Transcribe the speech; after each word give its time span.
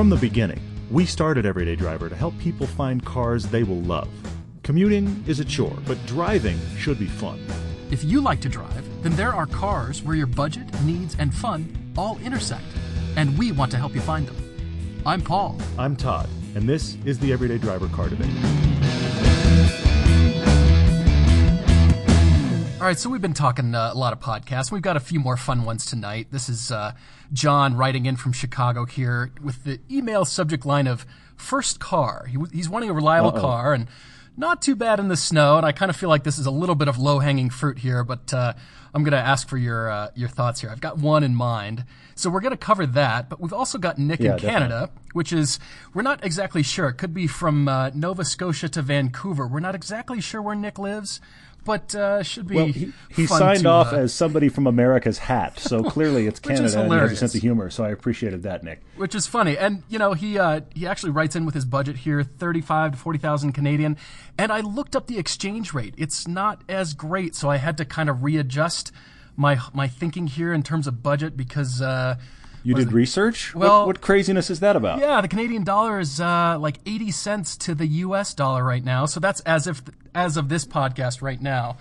From 0.00 0.08
the 0.08 0.16
beginning, 0.16 0.62
we 0.90 1.04
started 1.04 1.44
Everyday 1.44 1.76
Driver 1.76 2.08
to 2.08 2.16
help 2.16 2.32
people 2.38 2.66
find 2.66 3.04
cars 3.04 3.44
they 3.44 3.64
will 3.64 3.82
love. 3.82 4.08
Commuting 4.62 5.22
is 5.26 5.40
a 5.40 5.44
chore, 5.44 5.76
but 5.84 5.98
driving 6.06 6.58
should 6.78 6.98
be 6.98 7.04
fun. 7.04 7.38
If 7.90 8.02
you 8.02 8.22
like 8.22 8.40
to 8.40 8.48
drive, 8.48 9.02
then 9.02 9.14
there 9.14 9.34
are 9.34 9.44
cars 9.44 10.02
where 10.02 10.16
your 10.16 10.26
budget, 10.26 10.64
needs, 10.84 11.16
and 11.18 11.34
fun 11.34 11.92
all 11.98 12.18
intersect, 12.24 12.64
and 13.16 13.36
we 13.36 13.52
want 13.52 13.70
to 13.72 13.76
help 13.76 13.94
you 13.94 14.00
find 14.00 14.26
them. 14.26 15.02
I'm 15.04 15.20
Paul. 15.20 15.58
I'm 15.78 15.94
Todd, 15.96 16.30
and 16.54 16.66
this 16.66 16.96
is 17.04 17.18
the 17.18 17.30
Everyday 17.30 17.58
Driver 17.58 17.88
Car 17.88 18.08
Debate. 18.08 18.69
All 22.80 22.86
right, 22.86 22.98
so 22.98 23.10
we've 23.10 23.20
been 23.20 23.34
talking 23.34 23.74
uh, 23.74 23.90
a 23.92 23.98
lot 23.98 24.14
of 24.14 24.20
podcasts. 24.20 24.72
We've 24.72 24.80
got 24.80 24.96
a 24.96 25.00
few 25.00 25.20
more 25.20 25.36
fun 25.36 25.66
ones 25.66 25.84
tonight. 25.84 26.28
This 26.30 26.48
is 26.48 26.72
uh, 26.72 26.92
John 27.30 27.76
writing 27.76 28.06
in 28.06 28.16
from 28.16 28.32
Chicago 28.32 28.86
here 28.86 29.32
with 29.42 29.64
the 29.64 29.80
email 29.90 30.24
subject 30.24 30.64
line 30.64 30.86
of 30.86 31.04
first 31.36 31.78
car. 31.78 32.24
He, 32.26 32.38
he's 32.54 32.70
wanting 32.70 32.88
a 32.88 32.94
reliable 32.94 33.32
Uh-oh. 33.32 33.40
car 33.42 33.74
and 33.74 33.86
not 34.34 34.62
too 34.62 34.74
bad 34.74 34.98
in 34.98 35.08
the 35.08 35.16
snow. 35.18 35.58
And 35.58 35.66
I 35.66 35.72
kind 35.72 35.90
of 35.90 35.96
feel 35.96 36.08
like 36.08 36.24
this 36.24 36.38
is 36.38 36.46
a 36.46 36.50
little 36.50 36.74
bit 36.74 36.88
of 36.88 36.96
low 36.96 37.18
hanging 37.18 37.50
fruit 37.50 37.78
here, 37.80 38.02
but 38.02 38.32
uh, 38.32 38.54
I'm 38.94 39.04
going 39.04 39.12
to 39.12 39.18
ask 39.18 39.46
for 39.46 39.58
your 39.58 39.90
uh, 39.90 40.10
your 40.14 40.30
thoughts 40.30 40.62
here. 40.62 40.70
I've 40.70 40.80
got 40.80 40.96
one 40.96 41.22
in 41.22 41.34
mind, 41.34 41.84
so 42.14 42.30
we're 42.30 42.40
going 42.40 42.52
to 42.52 42.56
cover 42.56 42.86
that. 42.86 43.28
But 43.28 43.40
we've 43.40 43.52
also 43.52 43.76
got 43.76 43.98
Nick 43.98 44.20
yeah, 44.20 44.32
in 44.32 44.38
Canada, 44.38 44.80
definitely. 44.86 45.10
which 45.12 45.32
is 45.34 45.58
we're 45.92 46.02
not 46.02 46.24
exactly 46.24 46.62
sure. 46.62 46.88
It 46.88 46.94
could 46.94 47.12
be 47.12 47.26
from 47.26 47.68
uh, 47.68 47.90
Nova 47.90 48.24
Scotia 48.24 48.70
to 48.70 48.80
Vancouver. 48.80 49.46
We're 49.46 49.60
not 49.60 49.74
exactly 49.74 50.22
sure 50.22 50.40
where 50.40 50.56
Nick 50.56 50.78
lives 50.78 51.20
but 51.64 51.94
uh, 51.94 52.22
should 52.22 52.46
be. 52.46 52.54
Well, 52.56 52.66
he, 52.66 52.92
he 53.10 53.26
signed 53.26 53.60
to, 53.60 53.68
off 53.68 53.92
uh, 53.92 53.96
as 53.96 54.14
somebody 54.14 54.48
from 54.48 54.66
America's 54.66 55.18
Hat, 55.18 55.58
so 55.58 55.82
clearly 55.90 56.26
it's 56.26 56.40
Canada 56.40 56.80
and 56.80 56.92
he 56.92 56.98
has 56.98 57.12
a 57.12 57.16
sense 57.16 57.34
of 57.34 57.40
humor. 57.40 57.70
So 57.70 57.84
I 57.84 57.90
appreciated 57.90 58.42
that, 58.44 58.64
Nick. 58.64 58.82
Which 58.96 59.14
is 59.14 59.26
funny, 59.26 59.56
and 59.56 59.82
you 59.88 59.98
know 59.98 60.12
he 60.12 60.38
uh, 60.38 60.60
he 60.74 60.86
actually 60.86 61.10
writes 61.10 61.36
in 61.36 61.44
with 61.46 61.54
his 61.54 61.64
budget 61.64 61.98
here, 61.98 62.22
thirty 62.22 62.60
five 62.60 62.92
to 62.92 62.98
forty 62.98 63.18
thousand 63.18 63.52
Canadian, 63.52 63.96
and 64.38 64.52
I 64.52 64.60
looked 64.60 64.96
up 64.96 65.06
the 65.06 65.18
exchange 65.18 65.72
rate. 65.74 65.94
It's 65.96 66.26
not 66.26 66.62
as 66.68 66.94
great, 66.94 67.34
so 67.34 67.50
I 67.50 67.56
had 67.56 67.76
to 67.78 67.84
kind 67.84 68.08
of 68.08 68.22
readjust 68.22 68.92
my 69.36 69.58
my 69.72 69.88
thinking 69.88 70.26
here 70.26 70.52
in 70.52 70.62
terms 70.62 70.86
of 70.86 71.02
budget 71.02 71.36
because 71.36 71.82
uh, 71.82 72.16
you 72.62 72.74
did 72.74 72.92
research? 72.92 73.54
Well, 73.54 73.80
what, 73.80 73.86
what, 73.86 74.00
craziness 74.00 74.50
is 74.50 74.60
that 74.60 74.76
about? 74.76 75.00
Yeah, 75.00 75.20
the 75.20 75.28
Canadian 75.28 75.64
dollar 75.64 75.98
is 75.98 76.20
uh, 76.20 76.58
like 76.58 76.78
eighty 76.86 77.10
cents 77.10 77.56
to 77.58 77.74
the 77.74 77.86
U.S. 77.86 78.34
dollar 78.34 78.64
right 78.64 78.84
now. 78.84 79.06
So 79.06 79.20
that's 79.20 79.40
as 79.40 79.66
if 79.66 79.82
as 80.14 80.36
of 80.36 80.48
this 80.48 80.64
podcast 80.64 81.22
right 81.22 81.40
now. 81.40 81.78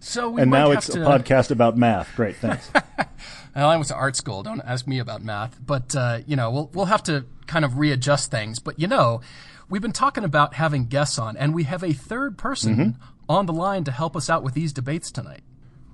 So 0.00 0.36
and 0.36 0.50
now 0.50 0.70
it's 0.70 0.86
to... 0.88 1.02
a 1.02 1.18
podcast 1.18 1.50
about 1.50 1.76
math. 1.76 2.14
Great, 2.16 2.36
thanks. 2.36 2.70
well, 3.54 3.68
I 3.68 3.76
went 3.76 3.88
to 3.88 3.94
art 3.94 4.16
school. 4.16 4.42
Don't 4.42 4.60
ask 4.60 4.86
me 4.86 4.98
about 4.98 5.22
math. 5.22 5.58
But 5.64 5.94
uh, 5.96 6.20
you 6.26 6.36
know, 6.36 6.50
we'll 6.50 6.70
we'll 6.74 6.84
have 6.86 7.02
to 7.04 7.24
kind 7.46 7.64
of 7.64 7.78
readjust 7.78 8.30
things. 8.30 8.58
But 8.58 8.78
you 8.78 8.86
know, 8.86 9.20
we've 9.68 9.82
been 9.82 9.92
talking 9.92 10.24
about 10.24 10.54
having 10.54 10.86
guests 10.86 11.18
on, 11.18 11.36
and 11.36 11.54
we 11.54 11.64
have 11.64 11.82
a 11.82 11.92
third 11.92 12.38
person 12.38 12.76
mm-hmm. 12.76 13.02
on 13.28 13.46
the 13.46 13.52
line 13.52 13.84
to 13.84 13.92
help 13.92 14.16
us 14.16 14.28
out 14.28 14.42
with 14.42 14.54
these 14.54 14.72
debates 14.72 15.10
tonight. 15.10 15.42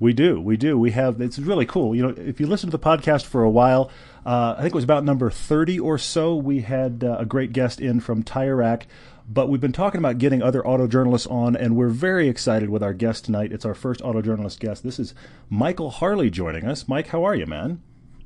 We 0.02 0.12
do, 0.12 0.40
we 0.40 0.56
do. 0.56 0.76
We 0.76 0.90
have. 0.90 1.20
It's 1.20 1.38
really 1.38 1.64
cool. 1.64 1.94
You 1.94 2.02
know, 2.02 2.08
if 2.08 2.40
you 2.40 2.48
listen 2.48 2.68
to 2.68 2.76
the 2.76 2.84
podcast 2.84 3.24
for 3.24 3.44
a 3.44 3.48
while, 3.48 3.88
uh, 4.26 4.56
I 4.58 4.62
think 4.62 4.72
it 4.72 4.74
was 4.74 4.82
about 4.82 5.04
number 5.04 5.30
thirty 5.30 5.78
or 5.78 5.96
so. 5.96 6.34
We 6.34 6.62
had 6.62 7.04
uh, 7.04 7.18
a 7.20 7.24
great 7.24 7.52
guest 7.52 7.80
in 7.80 8.00
from 8.00 8.24
Tire 8.24 8.56
Rack, 8.56 8.88
but 9.28 9.48
we've 9.48 9.60
been 9.60 9.70
talking 9.70 10.00
about 10.00 10.18
getting 10.18 10.42
other 10.42 10.66
auto 10.66 10.88
journalists 10.88 11.28
on, 11.28 11.54
and 11.54 11.76
we're 11.76 11.86
very 11.86 12.28
excited 12.28 12.68
with 12.68 12.82
our 12.82 12.92
guest 12.92 13.26
tonight. 13.26 13.52
It's 13.52 13.64
our 13.64 13.74
first 13.74 14.02
auto 14.02 14.20
journalist 14.20 14.58
guest. 14.58 14.82
This 14.82 14.98
is 14.98 15.14
Michael 15.48 15.90
Harley 15.90 16.30
joining 16.30 16.64
us. 16.64 16.88
Mike, 16.88 17.06
how 17.06 17.22
are 17.22 17.36
you, 17.36 17.46
man? 17.46 17.80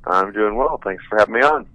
I'm 0.07 0.31
doing 0.31 0.55
well. 0.55 0.81
Thanks 0.83 1.03
for 1.07 1.19
having 1.19 1.35
me 1.35 1.41
on. 1.41 1.67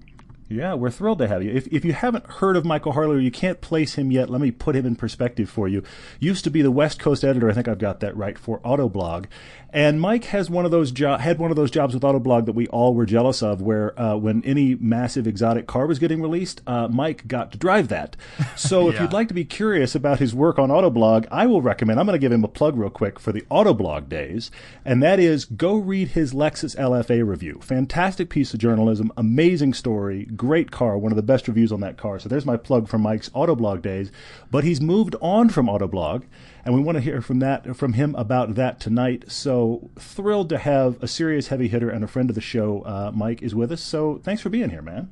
Yeah, 0.48 0.74
we're 0.74 0.90
thrilled 0.90 1.18
to 1.18 1.28
have 1.28 1.42
you. 1.42 1.50
If, 1.50 1.66
if 1.68 1.84
you 1.84 1.92
haven't 1.92 2.26
heard 2.26 2.56
of 2.56 2.64
Michael 2.64 2.92
Harley 2.92 3.16
or 3.16 3.20
you 3.20 3.30
can't 3.30 3.60
place 3.60 3.94
him 3.94 4.10
yet, 4.10 4.28
let 4.28 4.40
me 4.40 4.50
put 4.50 4.76
him 4.76 4.84
in 4.84 4.96
perspective 4.96 5.48
for 5.48 5.66
you. 5.66 5.82
Used 6.20 6.44
to 6.44 6.50
be 6.50 6.62
the 6.62 6.70
West 6.70 6.98
Coast 6.98 7.24
editor, 7.24 7.50
I 7.50 7.54
think 7.54 7.68
I've 7.68 7.78
got 7.78 8.00
that 8.00 8.16
right, 8.16 8.38
for 8.38 8.60
Autoblog. 8.60 9.26
And 9.72 10.00
Mike 10.00 10.24
has 10.24 10.50
one 10.50 10.66
of 10.66 10.70
those 10.70 10.90
jo- 10.90 11.16
had 11.16 11.38
one 11.38 11.50
of 11.50 11.56
those 11.56 11.70
jobs 11.70 11.94
with 11.94 12.02
Autoblog 12.02 12.44
that 12.44 12.52
we 12.52 12.66
all 12.68 12.94
were 12.94 13.06
jealous 13.06 13.42
of, 13.42 13.62
where 13.62 13.98
uh, 13.98 14.16
when 14.16 14.44
any 14.44 14.74
massive 14.74 15.26
exotic 15.26 15.66
car 15.66 15.86
was 15.86 15.98
getting 15.98 16.20
released, 16.20 16.60
uh, 16.66 16.88
Mike 16.88 17.26
got 17.26 17.52
to 17.52 17.58
drive 17.58 17.88
that. 17.88 18.14
So 18.54 18.82
yeah. 18.82 18.88
if 18.94 19.00
you'd 19.00 19.12
like 19.14 19.28
to 19.28 19.34
be 19.34 19.46
curious 19.46 19.94
about 19.94 20.18
his 20.18 20.34
work 20.34 20.58
on 20.58 20.68
Autoblog, 20.68 21.26
I 21.30 21.46
will 21.46 21.62
recommend. 21.62 21.98
I'm 21.98 22.04
going 22.04 22.14
to 22.14 22.18
give 22.18 22.32
him 22.32 22.44
a 22.44 22.48
plug 22.48 22.76
real 22.76 22.90
quick 22.90 23.18
for 23.18 23.32
the 23.32 23.42
Autoblog 23.50 24.10
days, 24.10 24.50
and 24.84 25.02
that 25.02 25.18
is 25.18 25.46
go 25.46 25.76
read 25.76 26.08
his 26.08 26.34
Lexus 26.34 26.76
LFA 26.76 27.26
review. 27.26 27.58
Fantastic 27.62 28.28
piece 28.28 28.52
of 28.52 28.60
journalism, 28.60 29.10
amazing 29.16 29.72
story, 29.72 30.26
great 30.36 30.70
car, 30.70 30.96
one 30.98 31.12
of 31.12 31.16
the 31.16 31.22
best 31.22 31.48
reviews 31.48 31.72
on 31.72 31.80
that 31.80 31.96
car. 31.96 32.18
So 32.18 32.28
there's 32.28 32.46
my 32.46 32.56
plug 32.56 32.88
for 32.88 32.98
Mike's 32.98 33.28
Autoblog 33.30 33.82
days. 33.82 34.10
But 34.50 34.64
he's 34.64 34.80
moved 34.80 35.16
on 35.20 35.48
from 35.48 35.66
Autoblog 35.66 36.24
and 36.64 36.74
we 36.74 36.80
want 36.80 36.96
to 36.96 37.02
hear 37.02 37.20
from 37.20 37.40
that 37.40 37.76
from 37.76 37.94
him 37.94 38.14
about 38.14 38.54
that 38.54 38.78
tonight. 38.80 39.24
So 39.30 39.90
thrilled 39.98 40.48
to 40.50 40.58
have 40.58 41.02
a 41.02 41.08
serious 41.08 41.48
heavy 41.48 41.68
hitter 41.68 41.90
and 41.90 42.04
a 42.04 42.06
friend 42.06 42.30
of 42.30 42.34
the 42.34 42.40
show. 42.40 42.82
Uh, 42.82 43.10
Mike 43.14 43.42
is 43.42 43.54
with 43.54 43.72
us. 43.72 43.80
So 43.80 44.20
thanks 44.22 44.42
for 44.42 44.48
being 44.48 44.70
here, 44.70 44.82
man. 44.82 45.10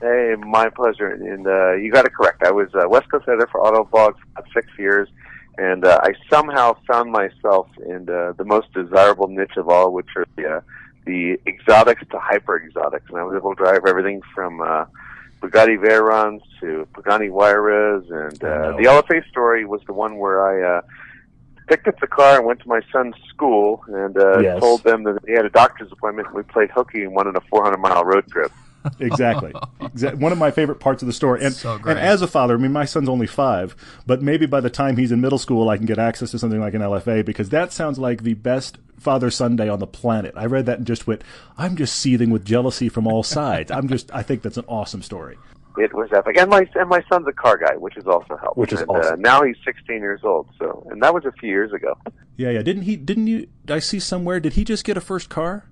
Hey, 0.00 0.34
my 0.38 0.68
pleasure. 0.68 1.08
And 1.08 1.46
uh, 1.46 1.72
you 1.74 1.90
got 1.90 2.04
it 2.04 2.12
correct. 2.14 2.42
I 2.44 2.50
was 2.50 2.68
West 2.72 3.10
Coast 3.10 3.26
editor 3.28 3.48
for 3.50 3.62
Autoblog 3.62 4.14
for 4.34 4.44
six 4.54 4.66
years, 4.78 5.08
and 5.58 5.84
uh, 5.84 6.00
I 6.02 6.12
somehow 6.30 6.76
found 6.86 7.10
myself 7.10 7.68
in 7.84 8.08
uh, 8.08 8.32
the 8.36 8.44
most 8.44 8.72
desirable 8.74 9.28
niche 9.28 9.56
of 9.56 9.68
all, 9.68 9.92
which 9.92 10.08
are 10.14 10.26
the, 10.36 10.56
uh, 10.56 10.60
the 11.06 11.40
exotics 11.46 12.02
to 12.10 12.18
hyper 12.18 12.62
exotics. 12.62 13.08
And 13.08 13.18
I 13.18 13.22
was 13.22 13.34
able 13.36 13.54
to 13.54 13.56
drive 13.56 13.86
everything 13.86 14.20
from 14.34 14.60
uh, 14.60 14.84
Bugatti 15.40 15.78
Veyrons 15.78 16.42
to 16.60 16.86
Pagani 16.92 17.28
Huayras, 17.28 18.10
and 18.10 18.44
uh, 18.44 18.76
the 18.76 18.84
LFA 18.84 19.26
story 19.28 19.64
was 19.64 19.80
the 19.86 19.92
one 19.92 20.18
where 20.18 20.42
I 20.42 20.78
uh, 20.78 20.82
picked 21.66 21.88
up 21.88 21.98
the 22.00 22.06
car 22.06 22.38
and 22.38 22.46
went 22.46 22.60
to 22.60 22.68
my 22.68 22.80
son's 22.92 23.14
school 23.28 23.84
and 23.88 24.16
uh, 24.16 24.38
yes. 24.40 24.60
told 24.60 24.82
them 24.84 25.04
that 25.04 25.18
he 25.26 25.32
had 25.32 25.44
a 25.44 25.50
doctor's 25.50 25.90
appointment. 25.92 26.28
And 26.28 26.36
we 26.36 26.42
played 26.42 26.70
hooky 26.70 27.02
and 27.02 27.14
went 27.14 27.28
on 27.28 27.36
a 27.36 27.40
400 27.40 27.78
mile 27.78 28.04
road 28.04 28.26
trip. 28.28 28.52
exactly. 29.00 29.52
One 30.14 30.30
of 30.30 30.38
my 30.38 30.50
favorite 30.52 30.78
parts 30.78 31.02
of 31.02 31.06
the 31.06 31.12
story. 31.12 31.44
And, 31.44 31.54
so 31.54 31.74
and 31.86 31.98
as 31.98 32.22
a 32.22 32.28
father, 32.28 32.54
I 32.54 32.56
mean, 32.56 32.72
my 32.72 32.84
son's 32.84 33.08
only 33.08 33.26
five, 33.26 33.74
but 34.06 34.22
maybe 34.22 34.46
by 34.46 34.60
the 34.60 34.70
time 34.70 34.96
he's 34.96 35.10
in 35.10 35.20
middle 35.20 35.38
school, 35.38 35.68
I 35.68 35.76
can 35.76 35.86
get 35.86 35.98
access 35.98 36.30
to 36.30 36.38
something 36.38 36.60
like 36.60 36.74
an 36.74 36.82
LFA 36.82 37.24
because 37.24 37.48
that 37.48 37.72
sounds 37.72 37.98
like 37.98 38.22
the 38.22 38.34
best 38.34 38.78
Father 38.98 39.30
Sunday 39.30 39.68
on 39.68 39.78
the 39.78 39.86
planet. 39.86 40.34
I 40.36 40.46
read 40.46 40.66
that 40.66 40.78
and 40.78 40.86
just 40.86 41.06
went, 41.06 41.22
I'm 41.56 41.76
just 41.76 41.96
seething 41.96 42.30
with 42.30 42.44
jealousy 42.44 42.88
from 42.88 43.06
all 43.06 43.22
sides. 43.22 43.70
I'm 43.70 43.88
just, 43.88 44.12
I 44.14 44.22
think 44.22 44.42
that's 44.42 44.56
an 44.56 44.64
awesome 44.68 45.02
story. 45.02 45.38
It 45.78 45.92
was 45.92 46.08
epic, 46.10 46.38
and 46.38 46.48
my 46.48 46.66
and 46.74 46.88
my 46.88 47.04
son's 47.12 47.26
a 47.28 47.32
car 47.32 47.58
guy, 47.58 47.76
which 47.76 47.98
is 47.98 48.06
also 48.06 48.34
helped. 48.36 48.56
Which 48.56 48.72
is 48.72 48.80
and, 48.80 48.88
awesome. 48.88 49.12
Uh, 49.12 49.16
now 49.16 49.42
he's 49.42 49.56
16 49.62 49.96
years 49.96 50.20
old, 50.24 50.48
so 50.58 50.86
and 50.90 51.02
that 51.02 51.12
was 51.12 51.26
a 51.26 51.32
few 51.32 51.50
years 51.50 51.70
ago. 51.74 51.98
Yeah, 52.36 52.48
yeah. 52.48 52.62
Didn't 52.62 52.84
he? 52.84 52.96
Didn't 52.96 53.26
you? 53.26 53.46
I 53.68 53.80
see 53.80 54.00
somewhere. 54.00 54.40
Did 54.40 54.54
he 54.54 54.64
just 54.64 54.84
get 54.84 54.96
a 54.96 55.02
first 55.02 55.28
car? 55.28 55.66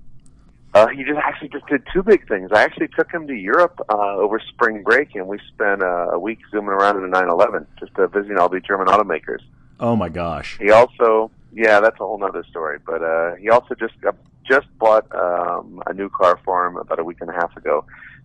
Uh, 0.74 0.88
he 0.88 1.04
just 1.04 1.18
actually 1.18 1.48
just 1.48 1.66
did 1.68 1.84
two 1.92 2.02
big 2.02 2.26
things. 2.28 2.50
I 2.52 2.64
actually 2.64 2.88
took 2.88 3.10
him 3.10 3.28
to 3.28 3.32
Europe 3.32 3.80
uh, 3.88 4.16
over 4.16 4.40
spring 4.40 4.82
break, 4.82 5.14
and 5.14 5.28
we 5.28 5.38
spent 5.54 5.82
uh, 5.82 6.10
a 6.12 6.18
week 6.18 6.40
zooming 6.50 6.70
around 6.70 6.98
in 6.98 7.04
a 7.04 7.08
911, 7.08 7.66
just 7.78 7.96
uh, 7.96 8.08
visiting 8.08 8.38
all 8.38 8.48
the 8.48 8.60
German 8.60 8.88
automakers. 8.88 9.40
Oh 9.78 9.94
my 9.94 10.08
gosh! 10.08 10.58
He 10.58 10.70
also 10.70 11.30
yeah, 11.54 11.80
that's 11.80 11.96
a 12.00 12.04
whole 12.04 12.18
nother 12.18 12.44
story. 12.50 12.78
But 12.84 13.02
uh, 13.02 13.34
he 13.36 13.48
also 13.50 13.74
just 13.74 13.98
got, 14.00 14.16
just 14.48 14.66
bought 14.78 15.06
um, 15.14 15.82
a 15.86 15.94
new 15.94 16.08
car 16.08 16.38
for 16.44 16.66
him 16.66 16.76
about 16.76 16.98
a 16.98 17.04
week 17.04 17.18
and 17.20 17.30
a 17.30 17.32
half 17.32 17.56
ago, 17.56 17.84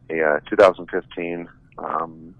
a 0.10 0.22
uh, 0.22 0.40
2015 0.50 1.48
um, 1.78 2.36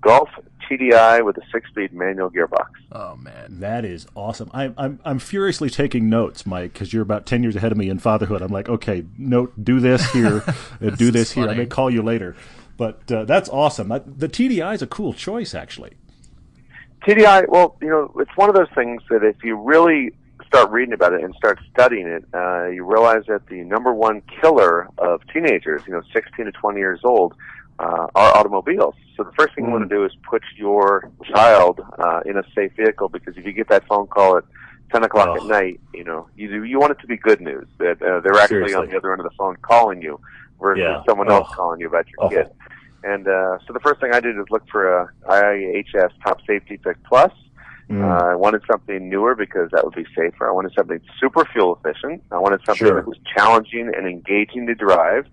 Golf 0.00 0.28
TDI 0.70 1.24
with 1.24 1.36
a 1.36 1.42
six-speed 1.52 1.92
manual 1.92 2.30
gearbox. 2.30 2.68
Oh 2.92 3.16
man, 3.16 3.60
that 3.60 3.84
is 3.84 4.06
awesome! 4.14 4.50
I'm 4.52 4.74
I'm 4.76 5.00
I'm 5.04 5.18
furiously 5.18 5.70
taking 5.70 6.08
notes, 6.08 6.46
Mike, 6.46 6.72
because 6.72 6.92
you're 6.92 7.02
about 7.02 7.26
ten 7.26 7.42
years 7.42 7.56
ahead 7.56 7.72
of 7.72 7.78
me 7.78 7.88
in 7.88 7.98
fatherhood. 7.98 8.42
I'm 8.42 8.52
like, 8.52 8.68
okay, 8.68 9.04
note, 9.18 9.52
do 9.62 9.80
this 9.80 10.08
here, 10.12 10.44
uh, 10.82 10.90
do 10.90 11.10
this 11.10 11.32
here. 11.32 11.48
I 11.48 11.54
may 11.54 11.66
call 11.66 11.90
you 11.90 12.02
later, 12.02 12.36
but 12.76 13.10
uh, 13.10 13.24
that's 13.24 13.48
awesome. 13.48 13.88
The 13.88 14.28
TDI 14.28 14.74
is 14.74 14.82
a 14.82 14.86
cool 14.86 15.12
choice, 15.12 15.54
actually. 15.54 15.94
TDI, 17.02 17.48
well, 17.48 17.76
you 17.80 17.88
know, 17.88 18.12
it's 18.18 18.36
one 18.36 18.48
of 18.48 18.54
those 18.54 18.70
things 18.74 19.02
that 19.10 19.22
if 19.22 19.36
you 19.44 19.56
really 19.56 20.12
start 20.46 20.70
reading 20.70 20.92
about 20.92 21.12
it 21.12 21.22
and 21.22 21.34
start 21.34 21.58
studying 21.70 22.06
it, 22.06 22.24
uh, 22.34 22.66
you 22.66 22.84
realize 22.84 23.22
that 23.28 23.46
the 23.48 23.62
number 23.62 23.92
one 23.92 24.22
killer 24.40 24.88
of 24.98 25.20
teenagers, 25.32 25.82
you 25.86 25.92
know, 25.92 26.02
16 26.12 26.46
to 26.46 26.52
20 26.52 26.78
years 26.78 27.00
old, 27.04 27.34
uh, 27.78 28.06
are 28.14 28.36
automobiles. 28.36 28.94
So 29.16 29.22
the 29.22 29.32
first 29.32 29.54
thing 29.54 29.64
mm. 29.64 29.68
you 29.68 29.72
want 29.74 29.88
to 29.88 29.94
do 29.94 30.04
is 30.04 30.12
put 30.28 30.42
your 30.56 31.10
child 31.24 31.80
uh, 31.98 32.20
in 32.24 32.36
a 32.36 32.42
safe 32.54 32.72
vehicle 32.76 33.08
because 33.08 33.36
if 33.36 33.44
you 33.44 33.52
get 33.52 33.68
that 33.68 33.86
phone 33.86 34.06
call 34.06 34.38
at 34.38 34.44
10 34.92 35.04
o'clock 35.04 35.28
oh. 35.30 35.36
at 35.36 35.44
night, 35.44 35.80
you 35.92 36.04
know, 36.04 36.28
you 36.36 36.62
you 36.62 36.78
want 36.78 36.92
it 36.92 37.00
to 37.00 37.06
be 37.06 37.16
good 37.16 37.40
news 37.40 37.66
that 37.78 38.00
uh, 38.02 38.20
they're 38.20 38.34
actually 38.34 38.68
Seriously. 38.68 38.74
on 38.74 38.88
the 38.88 38.96
other 38.96 39.12
end 39.12 39.20
of 39.20 39.24
the 39.24 39.36
phone 39.36 39.56
calling 39.62 40.00
you 40.00 40.20
versus 40.60 40.82
yeah. 40.82 41.02
someone 41.06 41.30
oh. 41.30 41.36
else 41.36 41.54
calling 41.54 41.80
you 41.80 41.88
about 41.88 42.06
your 42.08 42.26
oh. 42.26 42.28
kid. 42.28 42.50
And 43.06 43.28
uh, 43.28 43.58
so 43.64 43.72
the 43.72 43.78
first 43.78 44.00
thing 44.00 44.10
I 44.12 44.18
did 44.18 44.36
is 44.36 44.46
look 44.50 44.68
for 44.68 45.02
a 45.02 45.12
IIHS 45.28 46.10
Top 46.24 46.40
Safety 46.44 46.76
Pick 46.76 46.96
Plus. 47.04 47.30
Mm. 47.88 48.02
Uh, 48.02 48.32
I 48.32 48.34
wanted 48.34 48.62
something 48.68 49.08
newer 49.08 49.36
because 49.36 49.70
that 49.70 49.84
would 49.84 49.94
be 49.94 50.04
safer. 50.16 50.48
I 50.48 50.50
wanted 50.50 50.72
something 50.76 51.00
super 51.20 51.44
fuel 51.44 51.78
efficient. 51.78 52.24
I 52.32 52.38
wanted 52.38 52.62
something 52.66 52.84
sure. 52.84 52.96
that 52.96 53.06
was 53.06 53.18
challenging 53.32 53.92
and 53.96 54.08
engaging 54.08 54.66
to 54.66 54.74
drive, 54.74 55.26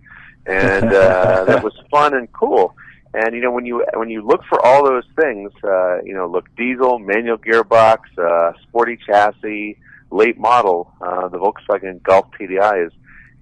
and 0.46 0.86
uh, 0.94 1.46
that 1.46 1.64
was 1.64 1.74
fun 1.90 2.14
and 2.14 2.32
cool. 2.32 2.76
And 3.16 3.34
you 3.34 3.42
know 3.42 3.50
when 3.52 3.66
you 3.66 3.84
when 3.96 4.12
you 4.12 4.22
look 4.22 4.42
for 4.48 4.64
all 4.64 4.86
those 4.86 5.06
things, 5.20 5.52
uh, 5.64 6.04
you 6.04 6.14
know, 6.14 6.28
look 6.28 6.56
diesel, 6.56 7.00
manual 7.00 7.40
gearbox, 7.40 8.02
uh, 8.20 8.54
sporty 8.62 9.00
chassis, 9.04 9.80
late 10.12 10.38
model, 10.38 10.94
uh, 11.02 11.28
the 11.30 11.40
Volkswagen 11.40 12.04
Golf 12.04 12.28
TDI 12.40 12.86
is 12.86 12.94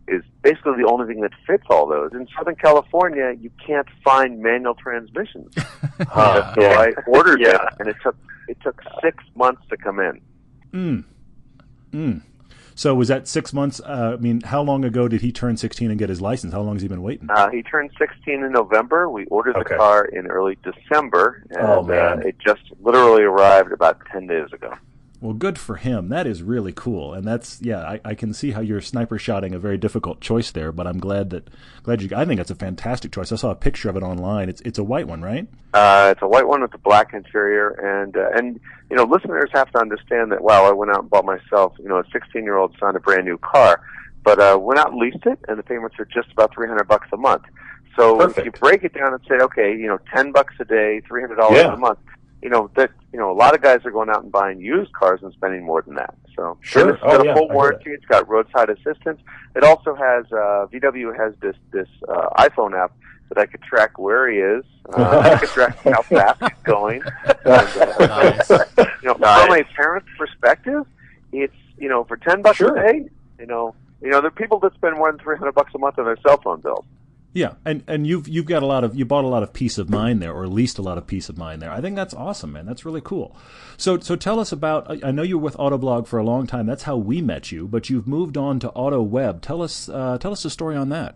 is 0.07 0.23
basically 0.41 0.73
the 0.81 0.87
only 0.87 1.07
thing 1.07 1.21
that 1.21 1.31
fits 1.47 1.63
all 1.69 1.87
those. 1.87 2.11
In 2.13 2.27
Southern 2.37 2.55
California, 2.55 3.35
you 3.39 3.51
can't 3.65 3.87
find 4.03 4.39
manual 4.39 4.75
transmissions. 4.75 5.53
uh, 6.11 6.53
so 6.55 6.61
I 6.61 6.91
ordered 7.07 7.41
yeah. 7.41 7.55
it, 7.55 7.73
and 7.79 7.87
it 7.87 7.95
took 8.03 8.15
it 8.47 8.57
took 8.63 8.81
six 9.01 9.23
months 9.35 9.61
to 9.69 9.77
come 9.77 9.99
in. 9.99 10.21
Mm. 10.73 11.03
Mm. 11.91 12.21
So 12.75 12.95
was 12.95 13.09
that 13.09 13.27
six 13.27 13.53
months? 13.53 13.79
Uh, 13.79 14.15
I 14.17 14.21
mean, 14.21 14.41
how 14.41 14.61
long 14.61 14.83
ago 14.83 15.07
did 15.07 15.21
he 15.21 15.31
turn 15.31 15.57
16 15.57 15.91
and 15.91 15.99
get 15.99 16.09
his 16.09 16.21
license? 16.21 16.53
How 16.53 16.61
long 16.61 16.75
has 16.75 16.81
he 16.81 16.87
been 16.87 17.03
waiting? 17.03 17.29
Uh, 17.29 17.49
he 17.49 17.61
turned 17.61 17.91
16 17.99 18.43
in 18.43 18.51
November. 18.51 19.09
We 19.09 19.25
ordered 19.25 19.55
okay. 19.57 19.75
the 19.75 19.77
car 19.77 20.05
in 20.05 20.27
early 20.27 20.57
December, 20.63 21.43
and 21.51 21.61
oh, 21.61 21.87
uh, 21.91 22.21
it 22.25 22.37
just 22.39 22.61
literally 22.81 23.23
arrived 23.23 23.71
about 23.71 24.01
10 24.11 24.27
days 24.27 24.51
ago. 24.51 24.73
Well, 25.21 25.33
good 25.33 25.59
for 25.59 25.75
him. 25.75 26.09
That 26.09 26.25
is 26.25 26.41
really 26.41 26.73
cool, 26.73 27.13
and 27.13 27.27
that's 27.27 27.61
yeah. 27.61 27.81
I, 27.83 28.01
I, 28.03 28.15
can 28.15 28.33
see 28.33 28.51
how 28.51 28.61
you're 28.61 28.81
sniper 28.81 29.19
shotting 29.19 29.53
a 29.53 29.59
very 29.59 29.77
difficult 29.77 30.19
choice 30.19 30.49
there, 30.49 30.71
but 30.71 30.87
I'm 30.87 30.97
glad 30.97 31.29
that 31.29 31.47
glad 31.83 32.01
you. 32.01 32.09
I 32.15 32.25
think 32.25 32.39
that's 32.39 32.49
a 32.49 32.55
fantastic 32.55 33.11
choice. 33.11 33.31
I 33.31 33.35
saw 33.35 33.51
a 33.51 33.55
picture 33.55 33.87
of 33.87 33.95
it 33.95 34.01
online. 34.01 34.49
It's 34.49 34.61
it's 34.61 34.79
a 34.79 34.83
white 34.83 35.07
one, 35.07 35.21
right? 35.21 35.47
Uh, 35.75 36.09
it's 36.11 36.23
a 36.23 36.27
white 36.27 36.47
one 36.47 36.61
with 36.61 36.73
a 36.73 36.79
black 36.79 37.13
interior, 37.13 37.69
and 37.69 38.17
uh, 38.17 38.31
and 38.33 38.59
you 38.89 38.95
know 38.95 39.03
listeners 39.03 39.51
have 39.53 39.69
to 39.73 39.77
understand 39.77 40.31
that. 40.31 40.41
Wow, 40.41 40.65
I 40.65 40.71
went 40.71 40.89
out 40.89 41.01
and 41.01 41.09
bought 41.11 41.25
myself 41.25 41.75
you 41.77 41.87
know 41.87 41.99
a 41.99 42.03
16 42.11 42.43
year 42.43 42.57
old 42.57 42.75
son 42.79 42.95
a 42.95 42.99
brand 42.99 43.25
new 43.25 43.37
car, 43.37 43.79
but 44.23 44.39
uh, 44.39 44.57
went 44.59 44.79
out 44.79 44.91
and 44.91 44.99
leased 44.99 45.27
it, 45.27 45.37
and 45.47 45.59
the 45.59 45.63
payments 45.63 45.99
are 45.99 46.05
just 46.05 46.31
about 46.31 46.51
300 46.55 46.87
bucks 46.87 47.09
a 47.13 47.17
month. 47.17 47.43
So 47.95 48.17
Perfect. 48.17 48.39
if 48.39 48.45
you 48.45 48.51
break 48.53 48.83
it 48.83 48.95
down 48.95 49.13
and 49.13 49.21
say, 49.29 49.35
okay, 49.35 49.77
you 49.77 49.85
know, 49.85 49.99
10 50.15 50.31
bucks 50.31 50.55
a 50.59 50.65
day, 50.65 51.01
$300 51.07 51.51
yeah. 51.51 51.73
a 51.73 51.77
month 51.77 51.99
you 52.41 52.49
know 52.49 52.69
that 52.75 52.91
you 53.13 53.19
know 53.19 53.31
a 53.31 53.33
lot 53.33 53.53
of 53.53 53.61
guys 53.61 53.85
are 53.85 53.91
going 53.91 54.09
out 54.09 54.23
and 54.23 54.31
buying 54.31 54.59
used 54.59 54.91
cars 54.93 55.19
and 55.23 55.33
spending 55.33 55.63
more 55.63 55.81
than 55.81 55.95
that. 55.95 56.15
So 56.35 56.57
sure, 56.61 56.93
it's 56.93 57.01
got 57.01 57.19
oh, 57.19 57.21
a 57.21 57.25
yeah, 57.25 57.33
full 57.35 57.49
warranty. 57.49 57.91
It's 57.91 58.05
got 58.05 58.27
roadside 58.27 58.69
assistance. 58.69 59.21
It 59.55 59.63
also 59.63 59.95
has 59.95 60.25
uh, 60.31 60.67
VW 60.71 61.15
has 61.17 61.33
this 61.41 61.55
this 61.71 61.87
uh, 62.07 62.29
iPhone 62.37 62.77
app 62.77 62.93
that 63.29 63.37
I 63.37 63.45
could 63.45 63.61
track 63.61 63.97
where 63.97 64.29
he 64.29 64.39
is. 64.39 64.65
Uh, 64.93 65.19
I 65.33 65.37
could 65.37 65.49
track 65.49 65.77
how 65.83 66.01
fast 66.01 66.41
he's 66.41 66.63
going. 66.63 67.01
And, 67.43 67.47
uh, 67.47 67.97
nice. 67.99 68.49
You 68.49 69.09
know, 69.09 69.13
nice. 69.19 69.45
from 69.45 69.55
a 69.55 69.63
parent's 69.75 70.09
perspective, 70.17 70.85
it's 71.31 71.53
you 71.77 71.89
know 71.89 72.03
for 72.03 72.17
ten 72.17 72.41
bucks 72.41 72.57
sure. 72.57 72.75
a 72.77 72.91
day, 72.91 73.09
you 73.39 73.45
know, 73.45 73.75
you 74.01 74.09
know 74.09 74.21
there 74.21 74.27
are 74.27 74.31
people 74.31 74.59
that 74.59 74.73
spend 74.75 74.95
more 74.97 75.11
than 75.11 75.19
three 75.19 75.37
hundred 75.37 75.53
bucks 75.53 75.73
a 75.75 75.77
month 75.77 75.99
on 75.99 76.05
their 76.05 76.17
cell 76.25 76.39
phone 76.41 76.61
bills. 76.61 76.85
Yeah, 77.33 77.53
and 77.63 77.83
and 77.87 78.05
you've 78.05 78.27
you've 78.27 78.45
got 78.45 78.61
a 78.61 78.65
lot 78.65 78.83
of 78.83 78.93
you 78.93 79.05
bought 79.05 79.23
a 79.23 79.27
lot 79.27 79.41
of 79.41 79.53
peace 79.53 79.77
of 79.77 79.89
mind 79.89 80.21
there, 80.21 80.33
or 80.33 80.43
at 80.43 80.51
least 80.51 80.77
a 80.77 80.81
lot 80.81 80.97
of 80.97 81.07
peace 81.07 81.29
of 81.29 81.37
mind 81.37 81.61
there. 81.61 81.71
I 81.71 81.79
think 81.79 81.95
that's 81.95 82.13
awesome, 82.13 82.51
man. 82.51 82.65
That's 82.65 82.83
really 82.83 82.99
cool. 82.99 83.37
So 83.77 83.99
so 83.99 84.17
tell 84.17 84.37
us 84.39 84.51
about. 84.51 85.03
I 85.03 85.11
know 85.11 85.23
you 85.23 85.37
were 85.37 85.45
with 85.45 85.55
Autoblog 85.55 86.07
for 86.07 86.19
a 86.19 86.25
long 86.25 86.45
time. 86.45 86.65
That's 86.65 86.83
how 86.83 86.97
we 86.97 87.21
met 87.21 87.49
you, 87.49 87.69
but 87.69 87.89
you've 87.89 88.05
moved 88.05 88.35
on 88.35 88.59
to 88.59 88.69
AutoWeb. 88.69 89.39
Tell 89.41 89.61
us 89.61 89.87
uh, 89.87 90.17
tell 90.17 90.33
us 90.33 90.43
the 90.43 90.49
story 90.49 90.75
on 90.75 90.89
that. 90.89 91.15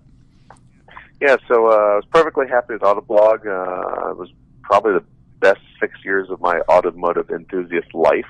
Yeah, 1.20 1.36
so 1.50 1.68
uh, 1.68 1.76
I 1.76 1.96
was 1.96 2.06
perfectly 2.10 2.48
happy 2.48 2.74
with 2.74 2.82
Autoblog. 2.82 3.46
Uh, 3.46 4.12
it 4.12 4.18
was 4.18 4.30
probably 4.64 4.94
the 4.94 5.04
best 5.42 5.62
six 5.82 5.94
years 6.06 6.30
of 6.30 6.40
my 6.40 6.62
automotive 6.70 7.30
enthusiast 7.30 7.94
life. 7.94 8.26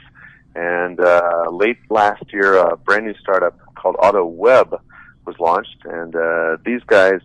And 0.56 1.00
uh, 1.00 1.50
late 1.52 1.78
last 1.90 2.24
year, 2.34 2.56
a 2.56 2.78
brand 2.78 3.06
new 3.06 3.16
startup 3.20 3.60
called 3.76 3.96
AutoWeb 3.98 4.80
was 5.26 5.36
launched, 5.40 5.84
and 5.84 6.16
uh, 6.16 6.58
these 6.66 6.82
guys 6.88 7.20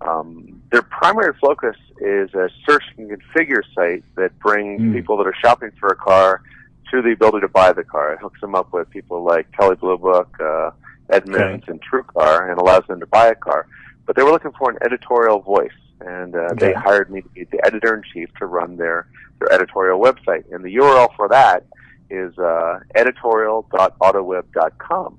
um, 0.00 0.62
their 0.70 0.82
primary 0.82 1.34
focus 1.40 1.76
is 2.00 2.32
a 2.34 2.48
search 2.66 2.84
and 2.96 3.10
configure 3.10 3.62
site 3.74 4.04
that 4.16 4.38
brings 4.38 4.80
mm. 4.80 4.94
people 4.94 5.16
that 5.18 5.26
are 5.26 5.34
shopping 5.34 5.72
for 5.78 5.88
a 5.88 5.96
car 5.96 6.42
to 6.90 7.02
the 7.02 7.12
ability 7.12 7.40
to 7.40 7.48
buy 7.48 7.72
the 7.72 7.84
car. 7.84 8.14
It 8.14 8.20
hooks 8.20 8.40
them 8.40 8.54
up 8.54 8.72
with 8.72 8.88
people 8.90 9.22
like 9.22 9.52
Kelley 9.52 9.76
Blue 9.76 9.98
Book, 9.98 10.34
uh, 10.40 10.70
Edmunds, 11.10 11.64
okay. 11.64 11.72
and 11.72 11.82
TrueCar, 11.82 12.50
and 12.50 12.58
allows 12.58 12.84
them 12.88 13.00
to 13.00 13.06
buy 13.06 13.26
a 13.28 13.34
car. 13.34 13.66
But 14.06 14.16
they 14.16 14.22
were 14.22 14.30
looking 14.30 14.52
for 14.58 14.70
an 14.70 14.78
editorial 14.82 15.40
voice, 15.40 15.68
and 16.00 16.34
uh, 16.34 16.48
okay. 16.52 16.68
they 16.68 16.72
hired 16.72 17.10
me 17.10 17.20
to 17.20 17.28
be 17.28 17.44
the 17.44 17.62
editor 17.64 17.94
in 17.94 18.02
chief 18.12 18.30
to 18.38 18.46
run 18.46 18.76
their 18.76 19.06
their 19.38 19.52
editorial 19.52 20.00
website. 20.00 20.44
And 20.52 20.64
the 20.64 20.74
URL 20.76 21.14
for 21.16 21.28
that 21.28 21.66
is 22.10 22.36
uh, 22.38 22.80
editorial.autoweb.com. 22.94 25.18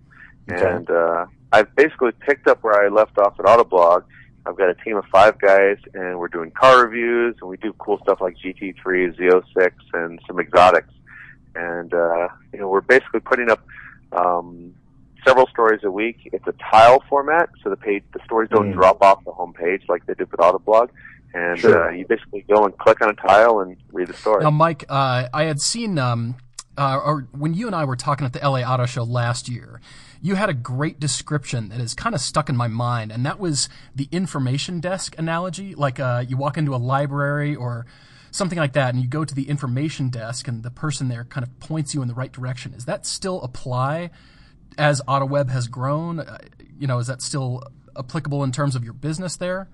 Okay. 0.52 0.70
And 0.70 0.90
uh, 0.90 1.28
I've 1.52 1.76
basically 1.76 2.12
picked 2.12 2.48
up 2.48 2.64
where 2.64 2.84
I 2.84 2.88
left 2.90 3.18
off 3.18 3.40
at 3.40 3.46
Autoblog 3.46 4.04
I've 4.46 4.58
got 4.58 4.70
a 4.70 4.76
team 4.76 4.98
of 4.98 5.06
five 5.06 5.40
guys, 5.40 5.78
and 5.94 6.18
we're 6.18 6.28
doing 6.28 6.52
car 6.52 6.86
reviews, 6.86 7.36
and 7.42 7.50
we 7.50 7.58
do 7.58 7.74
cool 7.74 8.00
stuff 8.04 8.22
like 8.22 8.36
GT3, 8.38 9.18
Z06, 9.18 9.72
and 9.94 10.20
some 10.26 10.40
exotics. 10.40 10.94
And 11.56 11.94
uh, 11.94 12.30
you 12.54 12.60
know, 12.60 12.70
we're 12.70 12.82
basically 12.82 13.20
putting 13.20 13.52
up 13.52 13.64
um, 14.12 14.74
several 15.26 15.48
stories 15.48 15.82
a 15.84 15.92
week. 15.92 16.18
It's 16.26 16.48
a 16.48 16.54
tile 16.72 17.04
format, 17.10 17.50
so 17.64 17.70
the 17.70 17.76
page, 17.76 18.04
the 18.14 18.20
stories 18.26 18.50
don't 18.50 18.72
mm. 18.72 18.74
drop 18.74 19.02
off 19.02 19.24
the 19.26 19.32
home 19.32 19.54
page 19.54 19.84
like 19.88 20.06
they 20.06 20.14
did 20.14 20.32
with 20.32 20.40
Autoblog. 20.40 20.90
And 21.34 21.60
sure. 21.60 21.90
uh, 21.90 21.92
you 21.92 22.06
basically 22.08 22.44
go 22.50 22.66
and 22.66 22.78
click 22.78 23.02
on 23.02 23.10
a 23.10 23.14
tile 23.14 23.60
and 23.62 23.78
read 23.92 24.08
the 24.08 24.14
story. 24.14 24.44
Now, 24.44 24.52
Mike, 24.52 24.84
uh, 24.90 25.30
I 25.34 25.44
had 25.44 25.62
seen, 25.62 25.98
um, 25.98 26.36
uh, 26.78 26.98
or 26.98 27.28
when 27.32 27.54
you 27.54 27.68
and 27.68 27.76
I 27.76 27.86
were 27.86 27.96
talking 27.96 28.26
at 28.26 28.34
the 28.34 28.40
LA 28.40 28.62
Auto 28.62 28.86
Show 28.86 29.04
last 29.04 29.48
year, 29.48 29.80
you 30.22 30.36
had 30.36 30.50
a 30.50 30.54
great 30.54 31.00
description 31.00 31.70
that 31.70 31.80
is 31.80 31.94
kind 31.94 32.14
of 32.14 32.22
stuck 32.22 32.48
in 32.48 32.56
my 32.56 32.68
mind, 32.68 33.12
and 33.12 33.26
that 33.26 33.40
was 33.40 33.70
the 33.96 34.08
information 34.12 34.80
desk 34.80 35.16
analogy. 35.18 35.74
Like 35.74 36.00
uh, 36.00 36.24
you 36.28 36.38
walk 36.38 36.58
into 36.58 36.76
a 36.76 36.78
library 36.78 37.56
or 37.56 37.88
something 38.30 38.60
like 38.60 38.74
that, 38.74 38.94
and 38.94 39.02
you 39.02 39.10
go 39.10 39.26
to 39.26 39.34
the 39.34 39.50
information 39.50 40.10
desk, 40.10 40.48
and 40.48 40.64
the 40.64 40.70
person 40.72 41.10
there 41.10 41.24
kind 41.24 41.46
of 41.46 41.60
points 41.60 41.96
you 41.96 42.02
in 42.02 42.08
the 42.08 42.14
right 42.14 42.32
direction. 42.32 42.72
Does 42.74 42.86
that 42.86 43.06
still 43.06 43.42
apply 43.42 44.12
as 44.78 45.02
AutoWeb 45.08 45.50
has 45.50 45.68
grown? 45.68 46.20
Uh, 46.20 46.38
you 46.80 46.88
know, 46.88 47.00
is 47.00 47.08
that 47.08 47.22
still 47.22 47.64
applicable 47.98 48.44
in 48.44 48.52
terms 48.52 48.76
of 48.76 48.84
your 48.84 48.94
business 48.94 49.36
there? 49.36 49.70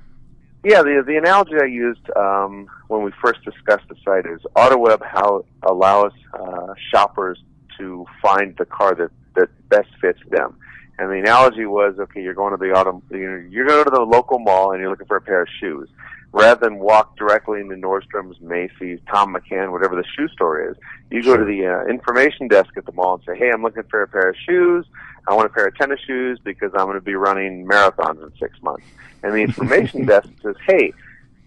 Yeah, 0.63 0.81
the 0.81 1.03
the 1.05 1.17
analogy 1.17 1.55
I 1.61 1.65
used 1.65 2.09
um, 2.15 2.67
when 2.87 3.03
we 3.03 3.11
first 3.21 3.43
discussed 3.43 3.87
the 3.89 3.95
site 4.03 4.25
is 4.25 4.39
AutoWeb 4.55 5.05
how 5.05 5.45
allows 5.63 6.13
uh, 6.33 6.73
shoppers 6.91 7.37
to 7.77 8.05
find 8.21 8.55
the 8.57 8.65
car 8.65 8.95
that 8.95 9.11
that 9.37 9.69
best 9.69 9.89
fits 10.01 10.19
them. 10.29 10.57
And 10.99 11.11
the 11.11 11.15
analogy 11.15 11.65
was, 11.65 11.95
okay, 11.99 12.21
you're 12.21 12.33
going 12.33 12.51
to 12.51 12.57
the 12.57 12.71
auto, 12.71 13.01
you're 13.11 13.67
going 13.67 13.85
to 13.85 13.91
the 13.91 14.01
local 14.01 14.39
mall 14.39 14.71
and 14.71 14.81
you're 14.81 14.89
looking 14.89 15.05
for 15.05 15.17
a 15.17 15.21
pair 15.21 15.43
of 15.43 15.47
shoes. 15.59 15.87
Rather 16.33 16.59
than 16.59 16.79
walk 16.79 17.15
directly 17.17 17.61
into 17.61 17.75
Nordstrom's, 17.75 18.39
Macy's, 18.41 18.99
Thom 19.11 19.33
McAn, 19.33 19.71
whatever 19.71 19.95
the 19.95 20.03
shoe 20.15 20.27
store 20.29 20.69
is, 20.69 20.75
you 21.09 21.23
go 21.23 21.37
to 21.37 21.45
the 21.45 21.65
uh, 21.65 21.85
information 21.85 22.47
desk 22.47 22.75
at 22.75 22.85
the 22.85 22.91
mall 22.91 23.15
and 23.15 23.23
say, 23.25 23.37
hey, 23.37 23.49
I'm 23.51 23.63
looking 23.63 23.83
for 23.83 24.01
a 24.01 24.07
pair 24.07 24.29
of 24.29 24.35
shoes. 24.45 24.85
I 25.27 25.33
want 25.33 25.45
a 25.45 25.53
pair 25.53 25.67
of 25.67 25.75
tennis 25.77 25.99
shoes 26.05 26.39
because 26.43 26.71
I'm 26.73 26.85
going 26.85 26.95
to 26.95 27.01
be 27.01 27.15
running 27.15 27.65
marathons 27.65 28.21
in 28.23 28.31
six 28.39 28.61
months. 28.61 28.85
And 29.23 29.33
the 29.33 29.39
information 29.39 30.05
desk 30.05 30.29
says, 30.41 30.55
hey, 30.67 30.93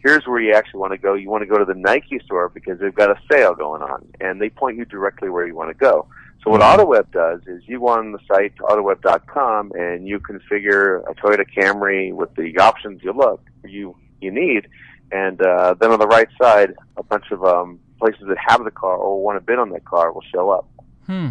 here's 0.03 0.27
where 0.27 0.41
you 0.41 0.55
actually 0.55 0.81
want 0.81 0.93
to 0.93 0.99
go. 0.99 1.15
You 1.15 1.29
want 1.29 1.43
to 1.43 1.47
go 1.47 1.59
to 1.59 1.65
the 1.65 1.75
Nike 1.75 2.21
store 2.25 2.49
because 2.49 2.79
they've 2.79 2.95
got 2.95 3.11
a 3.11 3.21
sale 3.31 3.55
going 3.55 3.83
on, 3.83 4.07
and 4.21 4.41
they 4.41 4.49
point 4.49 4.77
you 4.79 4.85
directly 4.85 5.29
where 5.29 5.47
you 5.47 5.55
want 5.55 5.71
to 5.71 5.75
go. 5.75 6.07
So 6.43 6.51
what. 6.51 6.61
AutoWeb 6.61 7.11
does 7.13 7.41
is 7.47 7.63
you 7.67 7.81
go 7.81 7.89
on 7.89 8.13
the 8.13 8.19
site 8.27 8.55
autoweb.com 8.57 9.73
and 9.75 10.09
you 10.09 10.21
configure 10.21 11.03
a 11.09 11.15
Toyota 11.15 11.45
Camry 11.55 12.13
with 12.15 12.35
the 12.35 12.59
options 12.59 13.03
you 13.03 13.13
look 13.13 13.43
you 13.65 13.97
you 14.21 14.31
need, 14.31 14.69
and 15.13 15.41
uh, 15.41 15.75
then 15.81 15.91
on 15.91 15.99
the 15.99 16.07
right 16.07 16.29
side, 16.41 16.75
a 16.97 17.03
bunch 17.03 17.31
of 17.31 17.43
um, 17.45 17.79
places 17.99 18.23
that 18.29 18.37
have 18.39 18.65
the 18.65 18.71
car 18.71 18.97
or 18.97 19.23
want 19.23 19.37
to 19.37 19.41
bid 19.41 19.59
on 19.59 19.71
that 19.71 19.85
car 19.85 20.13
will 20.13 20.25
show 20.33 20.51
up. 20.51 20.69
Hmm. 21.07 21.31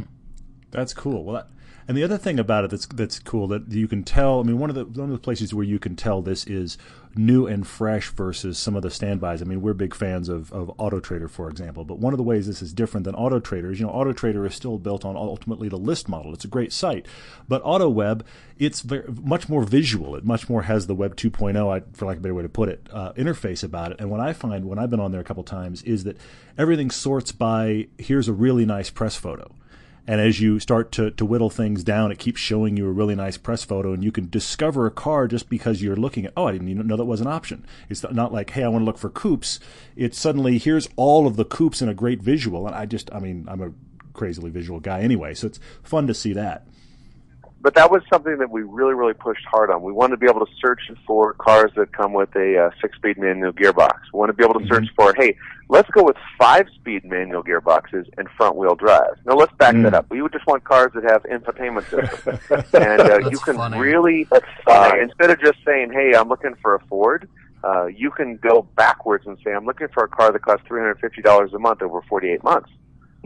That's 0.72 0.94
cool. 0.94 1.24
Well, 1.24 1.36
that, 1.36 1.48
and 1.90 1.98
the 1.98 2.04
other 2.04 2.20
thing 2.20 2.38
about 2.38 2.66
it 2.66 2.70
that's 2.70 2.86
that's 2.86 3.18
cool 3.18 3.48
that 3.48 3.72
you 3.72 3.88
can 3.88 4.04
tell. 4.04 4.40
I 4.40 4.44
mean, 4.44 4.60
one 4.60 4.70
of 4.70 4.76
the 4.76 4.86
one 4.86 5.10
of 5.10 5.16
the 5.16 5.18
places 5.18 5.56
where 5.56 5.66
you 5.66 5.80
can 5.80 5.96
tell 5.96 6.22
this 6.22 6.46
is 6.46 6.78
new 7.16 7.48
and 7.48 7.66
fresh 7.66 8.10
versus 8.10 8.60
some 8.60 8.76
of 8.76 8.84
the 8.84 8.92
standbys. 8.92 9.42
I 9.42 9.46
mean, 9.46 9.64
we're 9.64 9.74
big 9.74 9.96
fans 9.96 10.30
of 10.30 10.54
of 10.54 10.72
Auto 10.78 11.00
Trader, 11.00 11.28
for 11.28 11.50
example. 11.50 11.86
But 11.86 11.98
one 11.98 12.14
of 12.14 12.18
the 12.18 12.24
ways 12.24 12.46
this 12.46 12.62
is 12.62 12.74
different 12.74 13.06
than 13.06 13.16
Auto 13.16 13.40
is, 13.40 13.80
you 13.80 13.88
know, 13.88 13.92
Auto 13.92 14.14
Trader 14.14 14.46
is 14.46 14.54
still 14.54 14.78
built 14.78 15.04
on 15.04 15.16
ultimately 15.16 15.68
the 15.68 15.80
list 15.80 16.08
model. 16.08 16.32
It's 16.32 16.46
a 16.46 16.48
great 16.48 16.72
site, 16.72 17.08
but 17.48 17.64
AutoWeb 17.64 18.22
it's 18.60 18.82
very, 18.82 19.06
much 19.24 19.50
more 19.50 19.64
visual. 19.64 20.16
It 20.16 20.24
much 20.24 20.48
more 20.48 20.62
has 20.64 20.86
the 20.86 20.94
Web 20.94 21.16
2.0, 21.16 21.76
I, 21.76 21.82
for 21.94 22.06
lack 22.06 22.18
of 22.18 22.20
a 22.20 22.22
better 22.22 22.36
way 22.36 22.44
to 22.44 22.50
put 22.50 22.70
it, 22.70 22.88
uh, 22.94 23.14
interface 23.14 23.64
about 23.64 23.94
it. 23.94 24.00
And 24.00 24.12
what 24.12 24.20
I 24.20 24.34
find 24.34 24.66
when 24.66 24.78
I've 24.78 24.92
been 24.92 25.00
on 25.00 25.12
there 25.12 25.22
a 25.22 25.24
couple 25.24 25.44
times 25.44 25.82
is 25.82 26.04
that 26.04 26.18
everything 26.56 26.92
sorts 26.92 27.32
by 27.32 27.88
here's 27.98 28.28
a 28.28 28.34
really 28.34 28.68
nice 28.68 28.92
press 28.92 29.16
photo 29.16 29.56
and 30.10 30.20
as 30.20 30.42
you 30.42 30.60
start 30.60 30.92
to, 30.94 31.12
to 31.12 31.24
whittle 31.24 31.52
things 31.52 31.84
down, 31.84 32.12
it 32.12 32.18
keeps 32.18 32.42
showing 32.42 32.76
you 32.76 32.88
a 32.88 32.92
really 32.92 33.14
nice 33.14 33.38
press 33.38 33.64
photo, 33.64 33.94
and 33.94 34.04
you 34.04 34.12
can 34.12 34.28
discover 34.28 34.88
a 34.88 34.92
car 34.92 35.28
just 35.28 35.52
because 35.52 35.84
you're 35.84 35.96
looking 35.96 36.26
at, 36.26 36.34
oh, 36.36 36.48
I 36.48 36.54
didn't 36.54 36.70
even 36.70 36.88
know 36.88 36.98
that 36.98 37.06
was 37.06 37.22
an 37.22 37.28
option. 37.28 37.64
It's 37.90 38.04
not 38.12 38.34
like, 38.34 38.50
hey, 38.50 38.64
I 38.64 38.70
want 38.70 38.82
to 38.82 38.86
look 38.88 38.98
for 38.98 39.12
coupes. 39.12 39.60
It's 39.96 40.18
suddenly, 40.18 40.58
here's 40.58 40.90
all 40.96 41.28
of 41.28 41.36
the 41.36 41.46
coupes 41.46 41.80
in 41.80 41.90
a 41.90 41.94
great 41.94 42.24
visual. 42.24 42.66
And 42.66 42.76
I 42.76 42.88
just, 42.88 43.14
I 43.14 43.20
mean, 43.20 43.46
I'm 43.48 43.62
a 43.62 43.72
crazily 44.14 44.50
visual 44.50 44.80
guy 44.80 45.02
anyway, 45.02 45.36
so 45.36 45.46
it's 45.46 45.60
fun 45.84 46.08
to 46.08 46.16
see 46.16 46.34
that. 46.34 46.66
But 47.62 47.76
that 47.76 47.92
was 47.92 48.02
something 48.12 48.38
that 48.38 48.50
we 48.50 48.62
really, 48.64 48.94
really 48.94 49.14
pushed 49.14 49.46
hard 49.46 49.70
on. 49.72 49.82
We 49.82 49.92
wanted 49.92 50.12
to 50.12 50.18
be 50.18 50.28
able 50.30 50.46
to 50.46 50.52
search 50.62 50.80
for 51.06 51.34
cars 51.34 51.72
that 51.76 51.92
come 51.92 52.14
with 52.14 52.34
a 52.36 52.58
uh, 52.58 52.70
six-speed 52.82 53.18
manual 53.18 53.52
gearbox. 53.52 53.96
We 54.14 54.20
want 54.20 54.30
to 54.30 54.34
be 54.34 54.44
able 54.44 54.60
to 54.60 54.68
search 54.68 54.86
Mm-hmm. 54.86 55.02
for, 55.02 55.14
hey, 55.18 55.36
let's 55.68 55.90
go 55.92 56.04
with 56.04 56.16
five-speed 56.38 57.04
manual 57.06 57.44
gearboxes 57.44 58.06
and 58.18 58.28
front-wheel 58.38 58.76
drive. 58.76 59.16
Now 59.26 59.36
let's 59.36 59.52
back 59.60 59.76
Mm. 59.76 59.84
that 59.84 59.94
up. 59.94 60.06
We 60.10 60.22
would 60.22 60.32
just 60.32 60.48
want 60.48 60.64
cars 60.64 60.92
that 60.96 61.04
have 61.04 61.24
infotainment 61.24 61.84
systems, 61.90 62.40
and 62.74 63.02
uh, 63.02 63.30
you 63.30 63.38
can 63.40 63.56
funny. 63.58 63.78
really, 63.78 64.28
uh, 64.68 64.92
instead 65.02 65.30
of 65.30 65.40
just 65.42 65.58
saying, 65.66 65.92
hey, 65.92 66.14
I'm 66.16 66.30
looking 66.30 66.56
for 66.62 66.76
a 66.76 66.80
Ford. 66.88 67.28
Uh, 67.62 67.88
you 67.88 68.10
can 68.10 68.38
go 68.38 68.66
backwards 68.78 69.28
and 69.28 69.38
say, 69.44 69.52
I'm 69.54 69.66
looking 69.66 69.90
for 69.94 70.06
a 70.06 70.08
car 70.08 70.32
that 70.32 70.42
costs 70.42 70.66
$350 70.70 71.54
a 71.54 71.60
month 71.60 71.82
over 71.82 72.02
48 72.08 72.42
months. 72.42 72.70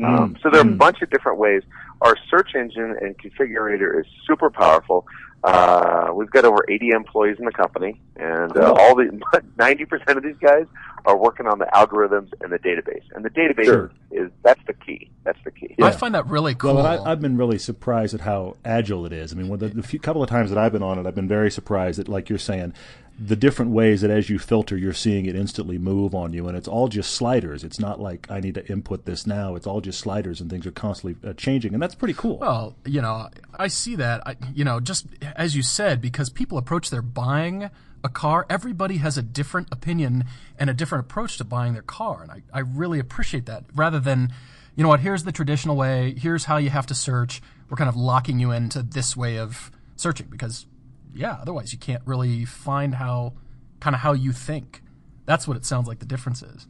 Um, 0.03 0.35
so 0.41 0.49
there 0.49 0.59
are 0.61 0.67
a 0.67 0.71
bunch 0.75 1.03
of 1.03 1.11
different 1.11 1.37
ways. 1.37 1.61
Our 2.03 2.15
search 2.29 2.51
engine 2.55 2.95
and 3.01 3.15
configurator 3.17 3.99
is 3.99 4.05
super 4.27 4.49
powerful. 4.49 5.05
Uh, 5.43 6.09
we've 6.13 6.31
got 6.31 6.45
over 6.45 6.63
80 6.69 6.89
employees 6.89 7.35
in 7.37 7.43
the 7.45 7.51
company, 7.51 7.99
and 8.15 8.55
uh, 8.55 8.73
all 8.77 8.95
the 8.95 9.05
90% 9.57 10.15
of 10.17 10.23
these 10.23 10.37
guys 10.37 10.65
are 11.05 11.17
working 11.17 11.47
on 11.47 11.59
the 11.59 11.65
algorithms 11.73 12.31
and 12.41 12.51
the 12.51 12.59
database. 12.59 13.03
And 13.13 13.25
the 13.25 13.29
database 13.29 13.65
Sure. 13.65 13.91
is 14.11 14.31
that's 14.43 14.61
the 14.67 14.73
key. 14.73 15.09
That's 15.25 15.39
the 15.43 15.51
key. 15.51 15.75
I 15.81 15.91
find 15.91 16.15
that 16.15 16.27
really 16.27 16.55
cool. 16.55 16.75
Well, 16.75 16.85
I, 16.85 17.11
I've 17.11 17.19
been 17.21 17.35
really 17.37 17.57
surprised 17.57 18.13
at 18.13 18.21
how 18.21 18.55
agile 18.63 19.05
it 19.05 19.11
is. 19.11 19.33
I 19.33 19.35
mean, 19.35 19.49
when 19.49 19.59
the, 19.59 19.67
the 19.67 19.83
few, 19.83 19.99
couple 19.99 20.23
of 20.23 20.29
times 20.29 20.49
that 20.49 20.57
I've 20.57 20.71
been 20.71 20.83
on 20.83 20.97
it, 20.97 21.05
I've 21.05 21.15
been 21.15 21.27
very 21.27 21.51
surprised 21.51 21.99
that, 21.99 22.07
like 22.07 22.29
you're 22.29 22.39
saying, 22.39 22.73
the 23.19 23.35
different 23.35 23.71
ways 23.71 24.01
that 24.01 24.09
as 24.09 24.29
you 24.29 24.39
filter, 24.39 24.75
you're 24.75 24.91
seeing 24.91 25.25
it 25.25 25.35
instantly 25.35 25.77
move 25.77 26.15
on 26.15 26.33
you, 26.33 26.47
and 26.47 26.57
it's 26.57 26.67
all 26.67 26.87
just 26.87 27.13
sliders. 27.13 27.63
It's 27.63 27.79
not 27.79 27.99
like 27.99 28.29
I 28.29 28.39
need 28.39 28.55
to 28.55 28.67
input 28.67 29.05
this 29.05 29.27
now. 29.27 29.55
It's 29.55 29.67
all 29.67 29.81
just 29.81 29.99
sliders, 29.99 30.41
and 30.41 30.49
things 30.49 30.65
are 30.65 30.71
constantly 30.71 31.29
uh, 31.29 31.33
changing, 31.33 31.73
and 31.73 31.81
that's 31.81 31.95
pretty 31.95 32.15
cool. 32.15 32.39
Well, 32.39 32.75
you 32.85 33.01
know, 33.01 33.29
I 33.57 33.67
see 33.67 33.95
that. 33.97 34.25
I, 34.25 34.35
you 34.53 34.63
know, 34.63 34.79
just 34.79 35.05
as 35.35 35.55
you 35.55 35.61
said, 35.61 36.01
because 36.01 36.29
people 36.29 36.57
approach 36.57 36.89
their 36.89 37.03
buying 37.03 37.69
a 38.03 38.09
car, 38.09 38.45
everybody 38.49 38.97
has 38.97 39.17
a 39.17 39.21
different 39.21 39.67
opinion 39.71 40.25
and 40.57 40.69
a 40.69 40.73
different 40.73 41.05
approach 41.05 41.37
to 41.37 41.43
buying 41.43 41.73
their 41.73 41.83
car, 41.83 42.23
and 42.23 42.31
I, 42.31 42.41
I 42.51 42.59
really 42.59 42.99
appreciate 42.99 43.45
that. 43.45 43.63
Rather 43.75 43.99
than, 43.99 44.33
you 44.75 44.83
know 44.83 44.89
what, 44.89 45.01
here's 45.01 45.23
the 45.23 45.31
traditional 45.31 45.75
way. 45.75 46.15
Here's 46.17 46.45
how 46.45 46.57
you 46.57 46.71
have 46.71 46.87
to 46.87 46.95
search. 46.95 47.41
We're 47.69 47.77
kind 47.77 47.89
of 47.89 47.95
locking 47.95 48.39
you 48.39 48.51
into 48.51 48.81
this 48.81 49.15
way 49.15 49.37
of 49.37 49.71
searching 49.95 50.27
because, 50.29 50.65
yeah, 51.13 51.37
otherwise 51.41 51.73
you 51.73 51.79
can't 51.79 52.01
really 52.05 52.45
find 52.45 52.95
how, 52.95 53.33
kind 53.79 53.95
of 53.95 54.01
how 54.01 54.13
you 54.13 54.31
think. 54.31 54.81
That's 55.25 55.47
what 55.47 55.57
it 55.57 55.65
sounds 55.65 55.87
like 55.87 55.99
the 55.99 56.05
difference 56.05 56.41
is. 56.41 56.67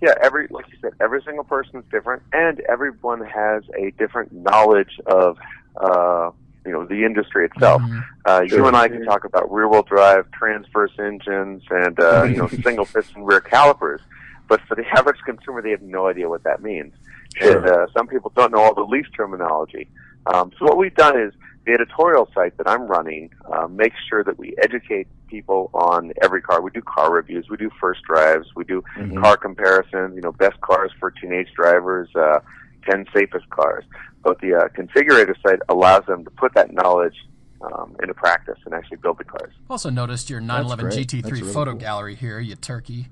Yeah, 0.00 0.14
every 0.20 0.48
like 0.50 0.66
you 0.68 0.78
said, 0.80 0.94
every 1.00 1.22
single 1.24 1.44
person 1.44 1.76
is 1.76 1.84
different, 1.90 2.22
and 2.32 2.58
everyone 2.68 3.20
has 3.24 3.62
a 3.78 3.92
different 3.92 4.32
knowledge 4.32 4.98
of 5.06 5.38
uh, 5.76 6.30
you 6.66 6.72
know 6.72 6.84
the 6.84 7.04
industry 7.04 7.46
itself. 7.46 7.82
Uh, 8.24 8.42
You 8.48 8.66
and 8.66 8.76
I 8.76 8.88
can 8.88 9.04
talk 9.04 9.24
about 9.24 9.52
rear-wheel 9.52 9.82
drive, 9.84 10.28
transverse 10.32 10.90
engines, 10.98 11.62
and 11.70 12.00
uh, 12.00 12.24
you 12.24 12.36
know 12.36 12.48
single 12.64 12.84
piston 12.84 13.22
rear 13.22 13.40
calipers, 13.40 14.00
but 14.48 14.60
for 14.62 14.74
the 14.74 14.84
average 14.96 15.20
consumer, 15.24 15.62
they 15.62 15.70
have 15.70 15.82
no 15.82 16.08
idea 16.08 16.28
what 16.28 16.42
that 16.44 16.62
means. 16.62 16.94
Sure. 17.36 17.58
And 17.58 17.66
uh, 17.66 17.86
some 17.96 18.08
people 18.08 18.32
don't 18.34 18.52
know 18.52 18.58
all 18.60 18.74
the 18.74 18.82
lease 18.82 19.06
terminology. 19.16 19.88
Um, 20.26 20.52
so 20.58 20.64
what 20.64 20.78
we've 20.78 20.94
done 20.94 21.18
is 21.18 21.32
the 21.64 21.72
editorial 21.72 22.28
site 22.34 22.56
that 22.58 22.68
I'm 22.68 22.82
running 22.82 23.30
uh, 23.52 23.68
makes 23.68 23.96
sure 24.08 24.24
that 24.24 24.38
we 24.38 24.54
educate 24.62 25.06
people 25.28 25.70
on 25.72 26.12
every 26.20 26.42
car. 26.42 26.60
We 26.60 26.70
do 26.70 26.82
car 26.82 27.12
reviews, 27.12 27.48
we 27.48 27.56
do 27.56 27.70
first 27.80 28.02
drives, 28.02 28.48
we 28.56 28.64
do 28.64 28.82
car 29.20 29.36
comparisons. 29.36 30.14
You 30.16 30.22
know, 30.22 30.32
best 30.32 30.60
cars 30.60 30.90
for 30.98 31.10
teenage 31.10 31.48
drivers, 31.54 32.08
uh, 32.14 32.40
ten 32.88 33.06
safest 33.14 33.48
cars. 33.50 33.84
But 34.22 34.40
the 34.40 34.54
uh, 34.54 34.68
configurator 34.68 35.34
site 35.42 35.60
allows 35.68 36.04
them 36.06 36.24
to 36.24 36.30
put 36.30 36.54
that 36.54 36.72
knowledge 36.72 37.16
um, 37.60 37.96
into 38.02 38.14
practice 38.14 38.58
and 38.64 38.74
actually 38.74 38.98
build 38.98 39.18
the 39.18 39.24
cars. 39.24 39.52
Also 39.70 39.90
noticed 39.90 40.30
your 40.30 40.40
911. 40.40 41.22
GT3 41.22 41.30
really 41.30 41.52
photo 41.52 41.72
cool. 41.72 41.80
gallery 41.80 42.14
here, 42.14 42.40
you 42.40 42.56
turkey. 42.56 43.08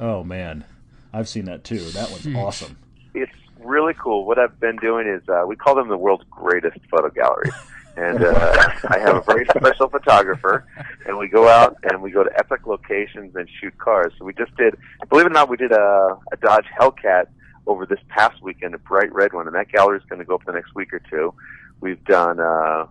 Oh 0.00 0.24
man, 0.24 0.64
I've 1.12 1.28
seen 1.28 1.44
that 1.46 1.64
too. 1.64 1.78
That 1.90 2.10
one's 2.10 2.24
Sheesh. 2.24 2.36
awesome. 2.36 2.78
it's 3.14 3.32
really 3.60 3.94
cool. 3.94 4.24
What 4.24 4.38
I've 4.38 4.58
been 4.60 4.76
doing 4.76 5.06
is 5.06 5.22
uh, 5.28 5.44
we 5.46 5.56
call 5.56 5.74
them 5.74 5.88
the 5.88 5.96
world's 5.96 6.24
greatest 6.30 6.78
photo 6.90 7.10
galleries. 7.10 7.52
And 7.96 8.24
uh, 8.24 8.70
I 8.88 8.98
have 8.98 9.16
a 9.16 9.20
very 9.20 9.46
special 9.46 9.88
photographer, 9.88 10.66
and 11.06 11.18
we 11.18 11.28
go 11.28 11.48
out 11.48 11.76
and 11.82 12.02
we 12.02 12.10
go 12.10 12.24
to 12.24 12.30
epic 12.38 12.66
locations 12.66 13.34
and 13.36 13.48
shoot 13.60 13.76
cars. 13.78 14.12
So 14.18 14.24
we 14.24 14.32
just 14.34 14.54
did, 14.56 14.76
believe 15.08 15.26
it 15.26 15.30
or 15.30 15.34
not, 15.34 15.48
we 15.48 15.56
did 15.56 15.72
a, 15.72 16.18
a 16.32 16.36
Dodge 16.38 16.66
Hellcat 16.78 17.26
over 17.66 17.86
this 17.86 18.00
past 18.08 18.42
weekend, 18.42 18.74
a 18.74 18.78
bright 18.78 19.12
red 19.12 19.32
one, 19.32 19.46
and 19.46 19.54
that 19.54 19.70
gallery 19.70 19.98
is 19.98 20.04
going 20.08 20.18
to 20.18 20.24
go 20.24 20.34
up 20.34 20.44
the 20.44 20.52
next 20.52 20.74
week 20.74 20.92
or 20.92 21.00
two. 21.10 21.34
We've 21.80 22.02
done 22.04 22.40
uh, 22.40 22.42
a 22.44 22.86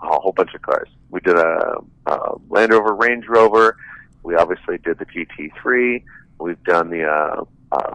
whole 0.00 0.32
bunch 0.32 0.54
of 0.54 0.62
cars. 0.62 0.88
We 1.10 1.20
did 1.20 1.36
a, 1.36 1.78
a 2.06 2.34
Land 2.48 2.72
Rover 2.72 2.94
Range 2.94 3.26
Rover. 3.28 3.76
We 4.22 4.36
obviously 4.36 4.78
did 4.78 4.98
the 4.98 5.06
GT3. 5.06 6.02
We've 6.38 6.62
done 6.64 6.90
the 6.90 7.04
uh, 7.04 7.44
uh, 7.72 7.94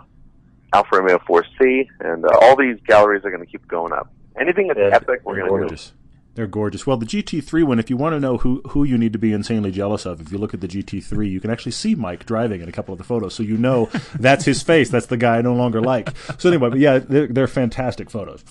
Alfa 0.74 0.98
Romeo 0.98 1.17
4C, 1.20 1.88
and 2.00 2.25
uh, 2.25 2.29
all 2.41 2.55
these 2.55 2.77
galleries 2.88 3.24
are 3.25 3.31
going 3.31 3.46
to 3.46 3.51
keep 3.51 3.67
going 3.67 3.93
up. 3.93 4.12
Anything 4.39 4.67
that's 4.67 4.79
epic, 4.93 5.22
we're 5.24 5.36
going 5.46 5.70
to 5.70 5.75
do. 5.75 5.75
Gorgeous. 6.31 6.35
They're 6.35 6.47
gorgeous. 6.47 6.88
Well, 6.88 6.97
the 6.97 7.05
GT3 7.05 7.63
one, 7.63 7.79
if 7.79 7.89
you 7.89 7.97
want 7.97 8.13
to 8.13 8.19
know 8.19 8.38
who, 8.38 8.61
who 8.69 8.83
you 8.83 8.97
need 8.97 9.13
to 9.13 9.19
be 9.19 9.33
insanely 9.33 9.71
jealous 9.71 10.05
of, 10.05 10.21
if 10.21 10.31
you 10.31 10.38
look 10.38 10.53
at 10.53 10.61
the 10.61 10.67
GT3, 10.67 11.29
you 11.29 11.39
can 11.39 11.51
actually 11.51 11.73
see 11.73 11.95
Mike 11.95 12.25
driving 12.25 12.61
in 12.61 12.69
a 12.69 12.71
couple 12.71 12.93
of 12.93 12.97
the 12.97 13.03
photos, 13.03 13.33
so 13.33 13.43
you 13.43 13.57
know 13.57 13.85
that's 14.19 14.45
his 14.45 14.61
face. 14.61 14.89
That's 14.89 15.07
the 15.07 15.17
guy 15.17 15.38
I 15.38 15.41
no 15.41 15.53
longer 15.53 15.81
like. 15.81 16.15
So 16.39 16.50
anyway, 16.50 16.69
but 16.69 16.79
yeah, 16.79 17.00
they're, 17.00 17.27
they're 17.27 17.47
fantastic 17.47 18.09
photos. 18.09 18.43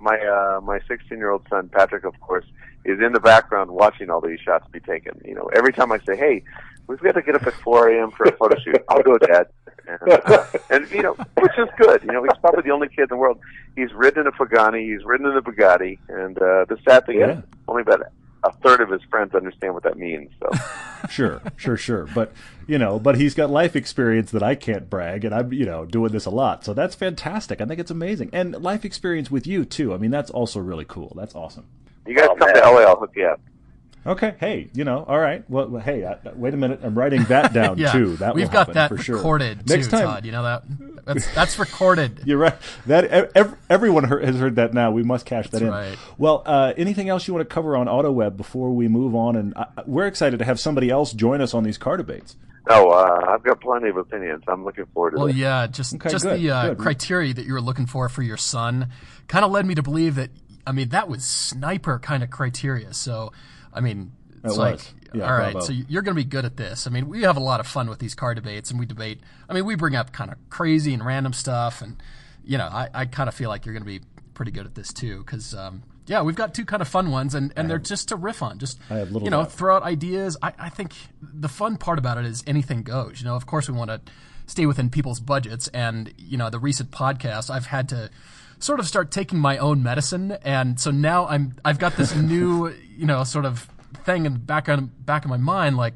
My 0.00 0.18
uh, 0.18 0.60
my 0.62 0.80
16 0.88 1.16
year 1.16 1.30
old 1.30 1.46
son 1.48 1.68
Patrick, 1.68 2.04
of 2.04 2.18
course, 2.20 2.44
is 2.84 3.00
in 3.00 3.12
the 3.12 3.20
background 3.20 3.70
watching 3.70 4.10
all 4.10 4.20
these 4.20 4.40
shots 4.40 4.66
be 4.72 4.80
taken. 4.80 5.20
You 5.24 5.34
know, 5.34 5.48
every 5.54 5.72
time 5.72 5.92
I 5.92 5.98
say, 6.00 6.16
"Hey, 6.16 6.42
we've 6.88 6.98
got 6.98 7.12
to 7.12 7.22
get 7.22 7.36
up 7.36 7.46
at 7.46 7.54
4 7.54 7.90
a.m. 7.90 8.10
for 8.10 8.24
a 8.24 8.32
photo 8.32 8.58
shoot," 8.58 8.82
I'll 8.88 9.02
go, 9.02 9.16
Dad. 9.18 9.46
And, 9.88 10.12
uh, 10.24 10.44
and 10.70 10.90
you 10.90 11.02
know, 11.02 11.14
which 11.14 11.52
is 11.58 11.68
good. 11.78 12.02
You 12.02 12.12
know, 12.12 12.22
he's 12.22 12.38
probably 12.40 12.62
the 12.62 12.70
only 12.70 12.88
kid 12.88 13.02
in 13.02 13.08
the 13.10 13.16
world. 13.16 13.38
He's 13.76 13.92
ridden 13.92 14.20
in 14.22 14.26
a 14.26 14.32
Pagani, 14.32 14.90
he's 14.90 15.04
ridden 15.04 15.26
in 15.26 15.36
a 15.36 15.42
Bugatti, 15.42 15.98
and 16.08 16.36
uh, 16.38 16.64
the 16.66 16.78
sad 16.88 17.06
thing 17.06 17.20
Yeah. 17.20 17.38
is, 17.38 17.44
only 17.68 17.82
about 17.82 18.02
a 18.44 18.52
third 18.62 18.80
of 18.80 18.90
his 18.90 19.02
friends 19.10 19.34
understand 19.34 19.74
what 19.74 19.82
that 19.84 19.96
means. 19.96 20.30
So. 20.40 20.48
Sure, 21.10 21.42
sure, 21.56 21.76
sure. 21.76 22.06
But 22.14 22.32
you 22.68 22.78
know, 22.78 23.00
but 23.00 23.16
he's 23.16 23.34
got 23.34 23.50
life 23.50 23.74
experience 23.74 24.30
that 24.30 24.42
I 24.44 24.54
can't 24.54 24.88
brag, 24.88 25.24
and 25.24 25.34
I'm 25.34 25.52
you 25.52 25.66
know 25.66 25.84
doing 25.84 26.12
this 26.12 26.26
a 26.26 26.30
lot, 26.30 26.64
so 26.64 26.74
that's 26.74 26.94
fantastic. 26.94 27.60
I 27.60 27.64
think 27.64 27.80
it's 27.80 27.90
amazing, 27.90 28.30
and 28.32 28.62
life 28.62 28.84
experience 28.84 29.28
with 29.28 29.44
you 29.44 29.64
too. 29.64 29.92
I 29.92 29.96
mean, 29.96 30.12
that's 30.12 30.30
also 30.30 30.60
really 30.60 30.84
cool. 30.84 31.12
That's 31.16 31.34
awesome. 31.34 31.66
You 32.06 32.14
guys 32.14 32.28
Oh, 32.30 32.36
come 32.36 32.52
man. 32.52 32.62
to 32.62 32.70
LA, 32.70 32.82
I'll 32.82 33.00
hook 33.00 33.10
you 33.16 33.26
up. 33.26 33.40
Okay, 34.04 34.34
hey, 34.40 34.68
you 34.74 34.82
know, 34.82 35.04
all 35.06 35.18
right. 35.18 35.48
Well, 35.48 35.68
well, 35.68 35.80
hey, 35.82 36.04
I, 36.04 36.16
wait 36.34 36.54
a 36.54 36.56
minute. 36.56 36.80
I'm 36.82 36.98
writing 36.98 37.22
that 37.24 37.52
down 37.54 37.78
Yeah, 37.78 37.92
too. 37.92 38.16
That 38.16 38.34
we've 38.34 38.50
got 38.50 38.72
that 38.72 38.88
for 38.88 38.98
sure. 38.98 39.16
recorded 39.16 39.68
Next 39.68 39.86
too, 39.86 39.90
time, 39.92 40.06
Todd. 40.06 40.26
You 40.26 40.32
know 40.32 40.42
that 40.42 40.64
that's 41.04 41.32
that's 41.34 41.58
recorded. 41.60 42.22
You're 42.26 42.38
right. 42.38 42.56
That 42.86 43.04
ev- 43.36 43.56
everyone 43.70 44.04
heard, 44.04 44.24
has 44.24 44.36
heard 44.36 44.56
that 44.56 44.74
now. 44.74 44.90
We 44.90 45.04
must 45.04 45.24
cash 45.24 45.44
that 45.50 45.52
That's 45.60 45.62
in. 45.62 45.70
right. 45.70 45.96
Well, 46.18 46.42
uh, 46.44 46.72
anything 46.76 47.08
else 47.08 47.28
you 47.28 47.34
want 47.34 47.48
to 47.48 47.54
cover 47.54 47.76
on 47.76 47.86
AutoWeb 47.86 48.36
before 48.36 48.72
we 48.72 48.88
move 48.88 49.14
on? 49.14 49.36
And 49.36 49.56
uh, 49.56 49.66
we're 49.86 50.08
excited 50.08 50.38
to 50.40 50.44
have 50.44 50.58
somebody 50.58 50.90
else 50.90 51.12
join 51.12 51.40
us 51.40 51.54
on 51.54 51.62
these 51.62 51.78
car 51.78 51.96
debates. 51.96 52.34
Oh, 52.68 52.90
uh, 52.90 53.26
I've 53.28 53.42
got 53.44 53.60
plenty 53.60 53.88
of 53.88 53.96
opinions. 53.96 54.42
I'm 54.48 54.64
looking 54.64 54.86
forward 54.86 55.12
to 55.12 55.16
Well, 55.18 55.26
this. 55.28 55.36
yeah, 55.36 55.66
just 55.68 55.94
Okay, 55.94 56.10
just 56.10 56.24
good, 56.24 56.40
the 56.40 56.50
uh, 56.50 56.74
criteria 56.74 57.34
that 57.34 57.44
you 57.44 57.52
were 57.52 57.60
looking 57.60 57.86
for 57.86 58.08
for 58.08 58.22
your 58.22 58.36
son 58.36 58.88
kind 59.28 59.44
of 59.44 59.50
led 59.52 59.64
me 59.64 59.74
to 59.76 59.82
believe 59.82 60.16
that. 60.16 60.30
I 60.64 60.70
mean, 60.70 60.90
that 60.90 61.08
was 61.08 61.24
sniper 61.24 61.98
kind 61.98 62.22
of 62.22 62.30
criteria. 62.30 62.94
So, 62.94 63.32
I 63.72 63.80
mean, 63.80 64.12
it's 64.44 64.56
It 64.56 64.58
like. 64.58 64.80
Yeah, 65.14 65.30
all 65.30 65.38
right, 65.38 65.52
bravo. 65.52 65.66
so 65.66 65.72
you're 65.72 66.00
going 66.00 66.16
to 66.16 66.22
be 66.22 66.28
good 66.28 66.46
at 66.46 66.56
this. 66.56 66.86
I 66.86 66.90
mean, 66.90 67.06
we 67.06 67.22
have 67.22 67.36
a 67.36 67.40
lot 67.40 67.60
of 67.60 67.66
fun 67.66 67.90
with 67.90 67.98
these 67.98 68.14
car 68.14 68.34
debates, 68.34 68.70
and 68.70 68.80
we 68.80 68.86
debate. 68.86 69.20
I 69.46 69.52
mean, 69.52 69.66
we 69.66 69.74
bring 69.74 69.94
up 69.94 70.12
kind 70.12 70.30
of 70.32 70.38
crazy 70.48 70.94
and 70.94 71.04
random 71.04 71.34
stuff, 71.34 71.82
and 71.82 72.02
you 72.44 72.56
know, 72.56 72.64
I, 72.64 72.88
I 72.94 73.04
kind 73.06 73.28
of 73.28 73.34
feel 73.34 73.50
like 73.50 73.66
you're 73.66 73.74
going 73.74 73.84
to 73.84 73.86
be 73.86 74.00
pretty 74.34 74.52
good 74.52 74.66
at 74.66 74.74
this 74.74 74.92
too, 74.92 75.18
because. 75.18 75.54
Um, 75.54 75.82
yeah, 76.06 76.22
we've 76.22 76.34
got 76.34 76.52
two 76.52 76.64
kind 76.64 76.82
of 76.82 76.88
fun 76.88 77.12
ones, 77.12 77.34
and, 77.34 77.52
and 77.56 77.70
they're 77.70 77.78
just 77.78 78.08
to 78.08 78.16
riff 78.16 78.42
on. 78.42 78.58
Just 78.58 78.80
I 78.90 78.96
have 78.96 79.12
little 79.12 79.24
you 79.24 79.30
know, 79.30 79.42
doubt. 79.42 79.52
throw 79.52 79.76
out 79.76 79.82
ideas. 79.84 80.36
I, 80.42 80.52
I 80.58 80.68
think 80.68 80.94
the 81.22 81.48
fun 81.48 81.76
part 81.76 81.98
about 81.98 82.18
it 82.18 82.24
is 82.24 82.42
anything 82.44 82.82
goes. 82.82 83.20
You 83.20 83.26
know, 83.26 83.36
of 83.36 83.46
course 83.46 83.68
we 83.68 83.76
want 83.76 83.90
to 83.90 84.00
stay 84.46 84.66
within 84.66 84.90
people's 84.90 85.20
budgets, 85.20 85.68
and 85.68 86.12
you 86.18 86.36
know, 86.36 86.50
the 86.50 86.58
recent 86.58 86.90
podcast 86.90 87.50
I've 87.50 87.66
had 87.66 87.88
to 87.90 88.10
sort 88.62 88.80
of 88.80 88.86
start 88.86 89.10
taking 89.10 89.38
my 89.38 89.58
own 89.58 89.82
medicine, 89.82 90.32
and 90.42 90.78
so 90.78 90.90
now 90.90 91.26
I'm 91.26 91.56
I've 91.64 91.78
got 91.78 91.96
this 91.96 92.14
new 92.16 92.68
you 92.96 93.06
know 93.06 93.24
sort 93.24 93.44
of 93.44 93.68
thing 94.04 94.26
in 94.26 94.32
the 94.34 94.38
back 94.38 94.68
on 94.68 94.86
back 95.00 95.24
of 95.24 95.30
my 95.30 95.36
mind, 95.36 95.76
like, 95.76 95.94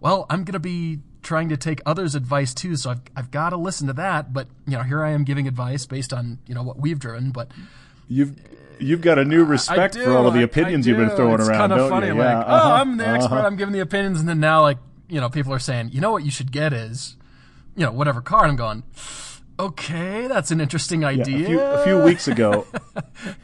well, 0.00 0.26
I'm 0.30 0.44
gonna 0.44 0.58
be 0.58 1.00
trying 1.22 1.48
to 1.48 1.56
take 1.56 1.80
others' 1.84 2.14
advice 2.14 2.54
too, 2.54 2.76
so 2.76 2.90
I've 2.90 3.00
I've 3.14 3.30
got 3.30 3.50
to 3.50 3.56
listen 3.56 3.86
to 3.88 3.92
that. 3.94 4.32
But 4.32 4.48
you 4.66 4.76
know, 4.76 4.82
here 4.82 5.04
I 5.04 5.10
am 5.10 5.24
giving 5.24 5.46
advice 5.46 5.86
based 5.86 6.12
on 6.12 6.38
you 6.46 6.54
know 6.54 6.62
what 6.62 6.78
we've 6.78 6.98
driven, 6.98 7.30
but. 7.30 7.50
You've 8.08 8.36
you've 8.78 9.00
got 9.00 9.18
a 9.18 9.24
new 9.24 9.44
respect 9.44 9.94
do, 9.94 10.04
for 10.04 10.16
all 10.16 10.26
of 10.26 10.34
the 10.34 10.42
opinions 10.42 10.86
I 10.86 10.90
you've 10.90 10.98
been 10.98 11.16
throwing 11.16 11.40
it's 11.40 11.48
around. 11.48 11.70
kind 11.70 11.72
of 11.72 11.88
funny. 11.88 12.06
you? 12.06 12.12
I'm 12.12 12.18
Yeah, 12.18 12.38
uh-huh, 12.38 12.68
oh, 12.68 12.72
I'm 12.72 12.96
the 12.96 13.06
expert. 13.06 13.34
uh-huh. 13.34 13.46
I'm 13.46 13.56
giving 13.56 13.72
the 13.72 13.80
opinions, 13.80 14.20
and 14.20 14.28
then 14.28 14.38
now, 14.38 14.62
like, 14.62 14.78
you 15.08 15.20
know, 15.20 15.28
people 15.28 15.52
are 15.52 15.58
saying, 15.58 15.90
you 15.92 16.00
know 16.00 16.12
what 16.12 16.24
you 16.24 16.30
should 16.30 16.52
get 16.52 16.72
is, 16.72 17.16
you 17.74 17.84
know, 17.84 17.92
whatever 17.92 18.20
car. 18.20 18.42
And 18.42 18.50
I'm 18.52 18.56
going, 18.56 18.82
Okay, 19.58 20.26
that's 20.26 20.50
an 20.50 20.60
interesting 20.60 21.04
idea. 21.04 21.38
Yeah, 21.38 21.44
a, 21.46 21.48
few, 21.48 21.60
a 21.60 21.84
few 21.84 21.98
weeks 22.04 22.28
ago, 22.28 22.66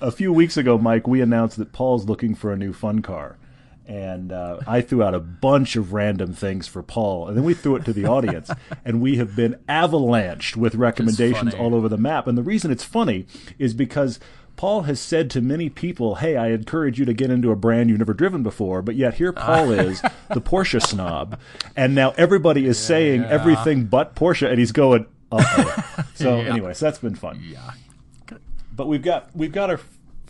a 0.01 0.11
few 0.11 0.33
weeks 0.33 0.57
ago, 0.57 0.77
Mike, 0.77 1.07
we 1.07 1.23
announced 1.23 1.57
that 1.57 1.73
Paul's 1.73 2.05
looking 2.05 2.35
for 2.35 2.53
a 2.53 2.57
new 2.57 2.75
fun 2.75 3.01
car, 3.01 3.39
and 3.87 4.31
uh, 4.31 4.61
I 4.67 4.83
threw 4.83 5.03
out 5.03 5.15
a 5.15 5.21
bunch 5.21 5.75
of 5.75 5.95
random 5.95 6.35
things 6.35 6.69
for 6.69 6.83
Paul, 6.83 7.29
and 7.29 7.37
then 7.37 7.45
we 7.45 7.55
threw 7.55 7.77
it 7.77 7.87
to 7.87 7.95
the 7.95 8.05
audience, 8.05 8.51
and 8.85 9.01
we 9.01 9.17
have 9.17 9.35
been 9.35 9.59
avalanched 9.69 10.55
with 10.55 10.75
recommendations 10.75 11.55
all 11.55 11.75
over 11.75 11.89
the 11.89 11.97
map. 11.97 12.27
And 12.27 12.37
the 12.37 12.43
reason 12.43 12.71
it's 12.71 12.85
funny 12.85 13.27
is 13.59 13.73
because 13.73 14.21
Paul 14.57 14.83
has 14.83 15.01
said 15.01 15.31
to 15.31 15.41
many 15.41 15.71
people, 15.71 16.17
"Hey, 16.17 16.37
I 16.37 16.49
encourage 16.49 16.99
you 16.99 17.05
to 17.07 17.15
get 17.15 17.31
into 17.31 17.51
a 17.51 17.57
brand 17.57 17.89
you've 17.89 17.99
never 17.99 18.15
driven 18.15 18.43
before," 18.43 18.83
but 18.83 18.97
yet 18.97 19.15
here 19.15 19.33
Paul 19.33 19.71
is, 19.73 20.03
the 20.29 20.41
Porsche 20.41 20.83
snob, 20.83 21.39
and 21.75 21.95
now 21.95 22.13
everybody 22.19 22.67
is 22.67 22.79
yeah, 22.83 22.87
saying 22.87 23.23
yeah. 23.23 23.29
everything 23.29 23.87
but 23.87 24.15
Porsche, 24.15 24.49
and 24.49 24.59
he's 24.59 24.73
going. 24.73 25.07
so 26.15 26.41
yeah. 26.41 26.51
anyway, 26.51 26.75
so 26.75 26.87
that's 26.87 26.99
been 26.99 27.15
fun. 27.15 27.41
Yeah. 27.43 27.73
But 28.75 28.89
we've 28.89 29.03
got 29.03 29.35
we've 29.35 29.53
got 29.53 29.71
our 29.71 29.81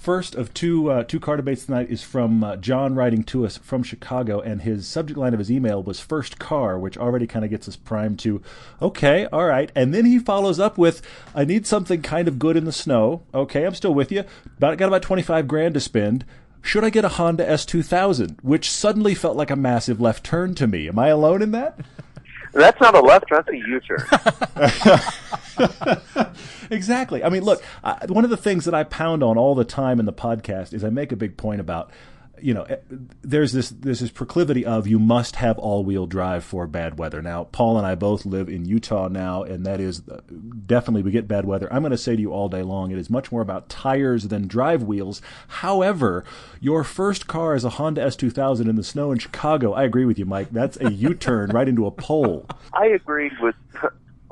first 0.03 0.35
of 0.35 0.53
two 0.53 0.91
uh, 0.91 1.05
two 1.05 1.21
car 1.21 1.37
debates 1.37 1.65
tonight 1.65 1.89
is 1.89 2.03
from 2.03 2.43
uh, 2.43 2.57
John 2.57 2.97
writing 2.97 3.23
to 3.25 3.47
us 3.47 3.57
from 3.59 3.85
Chicago, 3.85 4.41
and 4.41 4.63
his 4.63 4.87
subject 4.87 5.19
line 5.19 5.33
of 5.33 5.39
his 5.39 5.51
email 5.51 5.83
was 5.83 6.01
first 6.01 6.39
car, 6.41 6.79
which 6.79 6.99
already 6.99 7.27
kind 7.27 7.45
of 7.45 7.51
gets 7.51 7.69
us 7.69 7.77
primed 7.77 8.19
to, 8.21 8.43
okay, 8.81 9.27
all 9.27 9.47
right, 9.47 9.71
and 9.77 9.95
then 9.95 10.05
he 10.05 10.19
follows 10.19 10.59
up 10.59 10.77
with, 10.77 11.03
I 11.35 11.45
need 11.45 11.67
something 11.67 12.03
kind 12.03 12.27
of 12.27 12.41
good 12.41 12.57
in 12.57 12.65
the 12.65 12.73
snow. 12.73 13.23
Okay, 13.33 13.65
I'm 13.65 13.77
still 13.77 13.95
with 13.95 14.11
you. 14.11 14.25
About 14.59 14.77
got 14.77 14.89
about 14.89 15.03
twenty 15.03 15.23
five 15.23 15.47
grand 15.47 15.75
to 15.75 15.81
spend. 15.81 16.25
Should 16.65 16.85
I 16.85 16.91
get 16.91 17.05
a 17.05 17.09
Honda 17.09 17.45
S2000? 17.45 18.39
Which 18.43 18.71
suddenly 18.71 19.15
felt 19.15 19.37
like 19.37 19.51
a 19.51 19.57
massive 19.57 20.01
left 20.01 20.25
turn 20.25 20.55
to 20.57 20.67
me. 20.69 20.89
Am 20.89 20.99
I 20.99 21.09
alone 21.09 21.43
in 21.43 21.51
that? 21.53 21.79
That's 22.53 22.81
not 22.81 22.95
a 22.95 23.01
left, 23.01 23.27
that's 23.31 23.49
a 23.49 23.57
U-turn. 23.57 24.05
exactly. 26.71 27.25
I 27.25 27.29
mean, 27.29 27.43
look, 27.45 27.63
I, 27.83 28.05
one 28.09 28.25
of 28.25 28.31
the 28.31 28.37
things 28.37 28.65
that 28.65 28.75
I 28.75 28.85
pound 28.85 29.23
on 29.23 29.39
all 29.39 29.55
the 29.55 29.65
time 29.65 29.99
in 30.01 30.07
the 30.07 30.13
podcast 30.13 30.73
is 30.73 30.85
I 30.85 30.91
make 30.91 31.13
a 31.13 31.17
big 31.17 31.37
point 31.37 31.61
about 31.61 31.91
you 32.43 32.55
know, 32.55 32.67
there's 33.23 33.53
this 33.53 33.71
there's 33.71 34.01
this 34.01 34.11
proclivity 34.11 34.65
of 34.67 34.87
you 34.87 34.99
must 34.99 35.37
have 35.37 35.59
all 35.59 35.85
wheel 35.85 36.07
drive 36.07 36.45
for 36.45 36.67
bad 36.67 36.99
weather. 36.99 37.23
Now, 37.23 37.45
Paul 37.45 37.79
and 37.79 37.87
I 37.87 37.95
both 37.95 38.27
live 38.27 38.49
in 38.49 38.65
Utah 38.65 39.09
now, 39.09 39.43
and 39.43 39.65
that 39.65 39.81
is 39.81 40.03
uh, 40.09 40.21
definitely 40.67 41.03
we 41.03 41.11
get 41.11 41.29
bad 41.29 41.45
weather. 41.45 41.73
I'm 41.73 41.83
going 41.83 41.93
to 41.93 41.99
say 41.99 42.17
to 42.17 42.21
you 42.21 42.33
all 42.33 42.49
day 42.49 42.63
long, 42.63 42.91
it 42.91 42.99
is 42.99 43.09
much 43.09 43.31
more 43.31 43.43
about 43.43 43.69
tires 43.69 44.29
than 44.29 44.49
drive 44.49 44.83
wheels. 44.83 45.23
However, 45.49 46.25
your 46.61 46.85
first 46.85 47.27
car 47.27 47.55
is 47.55 47.65
a 47.65 47.71
Honda 47.71 48.03
S2000 48.03 48.69
in 48.69 48.77
the 48.77 48.85
snow 48.85 49.13
in 49.13 49.19
Chicago. 49.19 49.73
I 49.73 49.85
agree 49.85 50.05
with 50.05 50.19
you, 50.19 50.25
Mike. 50.25 50.51
That's 50.51 50.77
a 50.81 50.93
U-turn 50.93 51.51
right 51.51 51.69
into 51.69 51.87
a 51.87 51.91
pole. 51.91 52.47
I 52.73 52.87
agreed 52.87 53.33
with 53.41 53.55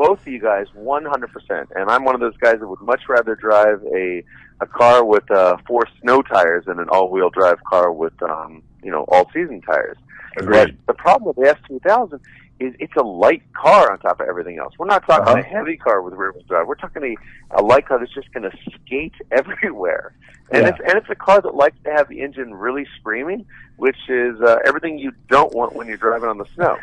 both 0.00 0.22
of 0.22 0.28
you 0.28 0.40
guys 0.40 0.66
100%. 0.74 1.66
And 1.76 1.90
I'm 1.90 2.04
one 2.04 2.14
of 2.14 2.22
those 2.22 2.36
guys 2.38 2.58
that 2.58 2.66
would 2.66 2.80
much 2.80 3.02
rather 3.08 3.34
drive 3.34 3.82
a 3.94 4.24
a 4.62 4.66
car 4.66 5.04
with 5.04 5.30
uh, 5.30 5.56
four 5.66 5.86
snow 6.00 6.20
tires 6.20 6.64
than 6.66 6.78
an 6.78 6.88
all-wheel 6.90 7.30
drive 7.30 7.62
car 7.64 7.92
with 7.92 8.14
um, 8.22 8.62
you 8.82 8.90
know 8.90 9.04
all-season 9.08 9.60
tires. 9.60 9.98
Agreed. 10.38 10.78
But 10.86 10.86
the 10.86 10.94
problem 10.94 11.28
with 11.28 11.36
the 11.36 11.54
S2000 11.54 12.20
is 12.60 12.74
it's 12.78 12.94
a 12.96 13.02
light 13.02 13.42
car 13.54 13.92
on 13.92 13.98
top 13.98 14.20
of 14.20 14.28
everything 14.28 14.58
else. 14.58 14.74
We're 14.78 14.86
not 14.86 15.06
talking 15.06 15.28
uh-huh. 15.28 15.40
a 15.40 15.42
heavy 15.42 15.76
car 15.76 16.02
with 16.02 16.14
rear-wheel 16.14 16.44
drive. 16.46 16.66
We're 16.66 16.74
talking 16.74 17.16
a, 17.50 17.58
a 17.58 17.62
light 17.62 17.86
car 17.86 17.98
that's 17.98 18.12
just 18.12 18.32
going 18.32 18.50
to 18.50 18.56
skate 18.84 19.14
everywhere. 19.30 20.14
And 20.50 20.62
yeah. 20.62 20.68
it's 20.68 20.78
and 20.80 20.94
it's 20.94 21.10
a 21.10 21.14
car 21.14 21.40
that 21.42 21.54
likes 21.54 21.76
to 21.84 21.90
have 21.92 22.08
the 22.08 22.20
engine 22.20 22.54
really 22.54 22.86
screaming, 22.98 23.46
which 23.76 23.98
is 24.08 24.40
uh, 24.40 24.58
everything 24.66 24.98
you 24.98 25.12
don't 25.28 25.54
want 25.54 25.74
when 25.74 25.86
you're 25.88 25.96
driving 25.96 26.28
on 26.28 26.38
the 26.38 26.46
snow. 26.54 26.76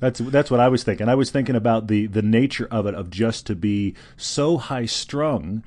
That's 0.00 0.20
that's 0.20 0.50
what 0.50 0.60
I 0.60 0.68
was 0.68 0.84
thinking. 0.84 1.08
I 1.08 1.14
was 1.14 1.30
thinking 1.30 1.56
about 1.56 1.88
the 1.88 2.06
the 2.06 2.22
nature 2.22 2.68
of 2.70 2.86
it 2.86 2.94
of 2.94 3.10
just 3.10 3.46
to 3.46 3.56
be 3.56 3.94
so 4.16 4.56
high 4.56 4.86
strung 4.86 5.64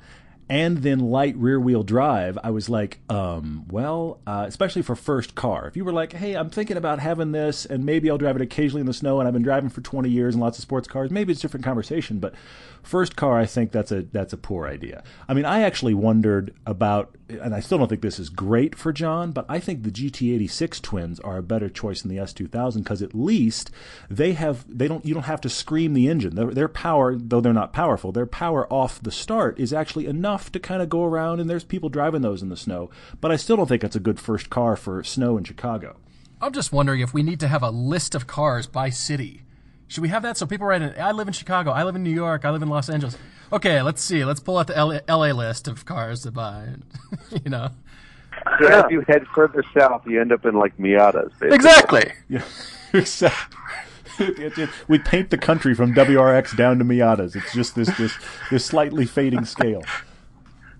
and 0.52 0.78
then 0.78 0.98
light 0.98 1.34
rear 1.36 1.58
wheel 1.58 1.82
drive, 1.82 2.38
I 2.44 2.50
was 2.50 2.68
like, 2.68 2.98
um, 3.08 3.64
well, 3.70 4.20
uh, 4.26 4.44
especially 4.46 4.82
for 4.82 4.94
first 4.94 5.34
car. 5.34 5.66
If 5.66 5.78
you 5.78 5.84
were 5.84 5.94
like, 5.94 6.12
hey, 6.12 6.34
I'm 6.34 6.50
thinking 6.50 6.76
about 6.76 6.98
having 6.98 7.32
this 7.32 7.64
and 7.64 7.86
maybe 7.86 8.10
I'll 8.10 8.18
drive 8.18 8.36
it 8.36 8.42
occasionally 8.42 8.80
in 8.80 8.86
the 8.86 8.92
snow 8.92 9.18
and 9.18 9.26
I've 9.26 9.32
been 9.32 9.42
driving 9.42 9.70
for 9.70 9.80
20 9.80 10.10
years 10.10 10.34
and 10.34 10.42
lots 10.42 10.58
of 10.58 10.62
sports 10.62 10.86
cars, 10.86 11.10
maybe 11.10 11.32
it's 11.32 11.40
a 11.40 11.42
different 11.42 11.64
conversation. 11.64 12.18
But 12.18 12.34
first 12.82 13.16
car, 13.16 13.38
I 13.38 13.46
think 13.46 13.72
that's 13.72 13.92
a 13.92 14.02
that's 14.02 14.32
a 14.32 14.36
poor 14.36 14.66
idea. 14.66 15.02
I 15.28 15.34
mean, 15.34 15.44
I 15.44 15.62
actually 15.62 15.94
wondered 15.94 16.54
about, 16.66 17.16
and 17.28 17.54
I 17.54 17.60
still 17.60 17.78
don't 17.78 17.88
think 17.88 18.02
this 18.02 18.18
is 18.18 18.28
great 18.28 18.74
for 18.74 18.92
John, 18.92 19.32
but 19.32 19.46
I 19.48 19.60
think 19.60 19.82
the 19.82 19.90
GT86 19.90 20.82
twins 20.82 21.20
are 21.20 21.38
a 21.38 21.42
better 21.42 21.68
choice 21.68 22.02
than 22.02 22.14
the 22.14 22.20
S2000 22.20 22.78
because 22.78 23.02
at 23.02 23.14
least 23.14 23.70
they 24.10 24.32
have 24.32 24.64
they 24.68 24.88
don't 24.88 25.04
you 25.04 25.14
don't 25.14 25.24
have 25.24 25.40
to 25.42 25.48
scream 25.48 25.94
the 25.94 26.08
engine. 26.08 26.34
Their, 26.34 26.50
their 26.50 26.68
power, 26.68 27.16
though 27.16 27.40
they're 27.40 27.52
not 27.52 27.72
powerful, 27.72 28.12
their 28.12 28.26
power 28.26 28.70
off 28.72 29.02
the 29.02 29.12
start 29.12 29.58
is 29.58 29.72
actually 29.72 30.06
enough 30.06 30.42
enough 30.42 30.52
to 30.52 30.58
kind 30.58 30.82
of 30.82 30.88
go 30.88 31.04
around, 31.04 31.40
and 31.40 31.48
there's 31.48 31.64
people 31.64 31.88
driving 31.88 32.22
those 32.22 32.42
in 32.42 32.48
the 32.48 32.56
snow. 32.56 32.90
But 33.20 33.30
I 33.30 33.36
still 33.36 33.56
don't 33.56 33.68
think 33.68 33.84
it's 33.84 33.96
a 33.96 34.00
good 34.00 34.18
first 34.18 34.50
car 34.50 34.76
for 34.76 35.04
snow 35.04 35.36
in 35.36 35.44
Chicago. 35.44 35.96
I'm 36.40 36.52
just 36.52 36.72
wondering 36.72 37.00
if 37.00 37.14
we 37.14 37.22
need 37.22 37.40
to 37.40 37.48
have 37.48 37.62
a 37.62 37.70
list 37.70 38.14
of 38.14 38.26
cars 38.26 38.66
by 38.66 38.90
city. 38.90 39.42
Should 39.88 40.02
we 40.02 40.08
have 40.08 40.22
that 40.22 40.36
so 40.36 40.46
people 40.46 40.66
write 40.66 40.82
in, 40.82 40.94
I 40.98 41.12
live 41.12 41.28
in 41.28 41.34
Chicago, 41.34 41.70
I 41.70 41.84
live 41.84 41.96
in 41.96 42.02
New 42.02 42.10
York, 42.10 42.44
I 42.44 42.50
live 42.50 42.62
in 42.62 42.68
Los 42.68 42.88
Angeles. 42.88 43.16
Okay, 43.52 43.82
let's 43.82 44.02
see. 44.02 44.24
Let's 44.24 44.40
pull 44.40 44.56
out 44.56 44.66
the 44.66 44.74
LA, 44.74 45.00
LA 45.08 45.32
list 45.32 45.68
of 45.68 45.84
cars 45.84 46.22
to 46.22 46.30
buy. 46.30 46.68
you 47.44 47.50
know. 47.50 47.68
So 48.58 48.68
yeah. 48.68 48.84
as 48.84 48.90
you 48.90 49.02
head 49.02 49.26
further 49.34 49.62
south, 49.76 50.06
you 50.06 50.20
end 50.20 50.32
up 50.32 50.44
in 50.46 50.54
like 50.54 50.76
Miatas. 50.78 51.30
Basically. 51.38 51.54
Exactly. 51.54 52.12
Yeah. 52.28 52.44
exactly. 52.94 53.58
it, 54.18 54.58
it, 54.58 54.70
we 54.88 54.98
paint 54.98 55.30
the 55.30 55.38
country 55.38 55.74
from 55.74 55.94
WRX 55.94 56.56
down 56.56 56.78
to 56.78 56.84
Miatas. 56.84 57.36
It's 57.36 57.52
just 57.52 57.74
this 57.74 57.94
this 57.98 58.14
this 58.50 58.64
slightly 58.64 59.04
fading 59.04 59.44
scale. 59.44 59.82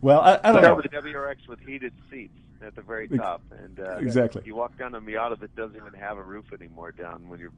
Well, 0.01 0.21
I, 0.21 0.41
I 0.43 0.53
don't 0.53 0.63
know. 0.63 0.75
with 0.75 0.91
the 0.91 0.97
WRX 0.97 1.47
with 1.47 1.61
heated 1.61 1.93
seats 2.11 2.35
at 2.65 2.75
the 2.75 2.83
very 2.83 3.09
top, 3.09 3.43
and 3.51 3.81
uh, 3.81 3.97
exactly. 3.97 4.43
You 4.45 4.55
walk 4.55 4.77
down 4.79 4.95
a 4.95 5.01
Miata 5.01 5.39
that 5.41 5.55
doesn't 5.57 5.77
even 5.77 5.93
have 5.95 6.19
a 6.19 6.23
roof 6.23 6.53
anymore 6.53 6.93
down 6.93 7.29
when 7.29 7.41
you're. 7.41 7.53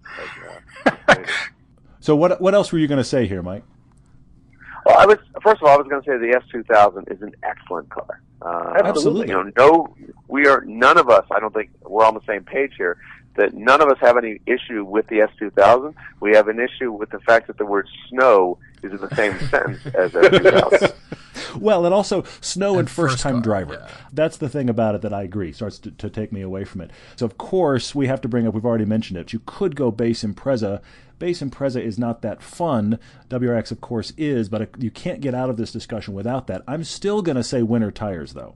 Like, 0.86 0.96
uh, 1.08 1.14
so 2.00 2.16
what 2.16 2.40
what 2.40 2.54
else 2.54 2.72
were 2.72 2.78
you 2.78 2.88
going 2.88 2.98
to 2.98 3.04
say 3.04 3.26
here, 3.26 3.42
Mike? 3.42 3.64
Well, 4.84 4.98
I 4.98 5.06
was 5.06 5.18
first 5.42 5.62
of 5.62 5.68
all, 5.68 5.74
I 5.74 5.76
was 5.76 5.86
going 5.88 6.02
to 6.02 6.06
say 6.06 6.18
the 6.18 6.40
S2000 6.40 7.10
is 7.10 7.22
an 7.22 7.34
excellent 7.42 7.88
car. 7.88 8.20
Uh, 8.42 8.74
Absolutely. 8.84 9.28
You 9.28 9.44
know, 9.44 9.52
no, 9.56 9.96
we 10.28 10.46
are 10.46 10.62
none 10.66 10.98
of 10.98 11.08
us. 11.08 11.24
I 11.30 11.40
don't 11.40 11.54
think 11.54 11.70
we're 11.82 12.04
on 12.04 12.14
the 12.14 12.24
same 12.26 12.44
page 12.44 12.72
here. 12.76 12.98
That 13.36 13.54
none 13.54 13.80
of 13.80 13.88
us 13.88 13.98
have 14.00 14.16
any 14.16 14.40
issue 14.46 14.84
with 14.84 15.06
the 15.08 15.26
S2000. 15.40 15.94
We 16.20 16.34
have 16.34 16.48
an 16.48 16.60
issue 16.60 16.92
with 16.92 17.10
the 17.10 17.18
fact 17.20 17.48
that 17.48 17.58
the 17.58 17.66
word 17.66 17.88
snow 18.08 18.58
is 18.84 18.92
in 18.92 19.00
the 19.00 19.14
same 19.14 19.38
sense 19.48 19.86
as 19.94 20.12
S2000 20.12 20.94
well, 21.56 21.84
and 21.84 21.94
also 21.94 22.24
snow 22.40 22.70
and, 22.72 22.80
and 22.80 22.90
first 22.90 23.20
time 23.20 23.42
driver. 23.42 23.78
Yeah. 23.80 23.94
That's 24.12 24.36
the 24.36 24.48
thing 24.48 24.68
about 24.68 24.94
it 24.94 25.02
that 25.02 25.12
I 25.12 25.22
agree 25.22 25.52
starts 25.52 25.78
to, 25.80 25.90
to, 25.92 26.10
take 26.10 26.32
me 26.32 26.40
away 26.40 26.64
from 26.64 26.80
it. 26.80 26.90
So 27.16 27.26
of 27.26 27.38
course 27.38 27.94
we 27.94 28.06
have 28.06 28.20
to 28.22 28.28
bring 28.28 28.46
up. 28.46 28.54
We've 28.54 28.64
already 28.64 28.84
mentioned 28.84 29.18
it. 29.18 29.32
You 29.32 29.40
could 29.46 29.76
go 29.76 29.90
base 29.90 30.22
Impreza. 30.22 30.80
Base 31.18 31.40
Impreza 31.40 31.80
is 31.80 31.98
not 31.98 32.22
that 32.22 32.42
fun. 32.42 32.98
WRX 33.28 33.72
of 33.72 33.80
course 33.80 34.12
is, 34.16 34.48
but 34.48 34.70
you 34.82 34.90
can't 34.90 35.20
get 35.20 35.34
out 35.34 35.50
of 35.50 35.56
this 35.56 35.72
discussion 35.72 36.14
without 36.14 36.46
that. 36.46 36.62
I'm 36.66 36.84
still 36.84 37.22
going 37.22 37.36
to 37.36 37.44
say 37.44 37.62
winter 37.62 37.90
tires 37.90 38.34
though. 38.34 38.54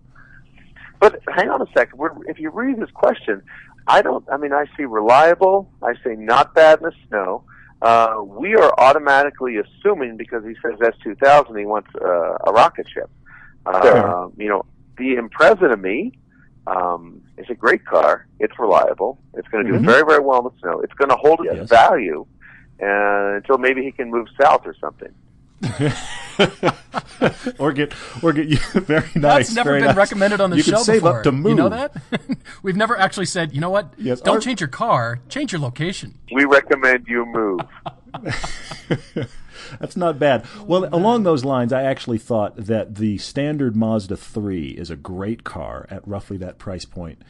But 1.01 1.21
hang 1.29 1.49
on 1.49 1.63
a 1.63 1.67
second. 1.77 1.99
We're, 1.99 2.11
if 2.29 2.41
you 2.41 2.51
read 2.51 2.81
this 2.81 2.91
question, 2.91 3.43
I 3.87 4.03
don't. 4.03 4.25
I 4.31 4.37
mean, 4.37 4.53
I 4.53 4.67
see 4.77 4.85
reliable. 4.85 5.71
I 5.81 5.95
say 6.05 6.17
not 6.17 6.55
bad 6.55 6.81
in 6.81 6.87
the 6.87 6.93
snow 7.09 7.45
uh, 7.83 8.17
we 8.25 8.55
are 8.55 8.73
automatically 8.79 9.57
assuming 9.59 10.17
because 10.17 10.45
he 10.45 10.55
says 10.63 10.79
S2000, 10.79 11.59
he 11.59 11.65
wants 11.65 11.91
uh, 11.95 12.37
a 12.47 12.53
rocket 12.53 12.89
ship. 12.89 13.11
Uh, 13.67 13.83
sure. 13.83 14.33
You 14.37 14.49
know, 14.49 14.65
the 14.97 15.17
Impreza 15.17 15.71
to 15.71 15.77
me 15.77 16.19
um, 16.67 17.23
is 17.37 17.47
a 17.49 17.55
great 17.55 17.85
car. 17.85 18.27
It's 18.41 18.59
reliable. 18.59 19.21
It's 19.35 19.49
going 19.49 19.65
to 19.65 19.71
do 19.71 19.77
mm-hmm. 19.79 19.87
very, 19.87 20.05
very 20.05 20.21
well 20.21 20.39
in 20.39 20.45
the 20.45 20.61
snow. 20.61 20.81
It's 20.81 20.95
going 20.95 21.11
to 21.11 21.17
hold 21.17 21.41
yes. 21.45 21.59
its 21.59 21.71
value 21.71 22.27
uh, 22.83 23.37
until 23.37 23.59
maybe 23.59 23.83
he 23.83 23.93
can 23.93 24.11
move 24.11 24.27
south 24.41 24.67
or 24.67 24.75
something. 24.81 25.15
or 27.59 27.73
get 27.73 27.93
or 28.23 28.33
get 28.33 28.47
you 28.47 28.57
very 28.73 29.09
nice. 29.15 29.49
That's 29.49 29.55
never 29.55 29.73
been 29.73 29.87
nice. 29.87 29.97
recommended 29.97 30.41
on 30.41 30.51
the 30.51 30.57
you 30.57 30.63
show. 30.63 30.71
You 30.71 30.77
can 30.77 30.85
save 30.85 31.03
before. 31.03 31.19
up 31.19 31.25
to 31.25 31.33
move. 31.33 31.51
You 31.51 31.55
know 31.57 31.69
that? 31.69 31.97
We've 32.63 32.77
never 32.77 32.97
actually 32.97 33.27
said, 33.27 33.53
you 33.55 33.61
know 33.61 33.71
what? 33.71 33.93
Yes, 33.97 34.21
Don't 34.21 34.37
our... 34.37 34.41
change 34.41 34.61
your 34.61 34.69
car. 34.69 35.21
Change 35.29 35.53
your 35.53 35.61
location. 35.61 36.15
We 36.33 36.45
recommend 36.45 37.07
you 37.09 37.27
move. 37.27 37.61
That's 39.81 39.97
not 39.97 40.19
bad. 40.19 40.47
Well, 40.65 40.89
along 40.95 41.25
those 41.25 41.45
lines, 41.45 41.73
I 41.73 41.83
actually 41.83 42.19
thought 42.19 42.57
that 42.57 42.95
the 42.95 43.19
standard 43.19 43.75
Mazda 43.77 44.17
3 44.17 44.69
is 44.69 44.91
a 44.91 44.97
great 44.97 45.45
car 45.45 45.87
at 45.91 46.07
roughly 46.07 46.37
that 46.39 46.59
price 46.59 46.85
point 46.85 47.21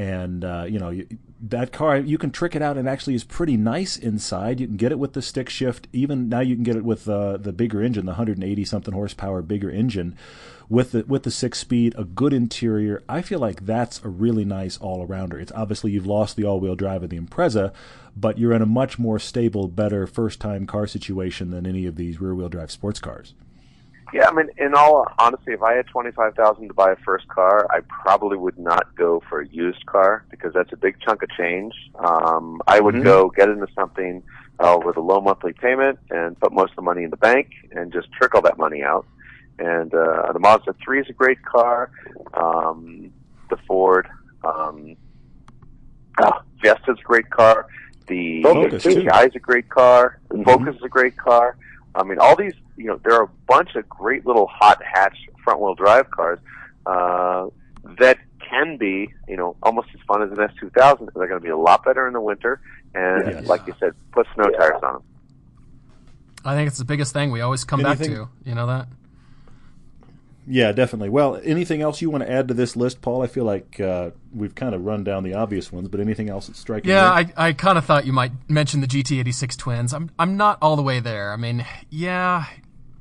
and 0.00 0.44
uh, 0.44 0.64
you 0.66 0.78
know 0.78 0.98
that 1.42 1.72
car 1.72 1.96
you 1.96 2.18
can 2.18 2.30
trick 2.30 2.54
it 2.54 2.62
out 2.62 2.76
and 2.76 2.88
actually 2.88 3.14
is 3.14 3.24
pretty 3.24 3.56
nice 3.56 3.96
inside. 3.96 4.60
You 4.60 4.66
can 4.66 4.76
get 4.76 4.92
it 4.92 4.98
with 4.98 5.14
the 5.14 5.22
stick 5.22 5.48
shift. 5.48 5.88
Even 5.92 6.28
now 6.28 6.40
you 6.40 6.54
can 6.54 6.64
get 6.64 6.76
it 6.76 6.84
with 6.84 7.08
uh, 7.08 7.38
the 7.38 7.52
bigger 7.52 7.82
engine 7.82 8.04
the 8.04 8.12
180 8.12 8.64
something 8.64 8.94
horsepower 8.94 9.42
bigger 9.42 9.70
engine 9.70 10.16
with 10.68 10.92
the 10.92 11.04
with 11.04 11.22
the 11.22 11.30
six 11.30 11.58
speed 11.58 11.94
a 11.96 12.04
good 12.04 12.32
interior. 12.32 13.02
I 13.08 13.22
feel 13.22 13.38
like 13.38 13.64
that's 13.64 14.02
a 14.04 14.08
really 14.08 14.44
nice 14.44 14.76
all-arounder 14.78 15.40
it's 15.40 15.52
obviously 15.52 15.92
you've 15.92 16.06
lost 16.06 16.36
the 16.36 16.44
all-wheel 16.44 16.76
drive 16.76 17.02
of 17.02 17.10
the 17.10 17.18
impreza 17.18 17.72
but 18.16 18.38
you're 18.38 18.52
in 18.52 18.62
a 18.62 18.66
much 18.66 18.98
more 18.98 19.18
stable 19.18 19.68
better 19.68 20.06
first 20.06 20.40
time 20.40 20.66
car 20.66 20.86
situation 20.86 21.50
than 21.50 21.66
any 21.66 21.86
of 21.86 21.96
these 21.96 22.20
rear-wheel 22.20 22.48
drive 22.48 22.70
sports 22.70 23.00
cars 23.00 23.34
Yeah, 24.12 24.28
I 24.28 24.32
mean, 24.32 24.48
in 24.58 24.74
all 24.74 25.06
honesty, 25.18 25.52
if 25.52 25.62
I 25.62 25.74
had 25.74 25.86
twenty 25.86 26.10
five 26.10 26.34
thousand 26.34 26.68
to 26.68 26.74
buy 26.74 26.92
a 26.92 26.96
first 27.04 27.28
car, 27.28 27.66
I 27.70 27.80
probably 28.02 28.36
would 28.36 28.58
not 28.58 28.86
go 28.96 29.22
for 29.28 29.40
a 29.40 29.46
used 29.48 29.86
car 29.86 30.24
because 30.30 30.52
that's 30.52 30.72
a 30.72 30.76
big 30.76 30.96
chunk 31.00 31.22
of 31.22 31.28
change. 31.30 31.72
Um, 31.98 32.60
I 32.66 32.80
would 32.80 32.96
Mhm. 32.96 33.04
go 33.04 33.30
get 33.30 33.48
into 33.48 33.68
something 33.74 34.22
uh, 34.58 34.78
with 34.84 34.96
a 34.96 35.00
low 35.00 35.20
monthly 35.20 35.52
payment 35.52 35.98
and 36.10 36.38
put 36.40 36.52
most 36.52 36.70
of 36.70 36.76
the 36.76 36.82
money 36.82 37.04
in 37.04 37.10
the 37.10 37.16
bank 37.18 37.48
and 37.72 37.92
just 37.92 38.08
trickle 38.12 38.42
that 38.42 38.58
money 38.58 38.82
out. 38.82 39.06
And 39.58 39.94
uh, 39.94 40.32
the 40.32 40.38
Mazda 40.40 40.74
three 40.84 41.00
is 41.00 41.06
a 41.08 41.12
great 41.12 41.42
car. 41.42 41.90
Um, 42.34 43.12
the 43.48 43.58
Ford 43.66 44.06
um, 44.42 44.96
uh, 46.18 46.32
Fiesta's 46.60 46.98
a 46.98 47.02
great 47.06 47.30
car. 47.30 47.66
The 48.08 48.42
Focus. 48.42 48.84
GTI 48.84 49.28
is 49.28 49.36
a 49.36 49.38
great 49.38 49.68
car. 49.68 50.18
The 50.30 50.38
Mhm. 50.38 50.44
Focus 50.44 50.76
is 50.76 50.82
a 50.82 50.88
great 50.88 51.16
car. 51.16 51.56
I 51.94 52.02
mean, 52.04 52.18
all 52.18 52.36
these, 52.36 52.54
you 52.80 52.86
know, 52.86 52.98
there 53.04 53.12
are 53.14 53.24
a 53.24 53.30
bunch 53.46 53.74
of 53.74 53.88
great 53.88 54.26
little 54.26 54.46
hot 54.46 54.82
hatch 54.82 55.16
front 55.44 55.60
wheel 55.60 55.74
drive 55.74 56.10
cars 56.10 56.38
uh, 56.86 57.46
that 57.98 58.18
can 58.48 58.76
be, 58.78 59.12
you 59.28 59.36
know, 59.36 59.54
almost 59.62 59.88
as 59.94 60.00
fun 60.08 60.22
as 60.22 60.30
an 60.30 60.38
S2000. 60.38 60.98
They're 61.14 61.28
going 61.28 61.40
to 61.40 61.44
be 61.44 61.50
a 61.50 61.56
lot 61.56 61.84
better 61.84 62.06
in 62.06 62.14
the 62.14 62.20
winter, 62.20 62.60
and 62.94 63.26
Yes. 63.26 63.46
like 63.46 63.66
you 63.66 63.74
said, 63.78 63.92
put 64.12 64.26
snow 64.34 64.44
tires 64.50 64.82
on 64.82 64.94
them. 64.94 65.02
I 66.44 66.54
think 66.54 66.68
it's 66.68 66.78
the 66.78 66.84
biggest 66.86 67.12
thing 67.12 67.30
we 67.30 67.42
always 67.42 67.64
come 67.64 67.82
back 67.82 67.98
to. 67.98 68.28
You 68.44 68.54
know 68.54 68.66
that? 68.66 68.88
Yeah, 70.46 70.72
definitely. 70.72 71.10
Well, 71.10 71.38
anything 71.44 71.80
else 71.82 72.00
you 72.00 72.10
want 72.10 72.24
to 72.24 72.30
add 72.30 72.48
to 72.48 72.54
this 72.54 72.74
list, 72.74 73.02
Paul? 73.02 73.22
I 73.22 73.26
feel 73.26 73.44
like 73.44 73.78
uh, 73.78 74.10
we've 74.34 74.54
kind 74.54 74.74
of 74.74 74.84
run 74.84 75.04
down 75.04 75.22
the 75.22 75.34
obvious 75.34 75.70
ones, 75.70 75.88
but 75.88 76.00
anything 76.00 76.28
else 76.28 76.46
that's 76.48 76.58
striking? 76.58 76.90
Yeah, 76.90 77.20
you? 77.20 77.32
I, 77.36 77.48
I 77.48 77.52
kind 77.52 77.76
of 77.78 77.84
thought 77.84 78.06
you 78.06 78.12
might 78.12 78.32
mention 78.48 78.80
the 78.80 78.86
GT86 78.88 79.56
twins. 79.58 79.92
I'm 79.92 80.10
I'm 80.18 80.36
not 80.36 80.58
all 80.60 80.76
the 80.76 80.82
way 80.82 80.98
there. 80.98 81.32
I 81.32 81.36
mean, 81.36 81.64
yeah, 81.90 82.46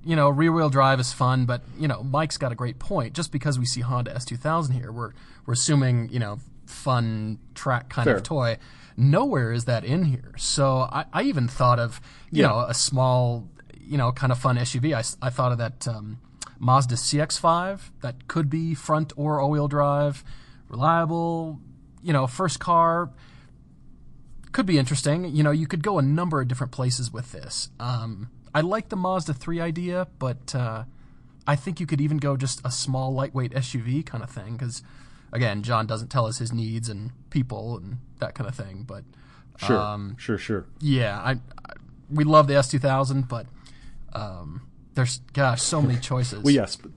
you 0.03 0.15
know, 0.15 0.29
rear 0.29 0.51
wheel 0.51 0.69
drive 0.69 0.99
is 0.99 1.11
fun, 1.13 1.45
but 1.45 1.61
you 1.77 1.87
know, 1.87 2.03
Mike's 2.03 2.37
got 2.37 2.51
a 2.51 2.55
great 2.55 2.79
point. 2.79 3.13
Just 3.13 3.31
because 3.31 3.59
we 3.59 3.65
see 3.65 3.81
Honda 3.81 4.13
S2000 4.13 4.73
here, 4.73 4.91
we're 4.91 5.11
we're 5.45 5.53
assuming 5.53 6.09
you 6.09 6.19
know 6.19 6.39
fun 6.65 7.39
track 7.55 7.89
kind 7.89 8.05
Fair. 8.05 8.17
of 8.17 8.23
toy. 8.23 8.57
Nowhere 8.95 9.51
is 9.51 9.65
that 9.65 9.83
in 9.85 10.03
here. 10.03 10.33
So 10.37 10.79
I, 10.91 11.05
I 11.13 11.23
even 11.23 11.47
thought 11.47 11.79
of 11.79 11.99
you 12.31 12.41
Yeah. 12.43 12.49
know 12.49 12.59
a 12.59 12.73
small 12.73 13.47
you 13.79 13.97
know 13.97 14.11
kind 14.11 14.31
of 14.31 14.37
fun 14.39 14.57
SUV. 14.57 14.93
I, 14.93 15.03
I 15.25 15.29
thought 15.29 15.51
of 15.51 15.57
that 15.57 15.87
um, 15.87 16.19
Mazda 16.59 16.95
CX-5 16.95 17.91
that 18.01 18.27
could 18.27 18.49
be 18.49 18.73
front 18.75 19.13
or 19.15 19.39
all-wheel 19.39 19.67
drive, 19.67 20.23
reliable. 20.69 21.59
You 22.03 22.13
know, 22.13 22.27
first 22.27 22.59
car 22.59 23.09
could 24.51 24.65
be 24.65 24.77
interesting. 24.77 25.25
You 25.25 25.43
know, 25.43 25.51
you 25.51 25.67
could 25.67 25.83
go 25.83 25.99
a 25.99 26.01
number 26.01 26.41
of 26.41 26.47
different 26.47 26.71
places 26.71 27.11
with 27.13 27.31
this. 27.31 27.69
Um, 27.79 28.29
I 28.53 28.61
like 28.61 28.89
the 28.89 28.95
Mazda 28.95 29.33
3 29.33 29.59
idea, 29.61 30.07
but 30.17 30.55
uh, 30.55 30.83
I 31.47 31.55
think 31.55 31.79
you 31.79 31.85
could 31.85 32.01
even 32.01 32.17
go 32.17 32.37
just 32.37 32.61
a 32.65 32.71
small, 32.71 33.13
lightweight 33.13 33.51
SUV 33.51 34.05
kind 34.05 34.23
of 34.23 34.29
thing. 34.29 34.53
Because, 34.53 34.83
again, 35.31 35.63
John 35.63 35.85
doesn't 35.85 36.09
tell 36.09 36.25
us 36.25 36.37
his 36.39 36.51
needs 36.51 36.89
and 36.89 37.11
people 37.29 37.77
and 37.77 37.97
that 38.19 38.35
kind 38.35 38.47
of 38.47 38.55
thing. 38.55 38.83
But 38.87 39.03
sure, 39.57 39.77
um, 39.77 40.15
sure, 40.17 40.37
sure. 40.37 40.65
yeah, 40.79 41.19
I, 41.19 41.31
I 41.31 41.73
we 42.09 42.23
love 42.23 42.47
the 42.47 42.55
S2000, 42.55 43.27
but 43.27 43.45
um, 44.13 44.61
there's 44.95 45.19
gosh, 45.33 45.61
so 45.61 45.81
many 45.81 45.99
choices. 45.99 46.43
Well, 46.43 46.53
yes, 46.53 46.75
but 46.75 46.91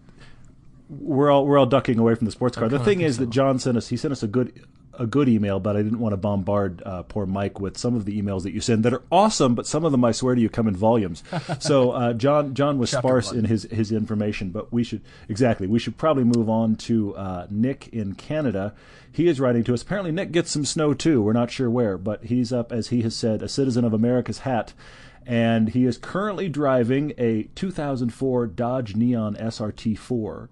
we're 0.89 1.31
all 1.31 1.47
we're 1.47 1.59
all 1.59 1.67
ducking 1.67 1.99
away 1.99 2.15
from 2.15 2.25
the 2.27 2.33
sports 2.33 2.57
car. 2.57 2.69
The 2.69 2.79
thing 2.79 3.01
is 3.01 3.19
that. 3.19 3.31
John 3.31 3.59
sent 3.59 3.77
us 3.77 3.89
he 3.89 3.97
sent 3.97 4.13
us 4.13 4.23
a 4.23 4.27
good 4.27 4.67
a 4.99 5.07
good 5.07 5.29
email, 5.29 5.61
but 5.61 5.77
I 5.77 5.83
didn't 5.83 5.99
want 5.99 6.13
to 6.13 6.17
bombard 6.17 6.83
uh, 6.85 7.03
poor 7.03 7.27
Mike 7.27 7.61
with 7.61 7.79
some 7.79 7.95
of 7.95 8.05
the 8.05 8.21
emails 8.21 8.43
that 8.43 8.53
you 8.53 8.61
send 8.61 8.85
that 8.85 8.93
are 8.93 9.03
awesome, 9.11 9.55
but 9.55 9.67
some 9.67 9.85
of 9.85 9.93
them 9.93 10.05
I 10.05 10.13
swear 10.13 10.35
to 10.35 10.41
you 10.41 10.49
come 10.49 10.69
in 10.69 10.77
volumes. 10.77 11.23
so 11.59 11.93
uh, 11.93 12.13
John 12.13 12.55
John 12.55 12.79
was 12.79 12.91
Chapter 12.91 13.09
sparse 13.09 13.27
one. 13.29 13.39
in 13.39 13.45
his 13.47 13.65
his 13.65 13.93
information, 13.93 14.51
but 14.51 14.73
we 14.73 14.85
should 14.85 15.03
exactly 15.29 15.67
we 15.67 15.79
should 15.79 15.97
probably 15.97 16.25
move 16.25 16.49
on 16.49 16.77
to 16.77 17.15
uh, 17.17 17.47
Nick 17.51 17.89
in 17.89 18.15
Canada. 18.15 18.75
He 19.11 19.29
is 19.29 19.41
writing 19.41 19.65
to 19.65 19.75
us. 19.75 19.83
Apparently, 19.83 20.13
Nick 20.13 20.33
gets 20.33 20.51
some 20.51 20.65
snow 20.65 20.95
too. 20.95 21.23
We're 21.23 21.33
not 21.35 21.51
sure 21.51 21.69
where, 21.69 21.99
but 21.99 22.25
he's 22.25 22.53
up 22.53 22.73
as 22.73 22.89
he 22.89 23.03
has 23.03 23.15
said, 23.15 23.43
a 23.43 23.49
citizen 23.49 23.85
of 23.85 23.93
America's 23.93 24.41
hat 24.41 24.73
and 25.25 25.69
he 25.69 25.85
is 25.85 25.99
currently 25.99 26.49
driving 26.49 27.13
a 27.17 27.45
2004 27.55 28.47
Dodge 28.49 28.97
Neon 28.97 29.37
SRT4 29.37 30.49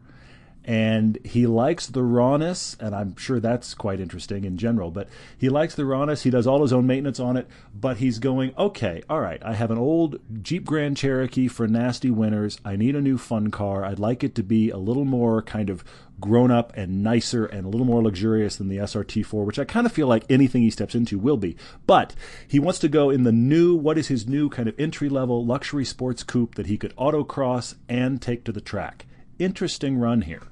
and 0.64 1.18
he 1.24 1.46
likes 1.46 1.86
the 1.86 2.02
rawness 2.02 2.76
and 2.80 2.94
i'm 2.94 3.16
sure 3.16 3.40
that's 3.40 3.74
quite 3.74 4.00
interesting 4.00 4.44
in 4.44 4.56
general 4.56 4.90
but 4.90 5.08
he 5.36 5.48
likes 5.48 5.74
the 5.74 5.84
rawness 5.84 6.22
he 6.22 6.30
does 6.30 6.46
all 6.46 6.62
his 6.62 6.72
own 6.72 6.86
maintenance 6.86 7.18
on 7.18 7.36
it 7.36 7.48
but 7.74 7.96
he's 7.96 8.18
going 8.18 8.54
okay 8.58 9.02
all 9.08 9.20
right 9.20 9.42
i 9.42 9.54
have 9.54 9.70
an 9.70 9.78
old 9.78 10.18
jeep 10.42 10.64
grand 10.64 10.96
cherokee 10.96 11.48
for 11.48 11.66
nasty 11.66 12.10
winters 12.10 12.58
i 12.64 12.76
need 12.76 12.94
a 12.94 13.00
new 13.00 13.16
fun 13.16 13.50
car 13.50 13.84
i'd 13.84 13.98
like 13.98 14.22
it 14.22 14.34
to 14.34 14.42
be 14.42 14.70
a 14.70 14.76
little 14.76 15.04
more 15.04 15.40
kind 15.42 15.70
of 15.70 15.82
grown 16.20 16.50
up 16.50 16.72
and 16.76 17.02
nicer 17.02 17.46
and 17.46 17.64
a 17.64 17.68
little 17.68 17.86
more 17.86 18.02
luxurious 18.02 18.56
than 18.56 18.68
the 18.68 18.76
SRT4, 18.76 19.44
which 19.44 19.58
I 19.58 19.64
kind 19.64 19.86
of 19.86 19.92
feel 19.92 20.06
like 20.06 20.24
anything 20.28 20.62
he 20.62 20.70
steps 20.70 20.94
into 20.94 21.18
will 21.18 21.38
be. 21.38 21.56
But 21.86 22.14
he 22.46 22.60
wants 22.60 22.78
to 22.80 22.88
go 22.88 23.10
in 23.10 23.24
the 23.24 23.32
new, 23.32 23.74
what 23.74 23.96
is 23.96 24.08
his 24.08 24.26
new 24.26 24.50
kind 24.50 24.68
of 24.68 24.78
entry 24.78 25.08
level 25.08 25.44
luxury 25.44 25.84
sports 25.84 26.22
coupe 26.22 26.56
that 26.56 26.66
he 26.66 26.76
could 26.76 26.94
autocross 26.96 27.74
and 27.88 28.20
take 28.20 28.44
to 28.44 28.52
the 28.52 28.60
track. 28.60 29.06
Interesting 29.50 29.96
run 29.98 30.20
here. 30.20 30.42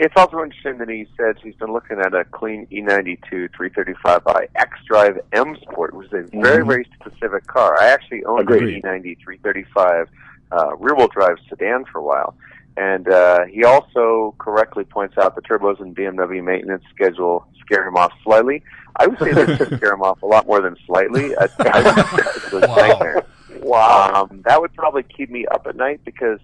It's 0.00 0.14
also 0.16 0.42
interesting 0.42 0.78
that 0.78 0.88
he 0.88 1.06
says 1.16 1.36
he's 1.40 1.54
been 1.54 1.72
looking 1.72 2.00
at 2.00 2.12
a 2.12 2.24
clean 2.24 2.66
E 2.72 2.80
E92 2.82 3.50
335 3.56 4.24
by 4.24 4.48
X-Drive 4.56 5.20
M 5.32 5.56
Sport, 5.62 5.94
which 5.94 6.08
is 6.08 6.12
a 6.34 6.40
very, 6.42 6.64
Mhm. 6.64 6.66
very 6.66 6.88
specific 7.00 7.46
car. 7.46 7.76
I 7.80 7.86
actually 7.86 8.24
owned 8.24 8.40
Agreed. 8.40 8.82
an 8.84 8.90
E90 9.02 9.14
335 9.22 10.08
uh, 10.50 10.76
rear-wheel 10.78 11.06
drive 11.08 11.36
sedan 11.48 11.84
for 11.84 11.98
a 11.98 12.02
while. 12.02 12.34
And 12.76 13.08
uh, 13.08 13.44
he 13.44 13.62
also 13.64 14.34
correctly 14.38 14.82
points 14.84 15.16
out 15.16 15.36
the 15.36 15.42
turbos 15.42 15.80
and 15.80 15.94
BMW 15.94 16.42
maintenance 16.42 16.82
schedule 16.92 17.46
scare 17.60 17.86
him 17.86 17.96
off 17.96 18.12
slightly. 18.24 18.62
I 18.96 19.06
would 19.06 19.18
say 19.20 19.32
they 19.32 19.56
should 19.56 19.76
scare 19.76 19.92
him 19.94 20.02
off 20.02 20.20
a 20.22 20.26
lot 20.26 20.48
more 20.48 20.60
than 20.60 20.76
slightly. 20.86 21.36
I, 21.36 21.48
I, 21.60 22.30
Wow. 22.52 22.76
nightmare. 22.76 23.24
Wow. 23.62 24.26
Um, 24.30 24.42
that 24.44 24.60
would 24.60 24.74
probably 24.74 25.04
keep 25.04 25.30
me 25.30 25.46
up 25.46 25.66
at 25.68 25.76
night 25.76 26.00
because 26.04 26.40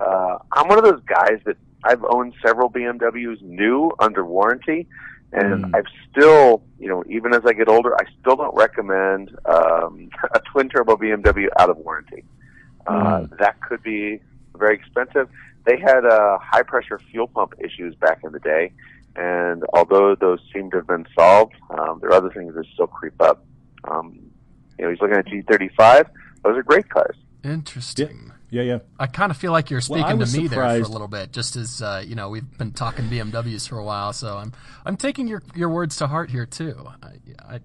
uh, 0.00 0.38
I'm 0.52 0.68
one 0.68 0.78
of 0.78 0.84
those 0.84 1.02
guys 1.06 1.40
that 1.44 1.56
I've 1.84 2.04
owned 2.04 2.34
several 2.44 2.70
BMWs 2.70 3.40
new 3.42 3.92
under 3.98 4.24
warranty, 4.24 4.86
and 5.32 5.64
Mm. 5.66 5.76
I've 5.76 5.86
still, 6.10 6.62
you 6.78 6.88
know, 6.88 7.04
even 7.08 7.34
as 7.34 7.42
I 7.46 7.52
get 7.52 7.68
older, 7.68 7.94
I 7.94 8.04
still 8.20 8.36
don't 8.36 8.54
recommend 8.54 9.36
um, 9.46 10.08
a 10.34 10.40
twin 10.50 10.68
turbo 10.68 10.96
BMW 10.96 11.48
out 11.58 11.70
of 11.70 11.76
warranty. 11.78 12.24
Uh, 12.86 13.20
Mm. 13.20 13.38
that 13.38 13.60
could 13.60 13.82
be 13.82 14.20
very 14.56 14.74
expensive. 14.74 15.28
They 15.64 15.76
had 15.78 16.04
uh, 16.06 16.38
high 16.38 16.62
pressure 16.62 16.98
fuel 17.10 17.28
pump 17.28 17.54
issues 17.60 17.94
back 17.96 18.20
in 18.24 18.32
the 18.32 18.40
day, 18.40 18.72
and 19.16 19.62
although 19.74 20.14
those 20.14 20.40
seem 20.52 20.70
to 20.70 20.78
have 20.78 20.86
been 20.86 21.06
solved, 21.14 21.54
um, 21.70 21.98
there 22.00 22.10
are 22.10 22.14
other 22.14 22.30
things 22.30 22.54
that 22.54 22.64
still 22.72 22.86
creep 22.86 23.20
up. 23.20 23.44
Um, 23.84 24.18
you 24.78 24.84
know, 24.84 24.90
he's 24.90 25.00
looking 25.00 25.16
at 25.16 25.26
G35. 25.26 26.06
Those 26.44 26.56
are 26.56 26.62
great 26.62 26.88
cars. 26.88 27.16
Interesting. 27.44 28.26
Yeah, 28.28 28.37
yeah. 28.50 28.62
Yeah. 28.62 28.78
I 28.98 29.06
kind 29.06 29.30
of 29.30 29.36
feel 29.36 29.52
like 29.52 29.70
you're 29.70 29.80
speaking 29.80 30.18
was 30.18 30.32
to 30.32 30.40
me 30.40 30.48
there 30.48 30.60
for 30.60 30.88
a 30.88 30.88
little 30.88 31.08
bit, 31.08 31.32
just 31.32 31.56
as 31.56 31.82
uh, 31.82 32.02
you 32.06 32.14
know 32.14 32.30
we've 32.30 32.58
been 32.58 32.72
talking 32.72 33.06
BMWs 33.06 33.68
for 33.68 33.78
a 33.78 33.84
while. 33.84 34.12
So 34.12 34.36
I'm 34.36 34.52
I'm 34.84 34.96
taking 34.96 35.28
your 35.28 35.42
your 35.54 35.68
words 35.68 35.96
to 35.96 36.06
heart 36.06 36.30
here 36.30 36.46
too. 36.46 36.76
I 37.02 37.54
I, 37.54 37.60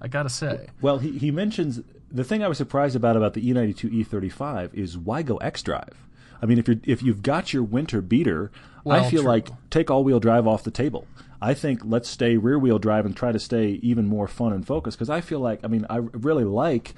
I 0.00 0.08
gotta 0.08 0.30
say, 0.30 0.68
Well, 0.80 0.98
he, 0.98 1.18
he 1.18 1.30
mentions 1.30 1.80
the 2.10 2.24
thing 2.24 2.42
I 2.42 2.48
was 2.48 2.58
surprised 2.58 2.96
about 2.96 3.16
about 3.16 3.34
the 3.34 3.48
E 3.48 3.52
E92 3.52 4.06
E35 4.06 4.74
is 4.74 4.96
why 4.98 5.22
go 5.22 5.36
X 5.38 5.62
Drive? 5.62 6.06
I 6.42 6.46
mean, 6.46 6.58
if 6.58 6.68
you're 6.68 6.78
if 6.84 7.02
you've 7.02 7.22
got 7.22 7.52
your 7.52 7.62
winter 7.62 8.00
beater, 8.00 8.50
I 8.88 9.08
feel 9.08 9.22
true. 9.22 9.30
like 9.30 9.48
take 9.70 9.90
all 9.90 10.04
wheel 10.04 10.20
drive 10.20 10.46
off 10.46 10.64
the 10.64 10.70
table. 10.70 11.06
I 11.42 11.54
think 11.54 11.80
let's 11.84 12.08
stay 12.08 12.36
rear 12.36 12.58
wheel 12.58 12.78
drive 12.78 13.06
and 13.06 13.16
try 13.16 13.32
to 13.32 13.38
stay 13.38 13.78
even 13.82 14.06
more 14.06 14.28
fun 14.28 14.52
and 14.52 14.66
focused 14.66 14.98
because 14.98 15.10
I 15.10 15.20
feel 15.20 15.40
like 15.40 15.60
I 15.64 15.68
mean 15.68 15.86
I 15.88 15.96
really 15.96 16.44
like 16.44 16.94